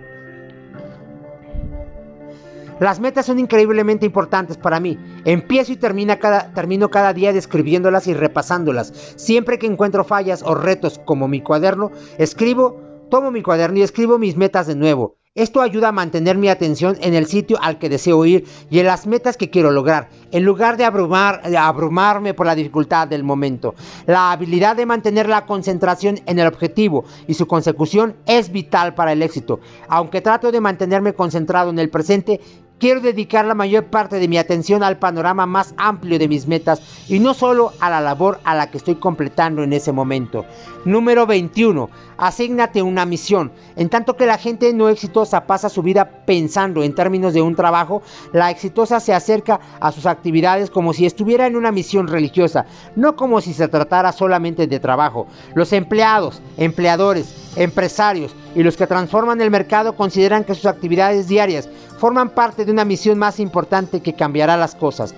Las 2.80 3.00
metas 3.00 3.26
son 3.26 3.38
increíblemente 3.38 4.06
importantes 4.06 4.56
para 4.56 4.80
mí. 4.80 4.98
Empiezo 5.26 5.72
y 5.72 5.76
termino 5.76 6.18
cada, 6.18 6.54
termino 6.54 6.90
cada 6.90 7.12
día 7.12 7.34
describiéndolas 7.34 8.06
y 8.06 8.14
repasándolas. 8.14 8.94
Siempre 9.16 9.58
que 9.58 9.66
encuentro 9.66 10.04
fallas 10.04 10.42
o 10.42 10.54
retos 10.54 10.98
como 11.04 11.28
mi 11.28 11.42
cuaderno, 11.42 11.90
escribo, 12.16 12.80
tomo 13.10 13.30
mi 13.30 13.42
cuaderno 13.42 13.78
y 13.78 13.82
escribo 13.82 14.18
mis 14.18 14.38
metas 14.38 14.66
de 14.66 14.74
nuevo. 14.74 15.18
Esto 15.36 15.60
ayuda 15.60 15.88
a 15.88 15.92
mantener 15.92 16.38
mi 16.38 16.48
atención 16.48 16.96
en 17.00 17.12
el 17.12 17.26
sitio 17.26 17.58
al 17.60 17.80
que 17.80 17.88
deseo 17.88 18.24
ir 18.24 18.44
y 18.70 18.78
en 18.78 18.86
las 18.86 19.08
metas 19.08 19.36
que 19.36 19.50
quiero 19.50 19.72
lograr, 19.72 20.08
en 20.30 20.44
lugar 20.44 20.76
de, 20.76 20.84
abrumar, 20.84 21.42
de 21.42 21.58
abrumarme 21.58 22.34
por 22.34 22.46
la 22.46 22.54
dificultad 22.54 23.08
del 23.08 23.24
momento. 23.24 23.74
La 24.06 24.30
habilidad 24.30 24.76
de 24.76 24.86
mantener 24.86 25.28
la 25.28 25.44
concentración 25.44 26.20
en 26.26 26.38
el 26.38 26.46
objetivo 26.46 27.04
y 27.26 27.34
su 27.34 27.48
consecución 27.48 28.14
es 28.26 28.52
vital 28.52 28.94
para 28.94 29.10
el 29.10 29.22
éxito. 29.22 29.58
Aunque 29.88 30.20
trato 30.20 30.52
de 30.52 30.60
mantenerme 30.60 31.14
concentrado 31.14 31.70
en 31.70 31.80
el 31.80 31.90
presente, 31.90 32.40
Quiero 32.76 33.00
dedicar 33.00 33.44
la 33.44 33.54
mayor 33.54 33.84
parte 33.84 34.16
de 34.16 34.26
mi 34.26 34.36
atención 34.36 34.82
al 34.82 34.98
panorama 34.98 35.46
más 35.46 35.74
amplio 35.76 36.18
de 36.18 36.26
mis 36.26 36.48
metas 36.48 36.82
y 37.08 37.20
no 37.20 37.32
solo 37.32 37.72
a 37.78 37.88
la 37.88 38.00
labor 38.00 38.40
a 38.42 38.56
la 38.56 38.68
que 38.68 38.78
estoy 38.78 38.96
completando 38.96 39.62
en 39.62 39.72
ese 39.72 39.92
momento. 39.92 40.44
Número 40.84 41.24
21. 41.24 41.88
Asígnate 42.16 42.82
una 42.82 43.06
misión. 43.06 43.52
En 43.76 43.88
tanto 43.88 44.16
que 44.16 44.26
la 44.26 44.38
gente 44.38 44.72
no 44.74 44.88
exitosa 44.88 45.46
pasa 45.46 45.68
su 45.68 45.82
vida 45.82 46.24
pensando 46.26 46.82
en 46.82 46.96
términos 46.96 47.32
de 47.32 47.42
un 47.42 47.54
trabajo, 47.54 48.02
la 48.32 48.50
exitosa 48.50 48.98
se 48.98 49.14
acerca 49.14 49.60
a 49.78 49.92
sus 49.92 50.06
actividades 50.06 50.68
como 50.68 50.92
si 50.92 51.06
estuviera 51.06 51.46
en 51.46 51.54
una 51.54 51.70
misión 51.70 52.08
religiosa, 52.08 52.66
no 52.96 53.14
como 53.14 53.40
si 53.40 53.54
se 53.54 53.68
tratara 53.68 54.10
solamente 54.10 54.66
de 54.66 54.80
trabajo. 54.80 55.28
Los 55.54 55.72
empleados, 55.72 56.42
empleadores, 56.56 57.52
empresarios 57.56 58.34
y 58.54 58.62
los 58.62 58.76
que 58.76 58.86
transforman 58.86 59.40
el 59.40 59.50
mercado 59.50 59.96
consideran 59.96 60.44
que 60.44 60.54
sus 60.54 60.66
actividades 60.66 61.28
diarias 61.28 61.68
forman 61.98 62.30
parte 62.30 62.64
de 62.64 62.72
una 62.72 62.84
misión 62.84 63.18
más 63.18 63.40
importante 63.40 64.00
que 64.00 64.14
cambiará 64.14 64.56
las 64.56 64.74
cosas. 64.74 65.14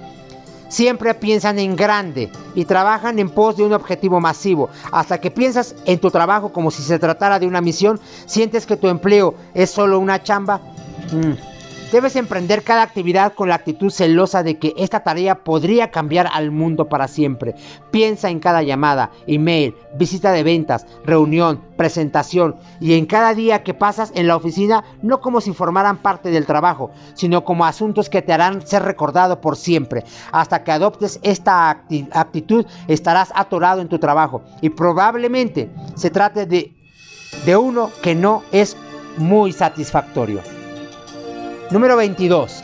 Siempre 0.68 1.14
piensan 1.14 1.59
en 1.59 1.76
grande 1.76 2.30
y 2.55 2.64
trabajan 2.64 3.18
en 3.18 3.30
pos 3.30 3.57
de 3.57 3.64
un 3.64 3.72
objetivo 3.72 4.20
masivo. 4.20 4.68
Hasta 4.91 5.20
que 5.20 5.30
piensas 5.30 5.76
en 5.84 6.01
tu 6.01 6.11
trabajo 6.11 6.53
como 6.53 6.70
si 6.70 6.82
se 6.82 6.99
tratara 6.99 7.39
de 7.39 7.47
una 7.47 7.61
misión, 7.61 8.01
sientes 8.26 8.66
que 8.66 8.76
tu 8.76 8.89
empleo 8.89 9.34
es 9.55 9.70
solo 9.70 9.99
una 10.01 10.22
chamba. 10.22 10.61
Mm. 11.12 11.55
Debes 11.93 12.16
emprender 12.16 12.64
cada 12.64 12.82
actividad 12.82 13.34
con 13.34 13.49
la 13.49 13.55
actitud 13.55 13.91
celosa 13.91 14.43
de 14.43 14.59
que 14.59 14.74
esta 14.76 15.05
tarea 15.05 15.45
podría 15.45 15.93
cambiar 15.93 16.28
al 16.32 16.51
mundo 16.51 16.89
para 16.89 17.07
siempre. 17.07 17.55
Piensa 17.93 18.28
en 18.28 18.41
cada 18.41 18.64
llamada, 18.64 19.12
email, 19.28 19.76
visita 19.95 20.32
de 20.32 20.43
ventas, 20.43 20.84
reunión, 21.05 21.62
presentación 21.76 22.57
y 22.80 22.95
en 22.95 23.07
cada 23.07 23.34
día 23.34 23.62
que 23.62 23.72
pasas 23.72 24.11
en 24.16 24.26
la 24.26 24.34
oficina 24.34 24.82
no 25.01 25.20
como 25.20 25.41
si 25.41 25.53
formaran 25.53 25.99
parte 25.99 26.30
del 26.30 26.45
trabajo, 26.45 26.91
sino 27.14 27.45
como 27.45 27.64
asuntos 27.64 28.11
que 28.11 28.20
te 28.20 28.32
harán 28.32 28.66
ser 28.66 28.82
recordado 28.82 29.41
por 29.41 29.57
siempre. 29.57 30.03
Hasta 30.32 30.64
que 30.64 30.72
adoptes 30.72 31.20
esta 31.22 31.70
actitud 31.70 32.66
estarás 32.89 33.30
atorado 33.32 33.80
en 33.80 33.89
tu 33.89 34.01
trabajo 34.01 34.43
y 34.61 34.70
probablemente 34.70 35.70
se 35.95 36.11
trate 36.11 36.47
de, 36.47 36.74
de 37.45 37.57
uno 37.57 37.93
que 38.03 38.16
no 38.16 38.43
es 38.51 38.76
muy 39.18 39.53
satisfactorio. 39.53 40.55
Número 41.70 41.96
22. 41.96 42.62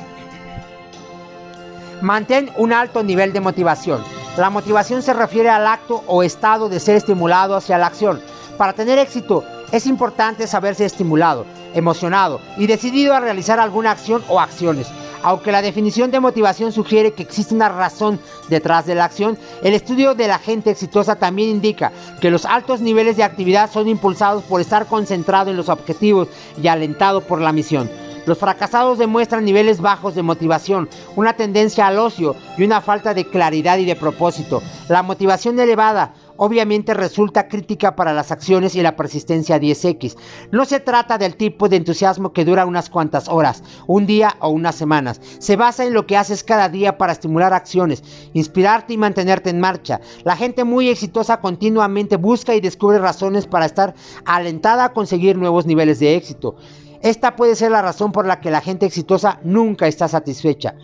Mantén 2.03 2.51
un 2.57 2.73
alto 2.73 3.03
nivel 3.03 3.33
de 3.33 3.41
motivación. 3.41 4.01
La 4.37 4.49
motivación 4.49 5.03
se 5.03 5.13
refiere 5.13 5.51
al 5.51 5.67
acto 5.67 6.05
o 6.07 6.23
estado 6.23 6.69
de 6.69 6.79
ser 6.79 6.95
estimulado 6.95 7.57
hacia 7.57 7.79
la 7.79 7.87
acción. 7.87 8.21
Para 8.57 8.75
tener 8.75 9.01
éxito 9.01 9.43
es 9.73 9.87
importante 9.87 10.47
saberse 10.47 10.85
estimulado, 10.85 11.47
emocionado 11.75 12.41
y 12.57 12.69
decidido 12.69 13.13
a 13.15 13.19
realizar 13.19 13.59
alguna 13.59 13.91
acción 13.91 14.23
o 14.29 14.39
acciones. 14.39 14.87
Aunque 15.25 15.51
la 15.51 15.63
definición 15.63 16.13
de 16.13 16.21
motivación 16.21 16.71
sugiere 16.71 17.13
que 17.13 17.25
existe 17.25 17.55
una 17.55 17.69
razón 17.69 18.21
detrás 18.49 18.87
de 18.87 18.95
la 18.95 19.05
acción, 19.05 19.37
el 19.65 19.75
estudio 19.75 20.15
de 20.15 20.29
la 20.29 20.39
gente 20.39 20.71
exitosa 20.71 21.17
también 21.17 21.49
indica 21.51 21.91
que 22.21 22.31
los 22.31 22.45
altos 22.45 22.81
niveles 22.81 23.17
de 23.17 23.25
actividad 23.25 23.69
son 23.69 23.89
impulsados 23.89 24.45
por 24.45 24.61
estar 24.61 24.87
concentrado 24.87 25.51
en 25.51 25.57
los 25.57 25.69
objetivos 25.69 26.29
y 26.61 26.69
alentado 26.69 27.21
por 27.21 27.41
la 27.41 27.53
misión. 27.53 27.91
Los 28.25 28.39
fracasados 28.39 28.99
demuestran 28.99 29.45
niveles 29.45 29.81
bajos 29.81 30.15
de 30.15 30.23
motivación, 30.23 30.89
una 31.17 31.35
tendencia 31.35 31.89
al 31.89 31.99
ocio 31.99 32.37
y 32.57 32.63
una 32.63 32.81
falta 32.81 33.15
de 33.15 33.27
claridad 33.27 33.79
y 33.79 33.85
de 33.85 33.97
propósito. 33.97 34.63
La 34.89 35.03
motivación 35.03 35.59
elevada 35.59 36.15
obviamente 36.37 36.95
resulta 36.95 37.49
crítica 37.49 37.95
para 37.97 38.13
las 38.13 38.31
acciones 38.31 38.75
y 38.75 38.83
la 38.83 38.97
persistencia 38.97 39.61
10X. 39.61 40.17
No 40.51 40.65
se 40.65 40.81
trata 40.81 41.19
del 41.19 41.37
tipo 41.37 41.69
de 41.69 41.77
entusiasmo 41.77 42.33
que 42.33 42.45
dura 42.45 42.67
unas 42.67 42.91
cuantas 42.91 43.29
horas, 43.29 43.63
un 43.87 44.07
día 44.07 44.37
o 44.41 44.49
unas 44.51 44.75
semanas. 44.75 45.21
Se 45.39 45.57
basa 45.57 45.85
en 45.85 45.93
lo 45.93 46.07
que 46.07 46.17
haces 46.17 46.45
cada 46.45 46.69
día 46.69 46.99
para 46.99 47.13
estimular 47.13 47.53
acciones, 47.53 48.03
inspirarte 48.35 48.93
y 48.93 48.99
mantenerte 48.99 49.51
en 49.51 49.61
marcha. 49.61 50.01
La 50.25 50.37
gente 50.37 50.65
muy 50.65 50.89
exitosa 50.89 51.41
continuamente 51.41 52.17
busca 52.17 52.55
y 52.55 52.61
descubre 52.61 52.99
razones 52.99 53.47
para 53.47 53.67
estar 53.67 53.95
alentada 54.25 54.85
a 54.87 54.93
conseguir 54.93 55.37
nuevos 55.37 55.67
niveles 55.67 55.99
de 55.99 56.17
éxito. 56.17 56.57
Esta 57.03 57.35
puede 57.35 57.57
ser 57.57 57.73
la 57.73 57.83
razón 57.83 58.13
por 58.13 58.27
la 58.27 58.41
que 58.41 58.51
la 58.51 58.61
gente 58.61 58.87
exitosa 58.87 59.41
nunca 59.43 59.87
está 59.87 60.07
satisfecha. 60.07 60.75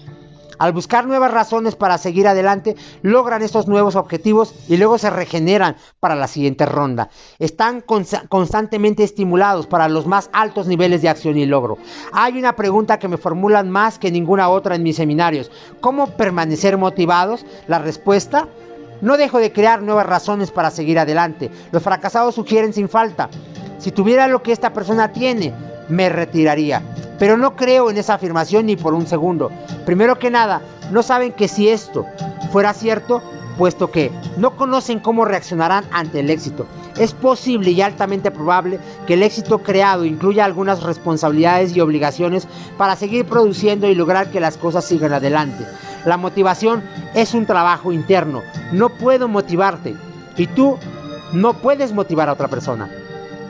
Al 0.58 0.72
buscar 0.72 1.06
nuevas 1.06 1.30
razones 1.30 1.76
para 1.76 1.98
seguir 1.98 2.26
adelante, 2.26 2.74
logran 3.02 3.42
estos 3.42 3.68
nuevos 3.68 3.94
objetivos 3.94 4.52
y 4.68 4.76
luego 4.76 4.98
se 4.98 5.08
regeneran 5.08 5.76
para 6.00 6.16
la 6.16 6.26
siguiente 6.26 6.66
ronda. 6.66 7.10
Están 7.38 7.84
constantemente 8.28 9.04
estimulados 9.04 9.68
para 9.68 9.88
los 9.88 10.08
más 10.08 10.28
altos 10.32 10.66
niveles 10.66 11.00
de 11.00 11.08
acción 11.08 11.38
y 11.38 11.46
logro. 11.46 11.78
Hay 12.12 12.36
una 12.36 12.56
pregunta 12.56 12.98
que 12.98 13.06
me 13.06 13.18
formulan 13.18 13.70
más 13.70 14.00
que 14.00 14.10
ninguna 14.10 14.48
otra 14.48 14.74
en 14.74 14.82
mis 14.82 14.96
seminarios. 14.96 15.52
¿Cómo 15.80 16.08
permanecer 16.08 16.76
motivados? 16.76 17.46
La 17.68 17.78
respuesta, 17.78 18.48
no 19.00 19.16
dejo 19.16 19.38
de 19.38 19.52
crear 19.52 19.80
nuevas 19.80 20.06
razones 20.06 20.50
para 20.50 20.72
seguir 20.72 20.98
adelante. 20.98 21.52
Los 21.70 21.84
fracasados 21.84 22.34
sugieren 22.34 22.72
sin 22.72 22.88
falta. 22.88 23.30
Si 23.78 23.92
tuviera 23.92 24.26
lo 24.26 24.42
que 24.42 24.50
esta 24.50 24.72
persona 24.72 25.12
tiene, 25.12 25.54
me 25.88 26.08
retiraría. 26.08 26.82
Pero 27.18 27.36
no 27.36 27.56
creo 27.56 27.90
en 27.90 27.98
esa 27.98 28.14
afirmación 28.14 28.66
ni 28.66 28.76
por 28.76 28.94
un 28.94 29.06
segundo. 29.06 29.50
Primero 29.84 30.18
que 30.18 30.30
nada, 30.30 30.62
no 30.90 31.02
saben 31.02 31.32
que 31.32 31.48
si 31.48 31.68
esto 31.68 32.06
fuera 32.52 32.72
cierto, 32.74 33.22
puesto 33.58 33.90
que 33.90 34.12
no 34.36 34.56
conocen 34.56 35.00
cómo 35.00 35.24
reaccionarán 35.24 35.84
ante 35.90 36.20
el 36.20 36.30
éxito. 36.30 36.66
Es 36.96 37.12
posible 37.12 37.72
y 37.72 37.82
altamente 37.82 38.30
probable 38.30 38.78
que 39.06 39.14
el 39.14 39.22
éxito 39.22 39.58
creado 39.58 40.04
incluya 40.04 40.44
algunas 40.44 40.82
responsabilidades 40.82 41.76
y 41.76 41.80
obligaciones 41.80 42.46
para 42.76 42.96
seguir 42.96 43.26
produciendo 43.26 43.88
y 43.88 43.94
lograr 43.94 44.30
que 44.30 44.40
las 44.40 44.56
cosas 44.56 44.84
sigan 44.84 45.12
adelante. 45.12 45.66
La 46.04 46.16
motivación 46.16 46.82
es 47.14 47.34
un 47.34 47.46
trabajo 47.46 47.92
interno. 47.92 48.42
No 48.72 48.90
puedo 48.90 49.28
motivarte 49.28 49.96
y 50.36 50.46
tú 50.46 50.78
no 51.32 51.54
puedes 51.54 51.92
motivar 51.92 52.28
a 52.28 52.32
otra 52.32 52.48
persona. 52.48 52.88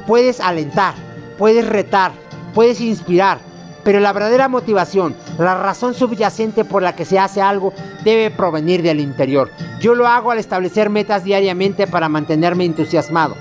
Puedes 0.07 0.41
alentar, 0.41 0.95
puedes 1.36 1.68
retar, 1.68 2.12
puedes 2.55 2.80
inspirar, 2.80 3.38
pero 3.84 4.01
la 4.01 4.12
verdadera 4.12 4.49
motivación, 4.49 5.14
la 5.38 5.55
razón 5.55 5.94
subyacente 5.94 6.64
por 6.64 6.82
la 6.82 6.94
que 6.94 7.05
se 7.05 7.18
hace 7.18 7.40
algo, 7.40 7.72
debe 8.05 8.30
provenir 8.30 8.82
del 8.82 9.01
interior. 9.01 9.51
Yo 9.80 9.94
lo 9.94 10.07
hago 10.07 10.30
al 10.30 10.38
establecer 10.38 10.90
metas 10.90 11.24
diariamente 11.24 11.86
para 11.86 12.09
mantenerme 12.09 12.64
entusiasmado. 12.64 13.36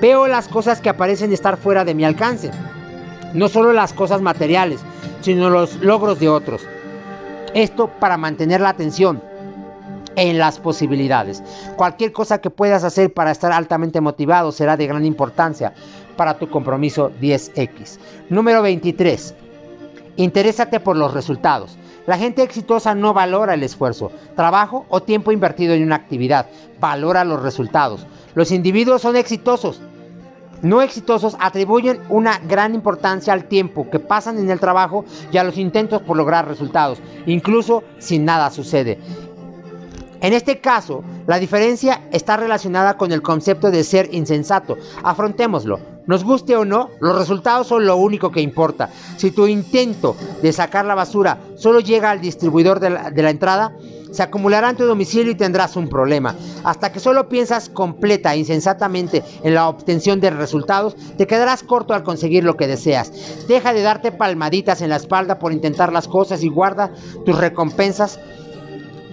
Veo 0.00 0.26
las 0.28 0.48
cosas 0.48 0.80
que 0.80 0.88
aparecen 0.88 1.32
estar 1.32 1.56
fuera 1.56 1.84
de 1.84 1.94
mi 1.94 2.04
alcance, 2.04 2.50
no 3.34 3.48
solo 3.48 3.72
las 3.72 3.92
cosas 3.92 4.22
materiales, 4.22 4.80
sino 5.20 5.50
los 5.50 5.76
logros 5.76 6.18
de 6.18 6.28
otros. 6.28 6.62
Esto 7.52 7.88
para 7.88 8.16
mantener 8.16 8.60
la 8.60 8.70
atención 8.70 9.22
en 10.16 10.38
las 10.38 10.58
posibilidades. 10.58 11.42
Cualquier 11.76 12.12
cosa 12.12 12.40
que 12.40 12.50
puedas 12.50 12.84
hacer 12.84 13.12
para 13.12 13.30
estar 13.30 13.52
altamente 13.52 14.00
motivado 14.00 14.52
será 14.52 14.76
de 14.76 14.86
gran 14.86 15.04
importancia 15.04 15.72
para 16.20 16.36
tu 16.36 16.50
compromiso 16.50 17.10
10X. 17.18 17.98
Número 18.28 18.60
23. 18.60 19.34
Interésate 20.16 20.78
por 20.78 20.94
los 20.94 21.14
resultados. 21.14 21.78
La 22.06 22.18
gente 22.18 22.42
exitosa 22.42 22.94
no 22.94 23.14
valora 23.14 23.54
el 23.54 23.62
esfuerzo, 23.62 24.12
trabajo 24.36 24.84
o 24.90 25.02
tiempo 25.02 25.32
invertido 25.32 25.72
en 25.72 25.82
una 25.82 25.94
actividad, 25.94 26.44
valora 26.78 27.24
los 27.24 27.40
resultados. 27.40 28.06
Los 28.34 28.52
individuos 28.52 29.00
son 29.00 29.16
exitosos. 29.16 29.80
No 30.60 30.82
exitosos 30.82 31.38
atribuyen 31.40 32.00
una 32.10 32.38
gran 32.40 32.74
importancia 32.74 33.32
al 33.32 33.46
tiempo 33.46 33.88
que 33.88 33.98
pasan 33.98 34.38
en 34.38 34.50
el 34.50 34.60
trabajo 34.60 35.06
y 35.32 35.38
a 35.38 35.44
los 35.44 35.56
intentos 35.56 36.02
por 36.02 36.18
lograr 36.18 36.46
resultados, 36.46 37.00
incluso 37.24 37.82
si 37.98 38.18
nada 38.18 38.50
sucede. 38.50 38.98
En 40.20 40.34
este 40.34 40.60
caso, 40.60 41.02
la 41.26 41.38
diferencia 41.38 42.02
está 42.12 42.36
relacionada 42.36 42.96
con 42.98 43.10
el 43.12 43.22
concepto 43.22 43.70
de 43.70 43.84
ser 43.84 44.10
insensato. 44.12 44.76
Afrontémoslo. 45.02 45.80
Nos 46.06 46.24
guste 46.24 46.56
o 46.56 46.64
no, 46.64 46.90
los 47.00 47.16
resultados 47.16 47.68
son 47.68 47.86
lo 47.86 47.96
único 47.96 48.30
que 48.30 48.40
importa. 48.40 48.90
Si 49.16 49.30
tu 49.30 49.46
intento 49.46 50.16
de 50.42 50.52
sacar 50.52 50.84
la 50.84 50.94
basura 50.94 51.38
solo 51.56 51.80
llega 51.80 52.10
al 52.10 52.20
distribuidor 52.20 52.80
de 52.80 52.90
la, 52.90 53.30
entrada, 53.30 53.76
se 54.10 54.22
acumulará 54.22 54.70
en 54.70 54.76
tu 54.76 54.86
domicilio 54.86 55.30
y 55.30 55.36
tendrás 55.36 55.76
un 55.76 55.88
problema. 55.88 56.34
Hasta 56.64 56.90
que 56.90 57.00
solo 57.00 57.28
piensas 57.28 57.68
completa 57.68 58.34
e 58.34 58.38
insensatamente 58.38 59.22
en 59.44 59.54
la 59.54 59.68
obtención 59.68 60.20
de 60.20 60.30
resultados, 60.30 60.96
te 61.16 61.28
quedarás 61.28 61.62
corto 61.62 61.94
al 61.94 62.02
conseguir 62.02 62.42
lo 62.42 62.56
que 62.56 62.66
deseas. 62.66 63.46
Deja 63.46 63.72
de 63.72 63.82
darte 63.82 64.10
palmaditas 64.10 64.82
en 64.82 64.90
la 64.90 64.96
espalda 64.96 65.38
por 65.38 65.52
intentar 65.52 65.92
las 65.92 66.08
cosas 66.08 66.42
y 66.42 66.48
guarda 66.48 66.92
tus 67.24 67.38
recompensas 67.38 68.18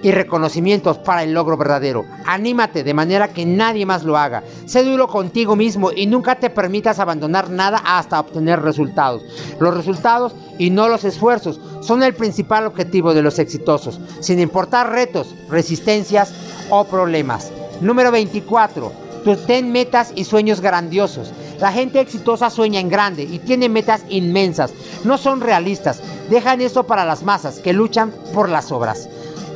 y 0.02 0.12
reconocimientos 0.12 0.98
para 0.98 1.24
el 1.24 1.34
logro 1.34 1.58
verdadero. 1.58 2.06
Anímate 2.26 2.84
de 2.84 2.94
manera 2.94 3.30
que 3.30 3.46
nadie 3.46 3.86
más 3.86 4.04
lo 4.04 4.18
haga. 4.18 4.44
Sé 4.66 4.84
duro 4.84 5.08
contigo 5.08 5.56
mismo 5.56 5.92
y 5.92 6.06
nunca 6.08 6.36
te 6.36 6.50
permitas 6.50 7.00
abandonar 7.00 7.50
nada 7.50 7.82
hasta 7.84 8.20
obtener 8.20 8.62
resultados. 8.62 9.24
Los 9.60 9.76
resultados 9.76 10.36
y 10.58 10.70
no 10.70 10.88
los 10.88 11.04
esfuerzos 11.04 11.60
son 11.82 12.04
el 12.04 12.14
principal 12.14 12.66
objetivo 12.66 13.14
de 13.14 13.22
los 13.22 13.40
exitosos, 13.40 14.00
sin 14.20 14.40
importar 14.40 14.92
retos, 14.92 15.34
resistencias 15.50 16.34
o 16.70 16.84
problemas. 16.86 17.52
Número 17.82 18.12
24. 18.12 19.08
Tú 19.24 19.36
ten 19.36 19.72
metas 19.72 20.12
y 20.16 20.24
sueños 20.24 20.62
grandiosos. 20.62 21.34
La 21.60 21.72
gente 21.72 22.00
exitosa 22.00 22.50
sueña 22.50 22.80
en 22.80 22.90
grande 22.90 23.24
y 23.24 23.40
tiene 23.40 23.68
metas 23.68 24.04
inmensas. 24.10 24.72
No 25.04 25.18
son 25.18 25.42
realistas. 25.42 26.02
Dejan 26.30 26.62
eso 26.62 26.84
para 26.84 27.04
las 27.04 27.24
masas 27.24 27.60
que 27.60 27.74
luchan 27.74 28.14
por 28.34 28.48
las 28.48 28.72
obras. 28.72 29.10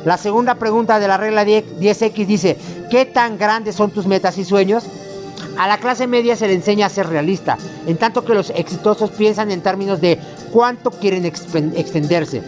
La 0.04 0.18
segunda 0.18 0.56
pregunta 0.56 0.98
de 0.98 1.08
la 1.08 1.16
regla 1.16 1.44
10X 1.44 2.26
dice, 2.26 2.56
¿qué 2.90 3.06
tan 3.06 3.38
grandes 3.38 3.76
son 3.76 3.90
tus 3.90 4.06
metas 4.06 4.36
y 4.38 4.44
sueños? 4.44 4.84
A 5.58 5.68
la 5.68 5.78
clase 5.78 6.06
media 6.06 6.34
se 6.34 6.48
le 6.48 6.54
enseña 6.54 6.86
a 6.86 6.90
ser 6.90 7.08
realista, 7.08 7.56
en 7.86 7.96
tanto 7.98 8.24
que 8.24 8.34
los 8.34 8.50
exitosos 8.50 9.10
piensan 9.10 9.50
en 9.50 9.60
términos 9.60 10.00
de 10.00 10.18
cuánto 10.50 10.90
quieren 10.90 11.24
extenderse. 11.24 12.42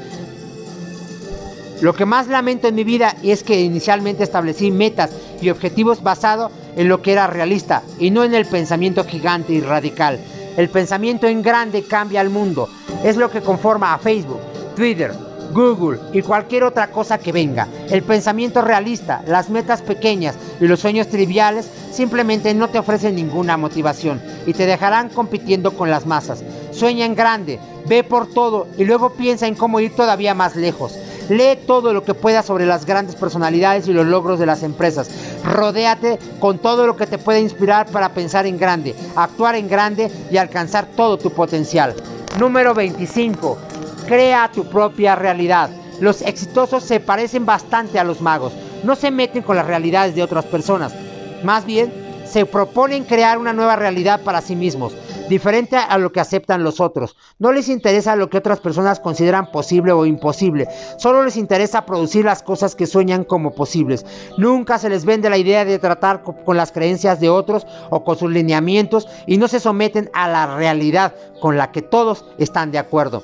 Lo 1.80 1.94
que 1.94 2.07
más 2.07 2.28
lamento 2.28 2.66
en 2.66 2.74
mi 2.74 2.82
vida 2.82 3.14
es 3.22 3.42
que 3.42 3.61
inicialmente 3.61 4.22
establecí 4.24 4.70
metas 4.70 5.11
y 5.40 5.50
objetivos 5.50 6.02
basados 6.02 6.50
en 6.76 6.88
lo 6.88 7.02
que 7.02 7.12
era 7.12 7.26
realista 7.26 7.82
y 7.98 8.11
no 8.11 8.24
en 8.24 8.34
el 8.34 8.46
pensamiento 8.46 9.05
gigante 9.05 9.52
y 9.52 9.61
radical. 9.61 10.18
El 10.57 10.70
pensamiento 10.70 11.26
en 11.26 11.42
grande 11.42 11.82
cambia 11.82 12.20
al 12.20 12.30
mundo. 12.30 12.68
Es 13.05 13.16
lo 13.16 13.30
que 13.30 13.42
conforma 13.42 13.92
a 13.92 13.98
Facebook, 13.98 14.40
Twitter, 14.76 15.12
Google 15.55 16.00
y 16.12 16.20
cualquier 16.20 16.64
otra 16.64 16.90
cosa 16.90 17.18
que 17.18 17.32
venga. 17.32 17.68
El 17.88 18.02
pensamiento 18.02 18.61
realista, 18.61 19.22
las 19.26 19.48
metas 19.48 19.80
pequeñas 19.80 20.34
y 20.61 20.66
los 20.66 20.80
sueños 20.80 21.09
triviales 21.09 21.70
simplemente 21.92 22.52
no 22.55 22.68
te 22.68 22.78
ofrecen 22.78 23.14
ninguna 23.14 23.57
motivación 23.57 24.20
y 24.46 24.52
te 24.52 24.66
dejarán 24.66 25.09
compitiendo 25.09 25.70
con 25.70 25.90
las 25.90 26.07
masas. 26.07 26.42
Sueña 26.72 27.07
en 27.07 27.14
grande, 27.14 27.61
ve 27.86 28.02
por 28.02 28.26
todo 28.26 28.66
y 28.76 28.84
luego 28.84 29.11
piensa 29.11 29.46
en 29.46 29.55
cómo 29.55 29.80
ir 29.80 29.94
todavía 29.94 30.34
más 30.34 30.57
lejos. 30.57 30.98
Lee 31.28 31.59
todo 31.66 31.94
lo 31.94 32.05
que 32.05 32.12
puedas 32.12 32.44
sobre 32.44 32.66
las 32.66 32.84
grandes 32.84 33.14
personalidades 33.14 33.88
y 33.88 33.94
los 33.94 34.05
logros 34.05 34.38
de 34.38 34.46
las 34.46 34.62
empresas. 34.62 35.09
Rodéate 35.44 36.18
con 36.38 36.59
todo 36.59 36.86
lo 36.86 36.96
que 36.96 37.07
te 37.07 37.16
pueda 37.16 37.38
inspirar 37.38 37.86
para 37.86 38.11
pensar 38.11 38.44
en 38.46 38.59
grande, 38.59 38.94
actuar 39.16 39.55
en 39.55 39.68
grande 39.68 40.11
y 40.30 40.36
alcanzar 40.36 40.86
todo 40.94 41.16
tu 41.16 41.30
potencial. 41.30 41.94
Número 42.38 42.74
25. 42.74 43.59
Crea 44.07 44.50
tu 44.52 44.64
propia 44.64 45.14
realidad. 45.16 45.70
Los 46.00 46.20
exitosos 46.20 46.84
se 46.84 47.00
parecen 47.00 47.46
bastante 47.46 47.98
a 47.98 48.05
los 48.05 48.20
magos. 48.20 48.52
No 48.82 48.96
se 48.96 49.11
meten 49.11 49.42
con 49.42 49.57
las 49.57 49.66
realidades 49.66 50.14
de 50.14 50.22
otras 50.22 50.44
personas. 50.44 50.94
Más 51.42 51.64
bien, 51.64 51.90
se 52.26 52.44
proponen 52.44 53.05
crear 53.05 53.38
una 53.38 53.52
nueva 53.55 53.76
realidad 53.76 54.20
para 54.22 54.42
sí 54.42 54.57
mismos, 54.57 54.94
diferente 55.28 55.76
a 55.76 55.96
lo 55.96 56.12
que 56.12 56.20
aceptan 56.20 56.64
los 56.64 56.80
otros. 56.80 57.16
No 57.38 57.52
les 57.52 57.68
interesa 57.68 58.16
lo 58.16 58.28
que 58.28 58.36
otras 58.36 58.61
personas 58.61 59.00
consideran 59.00 59.50
posible 59.50 59.92
o 59.92 60.05
imposible. 60.05 60.68
Solo 60.98 61.24
les 61.24 61.36
interesa 61.36 61.86
producir 61.86 62.24
las 62.24 62.42
cosas 62.42 62.74
que 62.74 62.86
sueñan 62.86 63.24
como 63.24 63.55
posibles. 63.55 64.05
Nunca 64.36 64.78
se 64.78 64.90
les 64.90 65.05
vende 65.05 65.30
la 65.30 65.38
idea 65.38 65.64
de 65.64 65.78
tratar 65.78 66.22
con 66.22 66.57
las 66.57 66.72
creencias 66.72 67.20
de 67.20 67.30
otros 67.30 67.66
o 67.88 68.05
con 68.05 68.18
sus 68.18 68.30
lineamientos 68.30 69.09
y 69.26 69.38
no 69.38 69.48
se 69.48 69.61
someten 69.61 70.11
a 70.12 70.28
la 70.28 70.57
realidad 70.57 71.14
con 71.40 71.57
la 71.57 71.72
que 71.72 71.82
todos 71.82 72.24
están 72.38 72.70
de 72.70 72.78
acuerdo. 72.78 73.22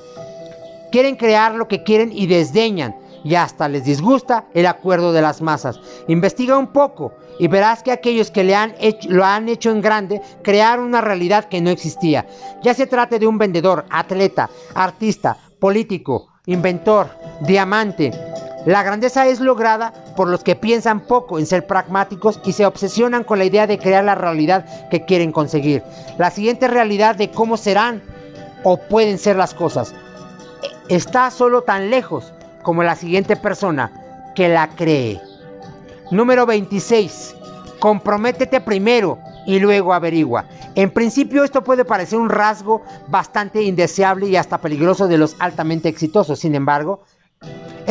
Quieren 0.91 1.15
crear 1.15 1.55
lo 1.55 1.67
que 1.67 1.83
quieren 1.83 2.11
y 2.13 2.27
desdeñan 2.27 2.95
y 3.23 3.35
hasta 3.35 3.69
les 3.69 3.85
disgusta 3.85 4.45
el 4.53 4.65
acuerdo 4.65 5.13
de 5.13 5.21
las 5.21 5.41
masas. 5.41 5.79
Investiga 6.07 6.57
un 6.57 6.67
poco 6.67 7.13
y 7.39 7.47
verás 7.47 7.83
que 7.83 7.91
aquellos 7.91 8.31
que 8.31 8.43
le 8.43 8.55
han 8.55 8.73
hecho, 8.79 9.09
lo 9.09 9.23
han 9.23 9.47
hecho 9.47 9.71
en 9.71 9.81
grande 9.81 10.21
crearon 10.43 10.85
una 10.85 11.01
realidad 11.01 11.45
que 11.45 11.61
no 11.61 11.69
existía. 11.69 12.27
Ya 12.61 12.73
se 12.73 12.87
trate 12.87 13.19
de 13.19 13.27
un 13.27 13.37
vendedor, 13.37 13.85
atleta, 13.89 14.49
artista, 14.75 15.37
político, 15.59 16.27
inventor, 16.45 17.09
diamante. 17.41 18.11
La 18.65 18.83
grandeza 18.83 19.27
es 19.27 19.39
lograda 19.39 19.93
por 20.15 20.27
los 20.27 20.43
que 20.43 20.55
piensan 20.55 21.01
poco 21.07 21.39
en 21.39 21.45
ser 21.45 21.65
pragmáticos 21.65 22.39
y 22.45 22.51
se 22.51 22.65
obsesionan 22.65 23.23
con 23.23 23.39
la 23.39 23.45
idea 23.45 23.65
de 23.65 23.79
crear 23.79 24.03
la 24.03 24.15
realidad 24.15 24.89
que 24.89 25.05
quieren 25.05 25.31
conseguir. 25.31 25.83
La 26.17 26.31
siguiente 26.31 26.67
realidad 26.67 27.15
de 27.15 27.31
cómo 27.31 27.57
serán 27.57 28.03
o 28.63 28.77
pueden 28.77 29.17
ser 29.17 29.37
las 29.37 29.55
cosas 29.55 29.95
está 30.95 31.31
solo 31.31 31.61
tan 31.61 31.89
lejos 31.89 32.33
como 32.63 32.83
la 32.83 32.95
siguiente 32.95 33.37
persona 33.37 34.31
que 34.35 34.49
la 34.49 34.67
cree. 34.67 35.21
Número 36.11 36.45
26. 36.45 37.35
Comprométete 37.79 38.59
primero 38.59 39.17
y 39.47 39.59
luego 39.59 39.93
averigua. 39.93 40.45
En 40.75 40.91
principio 40.91 41.45
esto 41.45 41.63
puede 41.63 41.85
parecer 41.85 42.19
un 42.19 42.29
rasgo 42.29 42.81
bastante 43.07 43.63
indeseable 43.63 44.27
y 44.27 44.35
hasta 44.35 44.59
peligroso 44.59 45.07
de 45.07 45.17
los 45.17 45.37
altamente 45.39 45.87
exitosos. 45.87 46.39
Sin 46.39 46.55
embargo, 46.55 47.03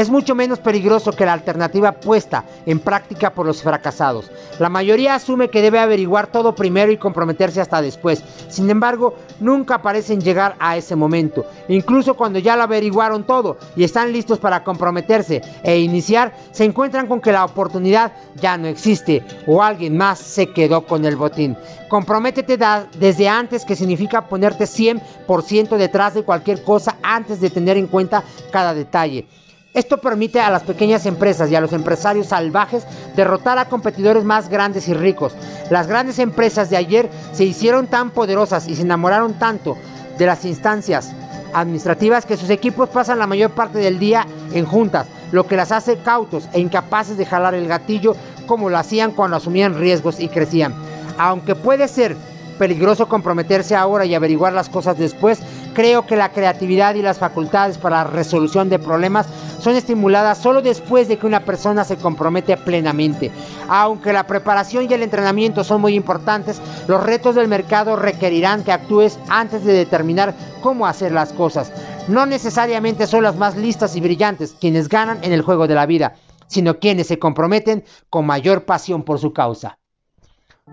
es 0.01 0.09
mucho 0.09 0.35
menos 0.35 0.61
peligroso 0.61 1.13
que 1.13 1.27
la 1.27 1.35
alternativa 1.35 1.93
puesta 1.93 2.45
en 2.65 2.79
práctica 2.79 3.35
por 3.35 3.45
los 3.45 3.63
fracasados. 3.63 4.31
La 4.59 4.71
mayoría 4.71 5.15
asume 5.15 5.51
que 5.51 5.61
debe 5.61 5.79
averiguar 5.79 6.29
todo 6.29 6.55
primero 6.55 6.91
y 6.91 6.97
comprometerse 6.97 7.61
hasta 7.61 7.83
después. 7.83 8.25
Sin 8.49 8.71
embargo, 8.71 9.15
nunca 9.41 9.83
parecen 9.83 10.23
llegar 10.23 10.57
a 10.59 10.79
ese 10.79 10.97
momento. 10.97 11.45
Incluso 11.69 12.15
cuando 12.15 12.39
ya 12.39 12.57
lo 12.57 12.63
averiguaron 12.63 13.25
todo 13.25 13.59
y 13.77 13.85
están 13.85 14.11
listos 14.11 14.39
para 14.39 14.65
comprometerse 14.65 15.43
e 15.63 15.81
iniciar, 15.81 16.35
se 16.51 16.65
encuentran 16.65 17.07
con 17.07 17.21
que 17.21 17.33
la 17.33 17.45
oportunidad 17.45 18.13
ya 18.37 18.57
no 18.57 18.69
existe 18.69 19.23
o 19.47 19.63
alguien 19.63 19.99
más 19.99 20.19
se 20.19 20.51
quedó 20.51 20.87
con 20.87 21.05
el 21.05 21.17
botín. 21.17 21.59
Comprométete 21.91 22.57
desde 22.99 23.29
antes, 23.29 23.67
que 23.67 23.77
significa 23.77 24.29
ponerte 24.29 24.65
100% 24.65 25.77
detrás 25.77 26.15
de 26.15 26.23
cualquier 26.23 26.63
cosa 26.63 26.97
antes 27.03 27.39
de 27.41 27.51
tener 27.51 27.77
en 27.77 27.89
cuenta 27.89 28.25
cada 28.51 28.73
detalle. 28.73 29.27
Esto 29.73 29.99
permite 29.99 30.41
a 30.41 30.51
las 30.51 30.65
pequeñas 30.65 31.07
empresas 31.07 31.49
y 31.49 31.55
a 31.55 31.61
los 31.61 31.73
empresarios 31.73 32.27
salvajes 32.27 32.85
derrotar 33.15 33.57
a 33.59 33.69
competidores 33.69 34.25
más 34.25 34.49
grandes 34.49 34.89
y 34.89 34.95
ricos. 34.95 35.33
Las 35.71 35.87
grandes 35.87 36.19
empresas 36.19 36.71
de 36.71 36.77
ayer 36.77 37.09
se 37.33 37.45
hicieron 37.45 37.87
tan 37.87 38.11
poderosas 38.11 38.67
y 38.67 38.75
se 38.75 38.83
enamoraron 38.83 39.35
tanto 39.39 39.77
de 40.19 40.27
las 40.27 40.45
instancias 40.45 41.13
administrativas 41.55 42.27
que 42.27 42.37
sus 42.37 42.51
equipos 42.51 42.89
pasan 42.89 43.21
la 43.21 43.29
mayor 43.29 43.53
parte 43.53 43.79
del 43.79 44.01
día 44.01 44.27
en 44.53 44.67
juntas, 44.67 45.07
lo 45.31 45.47
que 45.47 45.57
las 45.57 45.71
hace 45.71 45.99
cautos 45.99 46.49
e 46.53 46.59
incapaces 46.59 47.17
de 47.17 47.27
jalar 47.27 47.55
el 47.55 47.69
gatillo 47.69 48.17
como 48.47 48.71
lo 48.71 48.77
hacían 48.79 49.13
cuando 49.13 49.37
asumían 49.37 49.79
riesgos 49.79 50.19
y 50.19 50.29
crecían. 50.29 50.75
Aunque 51.17 51.55
puede 51.55 51.87
ser 51.87 52.17
peligroso 52.61 53.09
comprometerse 53.09 53.75
ahora 53.75 54.05
y 54.05 54.15
averiguar 54.15 54.53
las 54.53 54.69
cosas 54.69 54.99
después, 54.99 55.41
creo 55.73 56.05
que 56.05 56.15
la 56.15 56.31
creatividad 56.31 56.95
y 56.95 57.01
las 57.01 57.19
facultades 57.19 57.79
para 57.79 58.05
la 58.05 58.11
resolución 58.11 58.69
de 58.69 58.79
problemas 58.79 59.27
son 59.61 59.77
estimuladas 59.77 60.37
solo 60.37 60.61
después 60.61 61.09
de 61.09 61.17
que 61.17 61.27
una 61.27 61.41
persona 61.41 61.85
se 61.85 61.97
compromete 61.97 62.55
plenamente. 62.59 63.31
Aunque 63.67 64.13
la 64.13 64.27
preparación 64.27 64.87
y 64.91 64.93
el 64.93 65.03
entrenamiento 65.03 65.65
son 65.65 65.81
muy 65.81 65.95
importantes, 65.95 66.61
los 66.87 67.03
retos 67.03 67.35
del 67.35 67.49
mercado 67.49 67.97
requerirán 67.97 68.63
que 68.63 68.73
actúes 68.73 69.19
antes 69.31 69.65
de 69.65 69.73
determinar 69.73 70.35
cómo 70.61 70.87
hacer 70.87 71.13
las 71.13 71.33
cosas. 71.33 71.73
No 72.09 72.27
necesariamente 72.27 73.07
son 73.07 73.23
las 73.23 73.37
más 73.37 73.57
listas 73.57 73.97
y 73.97 74.03
brillantes 74.03 74.55
quienes 74.61 74.91
ganan 74.91 75.21
en 75.23 75.33
el 75.33 75.41
juego 75.41 75.67
de 75.67 75.77
la 75.77 75.87
vida, 75.87 76.17
sino 76.47 76.79
quienes 76.79 77.07
se 77.07 77.19
comprometen 77.19 77.85
con 78.11 78.27
mayor 78.27 78.67
pasión 78.67 79.03
por 79.03 79.19
su 79.19 79.33
causa. 79.33 79.79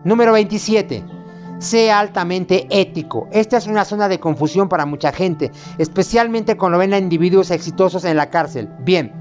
Número 0.03 0.33
27 0.33 1.26
sea 1.60 1.99
altamente 1.99 2.68
ético. 2.70 3.28
Esta 3.32 3.58
es 3.58 3.68
una 3.68 3.86
zona 3.86 4.08
de 4.08 4.20
confusión 4.20 4.70
para 4.70 4.86
mucha 4.86 5.12
gente, 5.12 5.51
especialmente 5.78 6.58
cuando 6.58 6.78
ven 6.78 6.93
a 6.93 6.97
individuos 6.97 7.51
exitosos 7.51 8.05
en 8.05 8.18
la 8.18 8.30
cárcel. 8.30 8.70
Bien, 8.80 9.12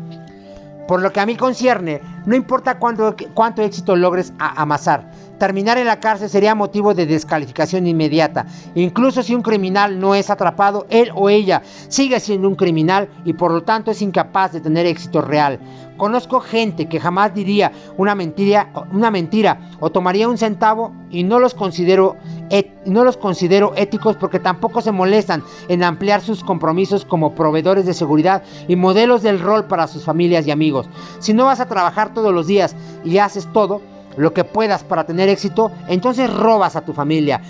por 0.86 1.02
lo 1.02 1.12
que 1.12 1.20
a 1.20 1.26
mí 1.26 1.36
concierne, 1.36 2.00
no 2.26 2.36
importa 2.36 2.78
cuánto, 2.78 3.62
éxito 3.62 3.96
logres 3.96 4.32
amasar, 4.38 5.10
terminar 5.38 5.78
en 5.78 5.86
la 5.86 5.98
cárcel 5.98 6.30
sería 6.30 6.54
motivo 6.54 6.94
de 6.94 7.06
descalificación 7.06 7.86
inmediata. 7.86 8.46
Incluso 8.76 9.22
si 9.22 9.34
un 9.34 9.42
criminal 9.42 9.98
no 9.98 10.14
es 10.14 10.30
atrapado, 10.30 10.86
él 10.88 11.10
o 11.14 11.28
ella 11.28 11.62
sigue 11.88 12.20
siendo 12.20 12.48
un 12.48 12.54
criminal 12.54 13.08
y 13.24 13.32
por 13.32 13.52
lo 13.52 13.64
tanto 13.64 13.90
es 13.90 14.00
incapaz 14.00 14.52
de 14.52 14.60
tener 14.60 14.86
éxito 14.86 15.20
real. 15.20 15.58
Conozco 15.96 16.40
gente 16.40 16.88
que 16.88 17.00
jamás 17.00 17.34
diría 17.34 17.72
una 17.96 18.14
mentira, 18.14 18.70
una 18.92 19.10
mentira 19.10 19.70
o 19.80 19.90
tomaría 19.90 20.28
un 20.28 20.38
centavo 20.38 20.92
y 21.10 21.24
no 21.24 21.38
los 21.38 21.54
considero 21.54 22.16
no 22.84 23.02
los 23.04 23.16
considero 23.16 23.72
éticos 23.76 24.16
porque 24.16 24.38
tampoco 24.38 24.80
se 24.80 24.92
molestan 24.92 25.42
en 25.68 25.82
ampliar 25.82 26.20
sus 26.20 26.44
compromisos 26.44 27.04
como 27.04 27.34
proveedores 27.34 27.84
de 27.84 27.94
seguridad 27.94 28.42
y 28.68 28.76
modelos 28.76 29.22
del 29.22 29.40
rol 29.40 29.66
para 29.66 29.88
sus 29.88 30.04
familias 30.04 30.46
y 30.46 30.52
amigos. 30.52 30.88
Si 31.18 31.32
no 31.32 31.46
vas 31.46 31.60
a 31.60 31.66
trabajar 31.66 32.14
todos 32.14 32.32
los 32.32 32.46
días 32.46 32.76
y 33.04 33.18
haces 33.18 33.48
todo 33.52 33.80
lo 34.16 34.32
que 34.32 34.44
puedas 34.44 34.84
para 34.84 35.04
tener 35.04 35.28
éxito, 35.28 35.72
entonces 35.88 36.32
robas 36.32 36.76
a 36.76 36.82
tu 36.82 36.92
familia, 36.92 37.42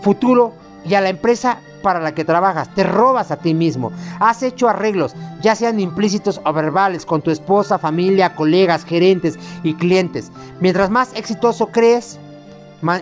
futuro 0.00 0.52
y 0.86 0.94
a 0.94 1.00
la 1.00 1.08
empresa 1.08 1.58
para 1.84 2.00
la 2.00 2.14
que 2.14 2.24
trabajas, 2.24 2.74
te 2.74 2.82
robas 2.82 3.30
a 3.30 3.36
ti 3.36 3.52
mismo. 3.52 3.92
Has 4.18 4.42
hecho 4.42 4.68
arreglos, 4.68 5.14
ya 5.42 5.54
sean 5.54 5.78
implícitos 5.78 6.40
o 6.42 6.52
verbales, 6.52 7.04
con 7.04 7.20
tu 7.20 7.30
esposa, 7.30 7.78
familia, 7.78 8.34
colegas, 8.34 8.84
gerentes 8.84 9.38
y 9.62 9.74
clientes. 9.74 10.32
Mientras 10.60 10.88
más 10.88 11.14
exitoso 11.14 11.68
crees, 11.68 12.18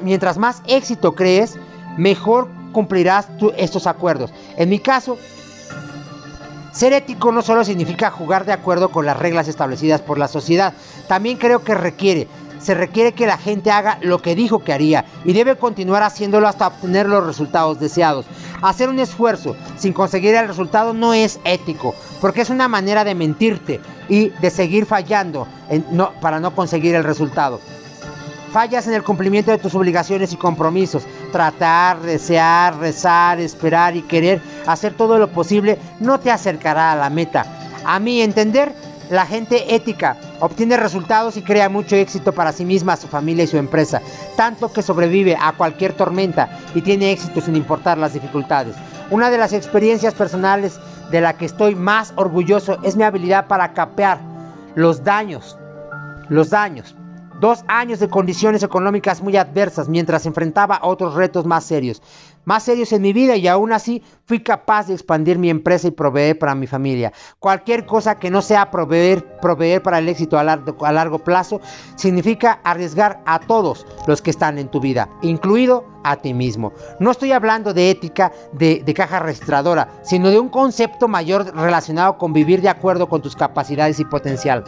mientras 0.02 0.36
más 0.36 0.62
éxito 0.66 1.14
crees, 1.14 1.56
mejor 1.96 2.48
cumplirás 2.72 3.28
estos 3.56 3.86
acuerdos. 3.86 4.32
En 4.56 4.68
mi 4.68 4.80
caso, 4.80 5.16
ser 6.72 6.92
ético 6.92 7.30
no 7.30 7.42
solo 7.42 7.64
significa 7.64 8.10
jugar 8.10 8.44
de 8.44 8.52
acuerdo 8.52 8.90
con 8.90 9.06
las 9.06 9.18
reglas 9.18 9.46
establecidas 9.46 10.00
por 10.00 10.18
la 10.18 10.26
sociedad, 10.26 10.74
también 11.06 11.36
creo 11.36 11.62
que 11.62 11.74
requiere 11.74 12.26
se 12.62 12.74
requiere 12.74 13.12
que 13.12 13.26
la 13.26 13.36
gente 13.36 13.70
haga 13.70 13.98
lo 14.00 14.20
que 14.20 14.34
dijo 14.34 14.60
que 14.60 14.72
haría 14.72 15.04
y 15.24 15.32
debe 15.32 15.56
continuar 15.56 16.02
haciéndolo 16.02 16.48
hasta 16.48 16.68
obtener 16.68 17.08
los 17.08 17.26
resultados 17.26 17.80
deseados. 17.80 18.26
Hacer 18.62 18.88
un 18.88 19.00
esfuerzo 19.00 19.56
sin 19.76 19.92
conseguir 19.92 20.34
el 20.34 20.46
resultado 20.46 20.94
no 20.94 21.12
es 21.12 21.40
ético, 21.44 21.94
porque 22.20 22.42
es 22.42 22.50
una 22.50 22.68
manera 22.68 23.04
de 23.04 23.14
mentirte 23.14 23.80
y 24.08 24.28
de 24.28 24.50
seguir 24.50 24.86
fallando 24.86 25.46
para 26.20 26.38
no 26.38 26.54
conseguir 26.54 26.94
el 26.94 27.04
resultado. 27.04 27.60
Fallas 28.52 28.86
en 28.86 28.92
el 28.92 29.02
cumplimiento 29.02 29.50
de 29.50 29.56
tus 29.56 29.74
obligaciones 29.74 30.32
y 30.34 30.36
compromisos. 30.36 31.04
Tratar, 31.32 32.00
desear, 32.02 32.78
rezar, 32.78 33.40
esperar 33.40 33.96
y 33.96 34.02
querer 34.02 34.42
hacer 34.66 34.92
todo 34.92 35.18
lo 35.18 35.32
posible 35.32 35.78
no 36.00 36.20
te 36.20 36.30
acercará 36.30 36.92
a 36.92 36.96
la 36.96 37.08
meta. 37.08 37.46
A 37.86 37.98
mi 37.98 38.20
entender, 38.20 38.74
la 39.12 39.26
gente 39.26 39.74
ética 39.74 40.16
obtiene 40.40 40.78
resultados 40.78 41.36
y 41.36 41.42
crea 41.42 41.68
mucho 41.68 41.96
éxito 41.96 42.32
para 42.32 42.50
sí 42.50 42.64
misma, 42.64 42.96
su 42.96 43.08
familia 43.08 43.44
y 43.44 43.46
su 43.46 43.58
empresa, 43.58 44.00
tanto 44.38 44.72
que 44.72 44.80
sobrevive 44.80 45.36
a 45.38 45.52
cualquier 45.52 45.92
tormenta 45.92 46.48
y 46.74 46.80
tiene 46.80 47.12
éxito 47.12 47.42
sin 47.42 47.54
importar 47.54 47.98
las 47.98 48.14
dificultades. 48.14 48.74
Una 49.10 49.28
de 49.28 49.36
las 49.36 49.52
experiencias 49.52 50.14
personales 50.14 50.80
de 51.10 51.20
la 51.20 51.34
que 51.34 51.44
estoy 51.44 51.74
más 51.74 52.14
orgulloso 52.16 52.78
es 52.82 52.96
mi 52.96 53.02
habilidad 53.02 53.48
para 53.48 53.74
capear 53.74 54.18
los 54.76 55.04
daños, 55.04 55.58
los 56.30 56.48
daños 56.48 56.96
dos 57.42 57.64
años 57.66 57.98
de 57.98 58.08
condiciones 58.08 58.62
económicas 58.62 59.20
muy 59.20 59.36
adversas 59.36 59.88
mientras 59.88 60.26
enfrentaba 60.26 60.78
otros 60.80 61.14
retos 61.14 61.44
más 61.44 61.64
serios, 61.64 62.00
más 62.44 62.64
serios 62.64 62.92
en 62.92 63.02
mi 63.02 63.12
vida 63.12 63.36
y 63.36 63.48
aún 63.48 63.72
así 63.72 64.02
fui 64.24 64.40
capaz 64.40 64.86
de 64.86 64.94
expandir 64.94 65.38
mi 65.38 65.50
empresa 65.50 65.88
y 65.88 65.92
proveer 65.92 66.38
para 66.38 66.54
mi 66.54 66.66
familia. 66.66 67.12
Cualquier 67.38 67.86
cosa 67.86 68.18
que 68.18 68.30
no 68.30 68.42
sea 68.42 68.70
proveer, 68.70 69.38
proveer 69.40 69.82
para 69.82 69.98
el 69.98 70.08
éxito 70.08 70.38
a 70.38 70.44
largo, 70.44 70.84
a 70.84 70.92
largo 70.92 71.18
plazo 71.18 71.60
significa 71.96 72.60
arriesgar 72.64 73.20
a 73.26 73.40
todos 73.40 73.86
los 74.06 74.22
que 74.22 74.30
están 74.30 74.58
en 74.58 74.68
tu 74.68 74.80
vida, 74.80 75.08
incluido 75.22 75.84
a 76.04 76.16
ti 76.16 76.34
mismo. 76.34 76.72
No 76.98 77.10
estoy 77.10 77.32
hablando 77.32 77.74
de 77.74 77.90
ética 77.90 78.32
de, 78.52 78.82
de 78.84 78.94
caja 78.94 79.20
registradora, 79.20 79.88
sino 80.02 80.30
de 80.30 80.38
un 80.38 80.48
concepto 80.48 81.08
mayor 81.08 81.54
relacionado 81.54 82.18
con 82.18 82.32
vivir 82.32 82.60
de 82.60 82.68
acuerdo 82.68 83.08
con 83.08 83.22
tus 83.22 83.36
capacidades 83.36 84.00
y 84.00 84.04
potencial 84.04 84.64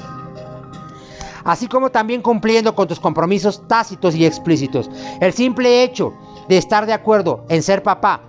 así 1.44 1.68
como 1.68 1.90
también 1.90 2.22
cumpliendo 2.22 2.74
con 2.74 2.88
tus 2.88 2.98
compromisos 2.98 3.68
tácitos 3.68 4.14
y 4.14 4.26
explícitos. 4.26 4.90
El 5.20 5.32
simple 5.32 5.82
hecho 5.82 6.14
de 6.48 6.58
estar 6.58 6.86
de 6.86 6.92
acuerdo 6.92 7.44
en 7.48 7.62
ser 7.62 7.82
papá, 7.82 8.22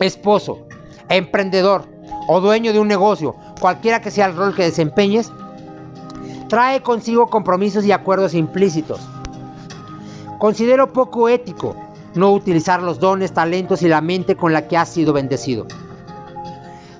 esposo, 0.00 0.66
emprendedor 1.08 1.84
o 2.28 2.40
dueño 2.40 2.72
de 2.72 2.80
un 2.80 2.88
negocio, 2.88 3.34
cualquiera 3.60 4.00
que 4.00 4.10
sea 4.10 4.26
el 4.26 4.36
rol 4.36 4.54
que 4.54 4.62
desempeñes, 4.62 5.32
trae 6.48 6.82
consigo 6.82 7.28
compromisos 7.28 7.84
y 7.84 7.92
acuerdos 7.92 8.34
implícitos. 8.34 9.00
Considero 10.38 10.92
poco 10.92 11.28
ético 11.28 11.76
no 12.14 12.32
utilizar 12.32 12.82
los 12.82 12.98
dones, 12.98 13.32
talentos 13.32 13.82
y 13.82 13.88
la 13.88 14.00
mente 14.00 14.36
con 14.36 14.52
la 14.52 14.68
que 14.68 14.76
has 14.76 14.88
sido 14.88 15.12
bendecido. 15.12 15.66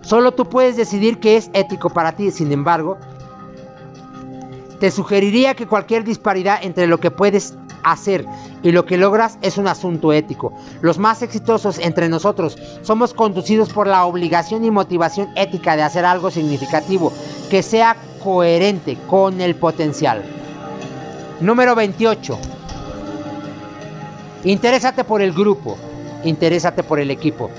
Solo 0.00 0.32
tú 0.32 0.46
puedes 0.46 0.76
decidir 0.76 1.20
qué 1.20 1.36
es 1.36 1.50
ético 1.52 1.90
para 1.90 2.12
ti, 2.12 2.30
sin 2.30 2.50
embargo, 2.52 2.98
te 4.80 4.90
sugeriría 4.90 5.54
que 5.54 5.66
cualquier 5.66 6.02
disparidad 6.02 6.58
entre 6.62 6.86
lo 6.86 6.98
que 6.98 7.10
puedes 7.10 7.54
hacer 7.84 8.26
y 8.62 8.72
lo 8.72 8.84
que 8.84 8.96
logras 8.96 9.38
es 9.42 9.58
un 9.58 9.68
asunto 9.68 10.12
ético. 10.12 10.52
Los 10.80 10.98
más 10.98 11.22
exitosos 11.22 11.78
entre 11.78 12.08
nosotros 12.08 12.56
somos 12.82 13.14
conducidos 13.14 13.70
por 13.72 13.86
la 13.86 14.04
obligación 14.04 14.64
y 14.64 14.70
motivación 14.70 15.28
ética 15.36 15.76
de 15.76 15.82
hacer 15.82 16.04
algo 16.04 16.30
significativo 16.30 17.12
que 17.50 17.62
sea 17.62 17.96
coherente 18.22 18.96
con 19.08 19.40
el 19.40 19.54
potencial. 19.54 20.22
Número 21.40 21.74
28. 21.74 22.38
Interésate 24.44 25.04
por 25.04 25.22
el 25.22 25.32
grupo, 25.32 25.76
interésate 26.24 26.82
por 26.82 27.00
el 27.00 27.10
equipo. 27.10 27.50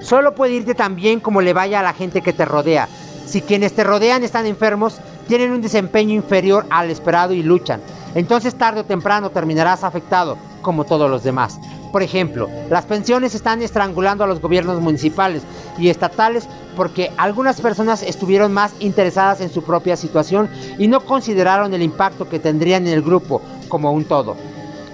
Solo 0.00 0.34
puede 0.34 0.54
irte 0.54 0.74
tan 0.74 0.96
bien 0.96 1.18
como 1.18 1.40
le 1.40 1.52
vaya 1.52 1.80
a 1.80 1.82
la 1.82 1.94
gente 1.94 2.20
que 2.20 2.32
te 2.32 2.44
rodea. 2.44 2.88
Si 3.26 3.40
quienes 3.40 3.72
te 3.72 3.84
rodean 3.84 4.22
están 4.22 4.46
enfermos, 4.46 5.00
tienen 5.24 5.52
un 5.52 5.60
desempeño 5.60 6.14
inferior 6.14 6.66
al 6.70 6.90
esperado 6.90 7.32
y 7.32 7.42
luchan. 7.42 7.80
Entonces 8.14 8.54
tarde 8.54 8.80
o 8.80 8.84
temprano 8.84 9.30
terminarás 9.30 9.84
afectado 9.84 10.36
como 10.62 10.84
todos 10.84 11.10
los 11.10 11.22
demás. 11.22 11.58
Por 11.92 12.02
ejemplo, 12.02 12.48
las 12.70 12.86
pensiones 12.86 13.34
están 13.34 13.62
estrangulando 13.62 14.24
a 14.24 14.26
los 14.26 14.40
gobiernos 14.40 14.80
municipales 14.80 15.42
y 15.78 15.90
estatales 15.90 16.48
porque 16.76 17.12
algunas 17.16 17.60
personas 17.60 18.02
estuvieron 18.02 18.52
más 18.52 18.72
interesadas 18.80 19.40
en 19.40 19.50
su 19.50 19.62
propia 19.62 19.96
situación 19.96 20.48
y 20.78 20.88
no 20.88 21.00
consideraron 21.00 21.72
el 21.72 21.82
impacto 21.82 22.28
que 22.28 22.40
tendrían 22.40 22.86
en 22.88 22.94
el 22.94 23.02
grupo 23.02 23.40
como 23.68 23.92
un 23.92 24.04
todo. 24.04 24.36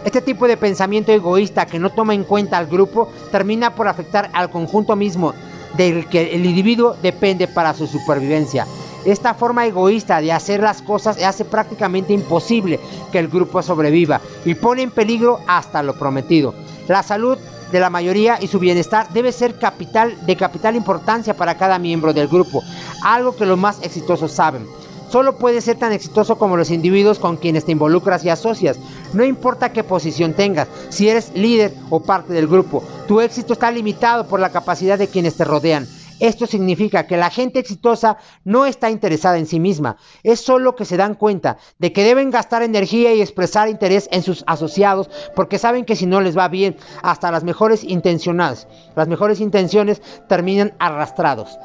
Este 0.04 0.22
tipo 0.22 0.46
de 0.46 0.56
pensamiento 0.56 1.12
egoísta 1.12 1.66
que 1.66 1.78
no 1.78 1.90
toma 1.90 2.14
en 2.14 2.24
cuenta 2.24 2.58
al 2.58 2.66
grupo 2.66 3.08
termina 3.30 3.74
por 3.74 3.88
afectar 3.88 4.30
al 4.32 4.50
conjunto 4.50 4.96
mismo 4.96 5.34
del 5.76 6.06
que 6.06 6.34
el 6.34 6.44
individuo 6.44 6.96
depende 7.02 7.46
para 7.48 7.74
su 7.74 7.86
supervivencia. 7.86 8.66
Esta 9.04 9.34
forma 9.34 9.66
egoísta 9.66 10.20
de 10.20 10.32
hacer 10.32 10.60
las 10.60 10.82
cosas 10.82 11.22
hace 11.22 11.44
prácticamente 11.44 12.12
imposible 12.12 12.78
que 13.10 13.18
el 13.18 13.28
grupo 13.28 13.62
sobreviva 13.62 14.20
y 14.44 14.54
pone 14.54 14.82
en 14.82 14.90
peligro 14.90 15.40
hasta 15.46 15.82
lo 15.82 15.94
prometido. 15.94 16.54
La 16.86 17.02
salud 17.02 17.38
de 17.72 17.80
la 17.80 17.88
mayoría 17.88 18.38
y 18.40 18.48
su 18.48 18.58
bienestar 18.58 19.08
debe 19.12 19.32
ser 19.32 19.58
capital 19.58 20.26
de 20.26 20.36
capital 20.36 20.76
importancia 20.76 21.34
para 21.34 21.56
cada 21.56 21.78
miembro 21.78 22.12
del 22.12 22.28
grupo, 22.28 22.62
algo 23.04 23.34
que 23.34 23.46
los 23.46 23.58
más 23.58 23.78
exitosos 23.82 24.32
saben. 24.32 24.66
Solo 25.10 25.36
puedes 25.38 25.64
ser 25.64 25.76
tan 25.76 25.92
exitoso 25.92 26.38
como 26.38 26.56
los 26.56 26.70
individuos 26.70 27.18
con 27.18 27.36
quienes 27.36 27.64
te 27.64 27.72
involucras 27.72 28.24
y 28.24 28.28
asocias. 28.28 28.78
No 29.12 29.24
importa 29.24 29.72
qué 29.72 29.82
posición 29.82 30.34
tengas, 30.34 30.68
si 30.88 31.08
eres 31.08 31.32
líder 31.34 31.74
o 31.88 32.00
parte 32.00 32.32
del 32.32 32.46
grupo, 32.46 32.84
tu 33.08 33.20
éxito 33.20 33.54
está 33.54 33.72
limitado 33.72 34.26
por 34.26 34.38
la 34.38 34.50
capacidad 34.50 34.98
de 34.98 35.08
quienes 35.08 35.34
te 35.34 35.44
rodean. 35.44 35.88
Esto 36.20 36.46
significa 36.46 37.06
que 37.06 37.16
la 37.16 37.30
gente 37.30 37.58
exitosa 37.58 38.18
no 38.44 38.66
está 38.66 38.90
interesada 38.90 39.38
en 39.38 39.46
sí 39.46 39.58
misma, 39.58 39.96
es 40.22 40.40
solo 40.40 40.76
que 40.76 40.84
se 40.84 40.98
dan 40.98 41.14
cuenta 41.14 41.56
de 41.78 41.92
que 41.92 42.04
deben 42.04 42.30
gastar 42.30 42.62
energía 42.62 43.14
y 43.14 43.22
expresar 43.22 43.68
interés 43.68 44.08
en 44.12 44.22
sus 44.22 44.44
asociados 44.46 45.10
porque 45.34 45.58
saben 45.58 45.86
que 45.86 45.96
si 45.96 46.06
no 46.06 46.20
les 46.20 46.36
va 46.36 46.48
bien, 46.48 46.76
hasta 47.02 47.30
las 47.30 47.42
mejores 47.42 47.82
intencionadas, 47.84 48.68
las 48.94 49.08
mejores 49.08 49.40
intenciones 49.40 50.02
terminan 50.28 50.74
arrastrados. 50.78 51.58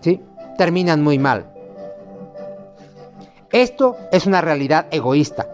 ¿Sí? 0.00 0.20
Terminan 0.56 1.02
muy 1.02 1.18
mal. 1.18 1.52
Esto 3.50 3.96
es 4.12 4.26
una 4.26 4.40
realidad 4.40 4.86
egoísta. 4.90 5.48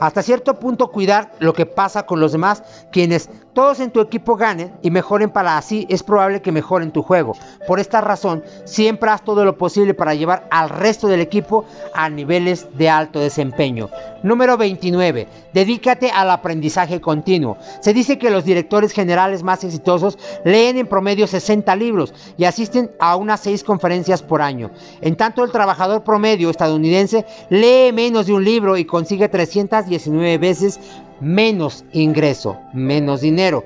Hasta 0.00 0.22
cierto 0.22 0.58
punto 0.58 0.90
cuidar 0.90 1.32
lo 1.40 1.52
que 1.52 1.66
pasa 1.66 2.06
con 2.06 2.20
los 2.20 2.32
demás, 2.32 2.62
quienes 2.90 3.28
todos 3.52 3.80
en 3.80 3.90
tu 3.90 4.00
equipo 4.00 4.36
ganen 4.36 4.72
y 4.82 4.90
mejoren 4.90 5.30
para 5.30 5.58
así, 5.58 5.86
es 5.88 6.02
probable 6.02 6.40
que 6.40 6.52
mejoren 6.52 6.92
tu 6.92 7.02
juego. 7.02 7.36
Por 7.66 7.80
esta 7.80 8.00
razón, 8.00 8.44
siempre 8.64 9.10
haz 9.10 9.24
todo 9.24 9.44
lo 9.44 9.58
posible 9.58 9.94
para 9.94 10.14
llevar 10.14 10.46
al 10.50 10.70
resto 10.70 11.08
del 11.08 11.20
equipo 11.20 11.64
a 11.94 12.08
niveles 12.08 12.68
de 12.76 12.88
alto 12.88 13.18
desempeño. 13.18 13.90
Número 14.22 14.56
29. 14.56 15.26
Dedícate 15.52 16.10
al 16.10 16.30
aprendizaje 16.30 17.00
continuo. 17.00 17.56
Se 17.80 17.92
dice 17.92 18.18
que 18.18 18.30
los 18.30 18.44
directores 18.44 18.92
generales 18.92 19.42
más 19.42 19.64
exitosos 19.64 20.18
leen 20.44 20.78
en 20.78 20.86
promedio 20.86 21.26
60 21.26 21.74
libros 21.76 22.14
y 22.36 22.44
asisten 22.44 22.90
a 22.98 23.16
unas 23.16 23.40
6 23.40 23.64
conferencias 23.64 24.22
por 24.22 24.42
año. 24.42 24.70
En 25.00 25.16
tanto, 25.16 25.42
el 25.42 25.50
trabajador 25.50 26.02
promedio 26.04 26.50
estadounidense 26.50 27.26
lee 27.48 27.92
menos 27.92 28.26
de 28.26 28.32
un 28.32 28.44
libro 28.44 28.76
y 28.76 28.84
consigue 28.84 29.28
319 29.28 30.38
veces 30.38 30.78
menos 31.20 31.84
ingreso, 31.92 32.58
menos 32.72 33.20
dinero. 33.20 33.64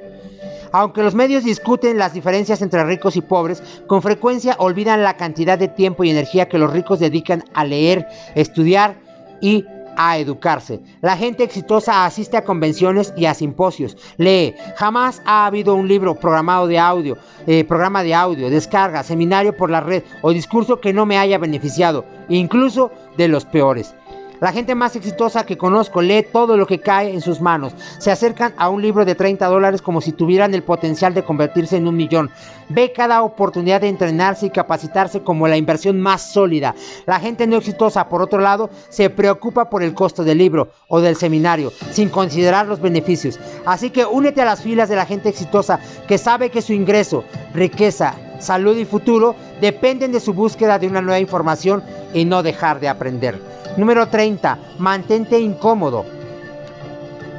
Aunque 0.73 1.05
los 1.05 1.15
medios 1.15 1.45
discuten 1.45 1.99
las 1.99 2.15
diferencias 2.15 2.61
entre 2.61 2.85
ricos 2.85 3.15
y 3.15 3.21
pobres, 3.21 3.63
con 3.87 4.03
frecuencia 4.03 4.57
olvidan 4.59 5.05
la 5.05 5.17
cantidad 5.17 5.57
de 5.57 5.69
tiempo 5.69 6.03
y 6.03 6.11
energía 6.11 6.49
que 6.49 6.59
los 6.59 6.73
ricos 6.73 6.99
dedican 6.99 7.45
a 7.55 7.65
leer, 7.65 8.09
estudiar 8.35 8.97
y 9.41 9.65
a 9.97 10.19
educarse. 10.19 10.81
La 11.01 11.17
gente 11.17 11.45
exitosa 11.45 12.05
asiste 12.05 12.37
a 12.37 12.45
convenciones 12.45 13.13
y 13.17 13.27
a 13.27 13.35
simposios, 13.35 13.97
lee. 14.17 14.55
Jamás 14.77 15.23
ha 15.25 15.47
habido 15.47 15.75
un 15.75 15.89
libro 15.89 16.17
programado 16.17 16.67
de 16.67 16.79
audio, 16.79 17.17
eh, 17.47 17.65
programa 17.65 18.03
de 18.03 18.15
audio, 18.15 18.51
descarga, 18.51 19.03
seminario 19.03 19.57
por 19.57 19.71
la 19.71 19.81
red 19.81 20.03
o 20.23 20.33
discurso 20.33 20.81
que 20.81 20.93
no 20.93 21.07
me 21.07 21.19
haya 21.19 21.39
beneficiado, 21.39 22.05
incluso 22.29 22.91
de 23.17 23.29
los 23.29 23.45
peores. 23.45 23.95
La 24.41 24.53
gente 24.53 24.74
más 24.74 24.97
exitosa 24.97 25.47
que 25.47 25.57
conozco 25.57 26.03
lee 26.03 26.26
todo 26.30 26.57
lo 26.57 26.66
que 26.66 26.80
cae 26.80 27.12
en 27.12 27.20
sus 27.20 27.41
manos. 27.41 27.72
Se 27.99 28.11
acercan 28.11 28.53
a 28.57 28.68
un 28.68 28.82
libro 28.82 29.05
de 29.05 29.14
30 29.14 29.47
dólares 29.47 29.80
como 29.80 30.01
si 30.01 30.11
tuvieran 30.11 30.53
el 30.55 30.64
potencial 30.64 31.14
de 31.14 31.22
convertirse 31.22 31.76
en 31.76 31.87
un 31.87 31.97
millón. 31.97 32.30
Ve 32.68 32.93
cada 32.93 33.22
oportunidad 33.22 33.80
de 33.80 33.89
entrenarse 33.89 34.47
y 34.47 34.51
capacitarse 34.51 35.22
como 35.22 35.47
la 35.47 35.57
inversión 35.57 36.01
más 36.01 36.32
sólida. 36.32 36.74
La 37.07 37.20
gente 37.20 37.47
no 37.47 37.59
exitosa, 37.59 38.09
por 38.09 38.22
otro 38.22 38.41
lado, 38.41 38.70
se 38.89 39.09
preocupa 39.09 39.70
por 39.70 39.85
el 39.85 39.95
costo 39.95 40.24
del 40.24 40.39
libro 40.39 40.70
o 40.89 41.01
del 41.01 41.14
seminario, 41.14 41.72
sin 41.93 42.09
considerar 42.09 42.66
los 42.66 42.80
beneficios. 42.80 43.39
Así 43.64 43.91
que 43.91 44.05
únete 44.05 44.43
a 44.43 44.47
las 44.47 44.62
filas 44.62 44.89
de 44.89 44.97
la 44.97 45.07
gente 45.07 45.28
exitosa 45.28 45.78
que 46.09 46.18
sabe 46.18 46.51
que 46.51 46.61
su 46.61 46.72
ingreso, 46.72 47.24
riqueza, 47.55 48.16
salud 48.41 48.76
y 48.76 48.85
futuro 48.85 49.37
dependen 49.61 50.11
de 50.11 50.20
su 50.20 50.35
búsqueda 50.35 50.80
de 50.80 50.89
una 50.89 51.01
nueva 51.01 51.20
información 51.20 51.85
y 52.12 52.24
no 52.24 52.43
dejar 52.43 52.80
de 52.80 52.89
aprender. 52.89 53.54
Número 53.77 54.07
30. 54.09 54.59
Mantente 54.79 55.39
incómodo. 55.39 56.05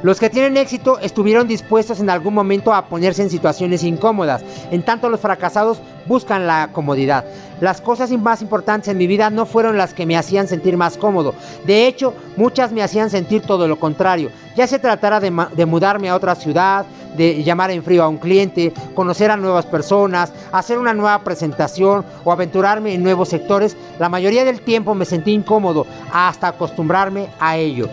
Los 0.02 0.20
que 0.20 0.30
tienen 0.30 0.56
éxito 0.56 0.98
estuvieron 0.98 1.48
dispuestos 1.48 2.00
en 2.00 2.10
algún 2.10 2.34
momento 2.34 2.72
a 2.74 2.86
ponerse 2.86 3.22
en 3.22 3.30
situaciones 3.30 3.82
incómodas, 3.82 4.44
en 4.70 4.84
tanto 4.84 5.08
los 5.08 5.20
fracasados 5.20 5.80
buscan 6.06 6.46
la 6.46 6.68
comodidad. 6.72 7.24
Las 7.60 7.80
cosas 7.80 8.10
más 8.10 8.42
importantes 8.42 8.88
en 8.88 8.98
mi 8.98 9.06
vida 9.06 9.30
no 9.30 9.46
fueron 9.46 9.78
las 9.78 9.94
que 9.94 10.04
me 10.04 10.16
hacían 10.16 10.46
sentir 10.46 10.76
más 10.76 10.98
cómodo. 10.98 11.34
De 11.64 11.86
hecho, 11.86 12.12
muchas 12.36 12.70
me 12.70 12.82
hacían 12.82 13.08
sentir 13.08 13.42
todo 13.42 13.66
lo 13.66 13.78
contrario. 13.78 14.30
Ya 14.56 14.66
se 14.66 14.78
tratara 14.78 15.20
de, 15.20 15.30
mudarme 15.66 16.10
a 16.10 16.16
otra 16.16 16.34
ciudad, 16.34 16.84
de 17.16 17.42
llamar 17.42 17.70
en 17.70 17.82
frío 17.82 18.04
a 18.04 18.08
un 18.08 18.18
cliente, 18.18 18.74
conocer 18.94 19.30
a 19.30 19.38
nuevas 19.38 19.64
personas, 19.64 20.32
hacer 20.52 20.78
una 20.78 20.92
nueva 20.92 21.24
presentación 21.24 22.04
o 22.24 22.32
aventurarme 22.32 22.92
en 22.92 23.02
nuevos 23.02 23.30
sectores, 23.30 23.74
la 23.98 24.10
mayoría 24.10 24.44
del 24.44 24.60
tiempo 24.60 24.94
me 24.94 25.06
sentí 25.06 25.32
incómodo 25.32 25.86
hasta 26.12 26.48
acostumbrarme 26.48 27.28
a 27.40 27.56
ello. 27.56 27.88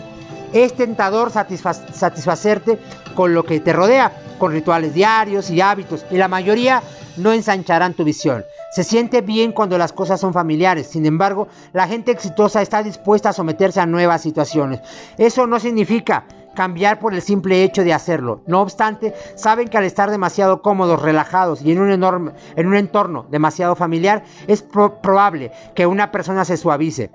Es 0.51 0.73
tentador 0.73 1.31
satisfacerte 1.31 2.79
con 3.15 3.33
lo 3.33 3.43
que 3.43 3.61
te 3.61 3.73
rodea, 3.73 4.11
con 4.37 4.51
rituales 4.51 4.93
diarios 4.93 5.49
y 5.49 5.61
hábitos, 5.61 6.05
y 6.11 6.17
la 6.17 6.27
mayoría 6.27 6.83
no 7.17 7.31
ensancharán 7.31 7.93
tu 7.93 8.03
visión. 8.03 8.43
Se 8.73 8.83
siente 8.83 9.21
bien 9.21 9.51
cuando 9.51 9.77
las 9.77 9.93
cosas 9.93 10.19
son 10.19 10.33
familiares, 10.33 10.87
sin 10.87 11.05
embargo, 11.05 11.47
la 11.73 11.87
gente 11.87 12.11
exitosa 12.11 12.59
está 12.59 12.81
dispuesta 12.81 13.29
a 13.29 13.33
someterse 13.33 13.79
a 13.79 13.85
nuevas 13.85 14.23
situaciones. 14.23 14.81
Eso 15.19 15.45
no 15.45 15.59
significa 15.59 16.25
cambiar 16.55 16.97
por 16.97 17.13
el 17.13 17.21
simple 17.21 17.63
hecho 17.63 17.83
de 17.83 17.93
hacerlo. 17.93 18.41
No 18.47 18.61
obstante, 18.61 19.13
saben 19.35 19.67
que 19.67 19.77
al 19.77 19.83
estar 19.83 20.09
demasiado 20.09 20.63
cómodos, 20.63 21.03
relajados 21.03 21.61
y 21.61 21.71
en 21.71 21.81
un, 21.81 21.91
enorme, 21.91 22.31
en 22.55 22.65
un 22.65 22.75
entorno 22.75 23.27
demasiado 23.29 23.75
familiar, 23.75 24.23
es 24.47 24.63
pro 24.63 24.99
probable 25.01 25.51
que 25.75 25.85
una 25.85 26.11
persona 26.11 26.43
se 26.43 26.57
suavice 26.57 27.11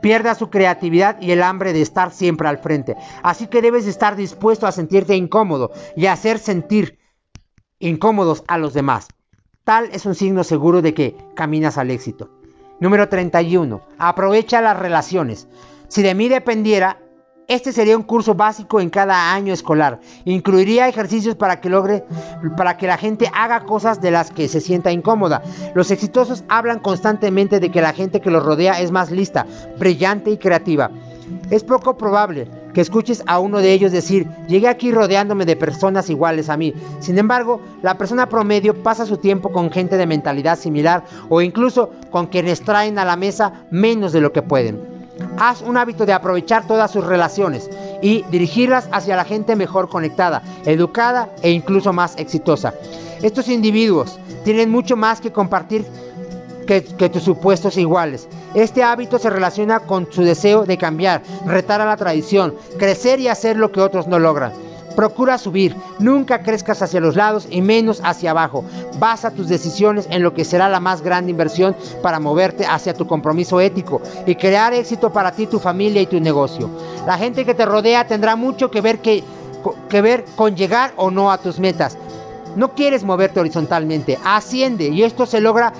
pierda 0.00 0.34
su 0.34 0.50
creatividad 0.50 1.20
y 1.20 1.30
el 1.32 1.42
hambre 1.42 1.72
de 1.72 1.82
estar 1.82 2.12
siempre 2.12 2.48
al 2.48 2.58
frente. 2.58 2.96
Así 3.22 3.46
que 3.46 3.62
debes 3.62 3.86
estar 3.86 4.16
dispuesto 4.16 4.66
a 4.66 4.72
sentirte 4.72 5.16
incómodo 5.16 5.72
y 5.96 6.06
hacer 6.06 6.38
sentir 6.38 6.98
incómodos 7.80 8.44
a 8.46 8.58
los 8.58 8.74
demás. 8.74 9.08
Tal 9.68 9.90
es 9.92 10.06
un 10.06 10.14
signo 10.14 10.44
seguro 10.44 10.80
de 10.80 10.94
que 10.94 11.14
caminas 11.34 11.76
al 11.76 11.90
éxito. 11.90 12.30
Número 12.80 13.10
31. 13.10 13.82
Aprovecha 13.98 14.62
las 14.62 14.78
relaciones. 14.78 15.46
Si 15.88 16.00
de 16.00 16.14
mí 16.14 16.30
dependiera, 16.30 17.02
este 17.48 17.72
sería 17.72 17.94
un 17.94 18.02
curso 18.02 18.34
básico 18.34 18.80
en 18.80 18.88
cada 18.88 19.34
año 19.34 19.52
escolar. 19.52 20.00
Incluiría 20.24 20.88
ejercicios 20.88 21.34
para 21.34 21.60
que 21.60 21.68
logre 21.68 22.06
para 22.56 22.78
que 22.78 22.86
la 22.86 22.96
gente 22.96 23.30
haga 23.34 23.66
cosas 23.66 24.00
de 24.00 24.10
las 24.10 24.30
que 24.30 24.48
se 24.48 24.62
sienta 24.62 24.90
incómoda. 24.90 25.42
Los 25.74 25.90
exitosos 25.90 26.44
hablan 26.48 26.78
constantemente 26.78 27.60
de 27.60 27.70
que 27.70 27.82
la 27.82 27.92
gente 27.92 28.22
que 28.22 28.30
los 28.30 28.46
rodea 28.46 28.80
es 28.80 28.90
más 28.90 29.10
lista, 29.10 29.44
brillante 29.78 30.30
y 30.30 30.38
creativa. 30.38 30.90
Es 31.50 31.62
poco 31.62 31.98
probable 31.98 32.48
que 32.78 32.82
escuches 32.82 33.24
a 33.26 33.40
uno 33.40 33.58
de 33.58 33.72
ellos 33.72 33.90
decir, 33.90 34.28
llegué 34.46 34.68
aquí 34.68 34.92
rodeándome 34.92 35.44
de 35.44 35.56
personas 35.56 36.08
iguales 36.10 36.48
a 36.48 36.56
mí. 36.56 36.72
Sin 37.00 37.18
embargo, 37.18 37.60
la 37.82 37.98
persona 37.98 38.28
promedio 38.28 38.84
pasa 38.84 39.04
su 39.04 39.16
tiempo 39.16 39.50
con 39.50 39.72
gente 39.72 39.96
de 39.96 40.06
mentalidad 40.06 40.56
similar 40.56 41.02
o 41.28 41.42
incluso 41.42 41.90
con 42.12 42.28
quienes 42.28 42.60
traen 42.60 43.00
a 43.00 43.04
la 43.04 43.16
mesa 43.16 43.64
menos 43.72 44.12
de 44.12 44.20
lo 44.20 44.32
que 44.32 44.42
pueden. 44.42 44.80
Haz 45.40 45.60
un 45.62 45.76
hábito 45.76 46.06
de 46.06 46.12
aprovechar 46.12 46.68
todas 46.68 46.92
sus 46.92 47.04
relaciones 47.04 47.68
y 48.00 48.22
dirigirlas 48.30 48.88
hacia 48.92 49.16
la 49.16 49.24
gente 49.24 49.56
mejor 49.56 49.88
conectada, 49.88 50.44
educada 50.64 51.30
e 51.42 51.50
incluso 51.50 51.92
más 51.92 52.16
exitosa. 52.16 52.74
Estos 53.22 53.48
individuos 53.48 54.20
tienen 54.44 54.70
mucho 54.70 54.96
más 54.96 55.20
que 55.20 55.32
compartir 55.32 55.84
que, 56.68 57.08
tus 57.08 57.22
supuestos 57.22 57.78
iguales. 57.78 58.28
Este 58.54 58.82
hábito 58.82 59.18
se 59.18 59.30
relaciona 59.30 59.80
con 59.80 60.06
su 60.12 60.22
deseo 60.22 60.66
de 60.66 60.76
cambiar, 60.76 61.22
retar 61.46 61.80
a 61.80 61.86
la 61.86 61.96
tradición, 61.96 62.54
crecer 62.78 63.20
y 63.20 63.28
hacer 63.28 63.56
lo 63.56 63.72
que 63.72 63.80
otros 63.80 64.06
no 64.06 64.18
logran. 64.18 64.52
Procura 64.94 65.38
subir, 65.38 65.74
nunca 65.98 66.42
crezcas 66.42 66.82
hacia 66.82 67.00
los 67.00 67.16
lados 67.16 67.46
y 67.50 67.62
menos 67.62 68.02
hacia 68.04 68.32
abajo. 68.32 68.64
Basa 68.98 69.30
tus 69.30 69.48
decisiones 69.48 70.08
en 70.10 70.22
lo 70.22 70.34
que 70.34 70.44
será 70.44 70.68
la 70.68 70.80
más 70.80 71.00
grande 71.02 71.30
inversión 71.30 71.74
para 72.02 72.20
moverte 72.20 72.66
hacia 72.66 72.94
tu 72.94 73.06
compromiso 73.06 73.60
ético 73.60 74.02
y 74.26 74.34
crear 74.34 74.74
éxito 74.74 75.10
para 75.10 75.32
ti, 75.32 75.46
tu 75.46 75.60
familia 75.60 76.02
y 76.02 76.06
tu 76.06 76.20
negocio. 76.20 76.68
La 77.06 77.16
gente 77.16 77.46
que 77.46 77.54
te 77.54 77.64
rodea 77.64 78.06
tendrá 78.06 78.36
mucho 78.36 78.70
que 78.70 78.80
ver, 78.82 78.98
que, 78.98 79.24
que 79.88 80.02
ver 80.02 80.24
con 80.36 80.54
llegar 80.54 80.92
o 80.96 81.10
no 81.10 81.30
a 81.30 81.38
tus 81.38 81.58
metas. 81.60 81.96
No 82.56 82.74
quieres 82.74 83.04
moverte 83.04 83.38
horizontalmente, 83.38 84.18
asciende 84.24 84.88
y 84.88 85.04
esto 85.04 85.26
se 85.26 85.40
logra 85.40 85.72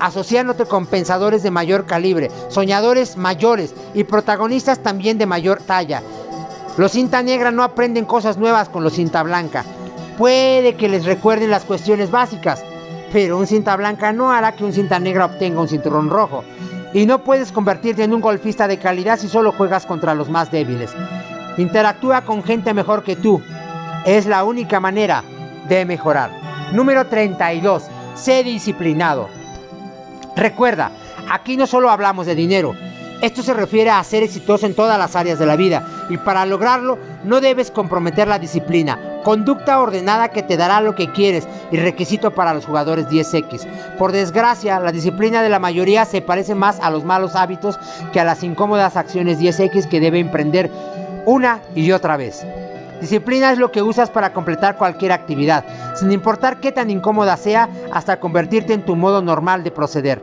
asociándote 0.00 0.64
con 0.64 0.86
pensadores 0.86 1.42
de 1.42 1.50
mayor 1.50 1.86
calibre, 1.86 2.30
soñadores 2.48 3.16
mayores 3.16 3.74
y 3.94 4.04
protagonistas 4.04 4.80
también 4.80 5.18
de 5.18 5.26
mayor 5.26 5.60
talla. 5.62 6.02
Los 6.76 6.92
cinta 6.92 7.22
negra 7.22 7.50
no 7.50 7.62
aprenden 7.62 8.06
cosas 8.06 8.38
nuevas 8.38 8.68
con 8.68 8.82
los 8.82 8.94
cinta 8.94 9.22
blanca. 9.22 9.64
Puede 10.16 10.74
que 10.74 10.88
les 10.88 11.04
recuerden 11.04 11.50
las 11.50 11.64
cuestiones 11.64 12.10
básicas, 12.10 12.64
pero 13.12 13.38
un 13.38 13.46
cinta 13.46 13.76
blanca 13.76 14.12
no 14.12 14.30
hará 14.30 14.52
que 14.52 14.64
un 14.64 14.72
cinta 14.72 14.98
negra 14.98 15.26
obtenga 15.26 15.60
un 15.60 15.68
cinturón 15.68 16.10
rojo. 16.10 16.44
Y 16.92 17.06
no 17.06 17.22
puedes 17.22 17.52
convertirte 17.52 18.02
en 18.02 18.14
un 18.14 18.20
golfista 18.20 18.66
de 18.66 18.78
calidad 18.78 19.18
si 19.18 19.28
solo 19.28 19.52
juegas 19.52 19.86
contra 19.86 20.14
los 20.14 20.28
más 20.28 20.50
débiles. 20.50 20.90
Interactúa 21.56 22.22
con 22.22 22.42
gente 22.42 22.74
mejor 22.74 23.02
que 23.02 23.16
tú. 23.16 23.40
Es 24.04 24.26
la 24.26 24.44
única 24.44 24.80
manera 24.80 25.22
de 25.68 25.84
mejorar. 25.84 26.30
Número 26.72 27.06
32. 27.06 27.84
Sé 28.14 28.42
disciplinado. 28.42 29.39
Recuerda, 30.40 30.90
aquí 31.30 31.58
no 31.58 31.66
solo 31.66 31.90
hablamos 31.90 32.24
de 32.24 32.34
dinero, 32.34 32.74
esto 33.20 33.42
se 33.42 33.52
refiere 33.52 33.90
a 33.90 34.02
ser 34.02 34.22
exitoso 34.22 34.64
en 34.64 34.74
todas 34.74 34.98
las 34.98 35.14
áreas 35.14 35.38
de 35.38 35.44
la 35.44 35.54
vida 35.54 35.86
y 36.08 36.16
para 36.16 36.46
lograrlo 36.46 36.96
no 37.24 37.42
debes 37.42 37.70
comprometer 37.70 38.26
la 38.26 38.38
disciplina, 38.38 38.98
conducta 39.22 39.78
ordenada 39.78 40.30
que 40.30 40.42
te 40.42 40.56
dará 40.56 40.80
lo 40.80 40.94
que 40.94 41.12
quieres 41.12 41.46
y 41.70 41.76
requisito 41.76 42.30
para 42.30 42.54
los 42.54 42.64
jugadores 42.64 43.06
10X. 43.08 43.98
Por 43.98 44.12
desgracia, 44.12 44.80
la 44.80 44.92
disciplina 44.92 45.42
de 45.42 45.50
la 45.50 45.58
mayoría 45.58 46.06
se 46.06 46.22
parece 46.22 46.54
más 46.54 46.80
a 46.80 46.90
los 46.90 47.04
malos 47.04 47.36
hábitos 47.36 47.78
que 48.10 48.20
a 48.20 48.24
las 48.24 48.42
incómodas 48.42 48.96
acciones 48.96 49.38
10X 49.38 49.90
que 49.90 50.00
debe 50.00 50.20
emprender 50.20 50.70
una 51.26 51.60
y 51.74 51.92
otra 51.92 52.16
vez. 52.16 52.46
Disciplina 53.00 53.52
es 53.52 53.58
lo 53.58 53.72
que 53.72 53.82
usas 53.82 54.10
para 54.10 54.32
completar 54.32 54.76
cualquier 54.76 55.12
actividad, 55.12 55.64
sin 55.96 56.12
importar 56.12 56.60
qué 56.60 56.72
tan 56.72 56.90
incómoda 56.90 57.36
sea, 57.36 57.68
hasta 57.92 58.20
convertirte 58.20 58.74
en 58.74 58.84
tu 58.84 58.96
modo 58.96 59.22
normal 59.22 59.64
de 59.64 59.70
proceder 59.70 60.22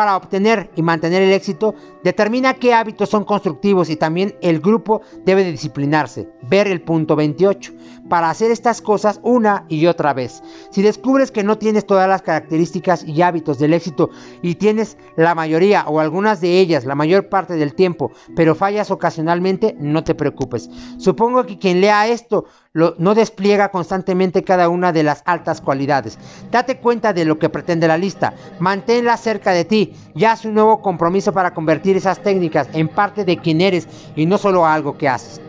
para 0.00 0.16
obtener 0.16 0.70
y 0.76 0.82
mantener 0.82 1.22
el 1.22 1.32
éxito, 1.32 1.74
determina 2.02 2.54
qué 2.54 2.72
hábitos 2.72 3.10
son 3.10 3.24
constructivos 3.24 3.90
y 3.90 3.96
también 3.96 4.34
el 4.40 4.60
grupo 4.60 5.02
debe 5.26 5.44
de 5.44 5.52
disciplinarse. 5.52 6.26
Ver 6.40 6.68
el 6.68 6.80
punto 6.80 7.16
28. 7.16 7.72
Para 8.10 8.28
hacer 8.28 8.50
estas 8.50 8.82
cosas 8.82 9.20
una 9.22 9.64
y 9.68 9.86
otra 9.86 10.12
vez. 10.12 10.42
Si 10.70 10.82
descubres 10.82 11.30
que 11.30 11.44
no 11.44 11.58
tienes 11.58 11.86
todas 11.86 12.08
las 12.08 12.22
características 12.22 13.04
y 13.04 13.22
hábitos 13.22 13.60
del 13.60 13.72
éxito 13.72 14.10
y 14.42 14.56
tienes 14.56 14.98
la 15.16 15.36
mayoría 15.36 15.84
o 15.86 16.00
algunas 16.00 16.40
de 16.40 16.58
ellas 16.58 16.84
la 16.84 16.96
mayor 16.96 17.28
parte 17.28 17.54
del 17.54 17.74
tiempo, 17.74 18.10
pero 18.34 18.56
fallas 18.56 18.90
ocasionalmente, 18.90 19.76
no 19.78 20.02
te 20.02 20.16
preocupes. 20.16 20.68
Supongo 20.98 21.46
que 21.46 21.58
quien 21.58 21.80
lea 21.80 22.08
esto 22.08 22.46
no 22.74 23.14
despliega 23.14 23.70
constantemente 23.70 24.42
cada 24.42 24.68
una 24.68 24.92
de 24.92 25.04
las 25.04 25.22
altas 25.24 25.60
cualidades. 25.60 26.18
Date 26.50 26.78
cuenta 26.78 27.12
de 27.12 27.24
lo 27.24 27.38
que 27.38 27.48
pretende 27.48 27.86
la 27.86 27.96
lista, 27.96 28.34
manténla 28.58 29.16
cerca 29.16 29.52
de 29.52 29.64
ti 29.64 29.94
y 30.16 30.24
haz 30.24 30.44
un 30.44 30.54
nuevo 30.54 30.82
compromiso 30.82 31.32
para 31.32 31.54
convertir 31.54 31.96
esas 31.96 32.20
técnicas 32.20 32.68
en 32.72 32.88
parte 32.88 33.24
de 33.24 33.36
quien 33.36 33.60
eres 33.60 33.86
y 34.16 34.26
no 34.26 34.36
solo 34.36 34.66
algo 34.66 34.98
que 34.98 35.08
haces. 35.08 35.40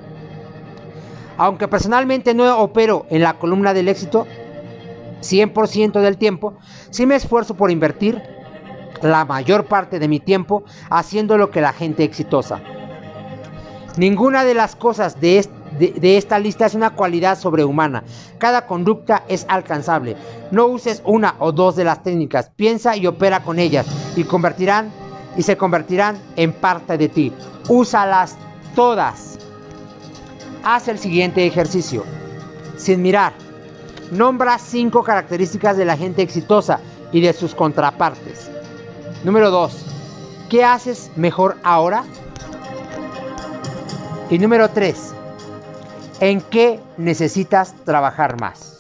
Aunque 1.37 1.67
personalmente 1.67 2.33
no 2.33 2.59
opero 2.59 3.05
en 3.09 3.21
la 3.21 3.37
columna 3.39 3.73
del 3.73 3.87
éxito 3.87 4.27
100% 5.21 6.01
del 6.01 6.17
tiempo, 6.17 6.55
sí 6.89 7.05
me 7.05 7.15
esfuerzo 7.15 7.55
por 7.55 7.71
invertir 7.71 8.21
la 9.01 9.25
mayor 9.25 9.65
parte 9.65 9.99
de 9.99 10.07
mi 10.07 10.19
tiempo 10.19 10.63
haciendo 10.89 11.37
lo 11.37 11.51
que 11.51 11.61
la 11.61 11.73
gente 11.73 12.03
exitosa. 12.03 12.61
Ninguna 13.97 14.45
de 14.45 14.53
las 14.53 14.75
cosas 14.75 15.19
de 15.19 15.39
de, 15.77 16.17
esta 16.17 16.39
lista 16.39 16.65
es 16.65 16.75
una 16.75 16.91
cualidad 16.91 17.37
sobrehumana. 17.37 18.03
Cada 18.37 18.65
conducta 18.65 19.23
es 19.27 19.45
alcanzable. 19.47 20.15
No 20.51 20.67
uses 20.67 21.01
una 21.05 21.35
o 21.39 21.51
dos 21.51 21.75
de 21.75 21.83
las 21.83 22.03
técnicas. 22.03 22.51
Piensa 22.55 22.95
y 22.95 23.07
opera 23.07 23.43
con 23.43 23.59
ellas 23.59 23.87
y 24.15 24.23
convertirán 24.23 24.91
y 25.37 25.43
se 25.43 25.57
convertirán 25.57 26.17
en 26.35 26.53
parte 26.53 26.97
de 26.97 27.09
ti. 27.09 27.33
Úsalas 27.69 28.37
todas. 28.75 29.39
Haz 30.63 30.87
el 30.87 30.99
siguiente 30.99 31.45
ejercicio. 31.45 32.03
Sin 32.77 33.01
mirar, 33.01 33.33
nombra 34.11 34.59
cinco 34.59 35.03
características 35.03 35.77
de 35.77 35.85
la 35.85 35.97
gente 35.97 36.21
exitosa 36.21 36.79
y 37.11 37.21
de 37.21 37.33
sus 37.33 37.55
contrapartes. 37.55 38.49
Número 39.23 39.51
2. 39.51 39.85
¿Qué 40.49 40.63
haces 40.63 41.11
mejor 41.15 41.57
ahora? 41.63 42.03
Y 44.29 44.39
número 44.39 44.69
3. 44.69 45.13
¿En 46.19 46.41
qué 46.41 46.79
necesitas 46.97 47.73
trabajar 47.83 48.39
más? 48.39 48.70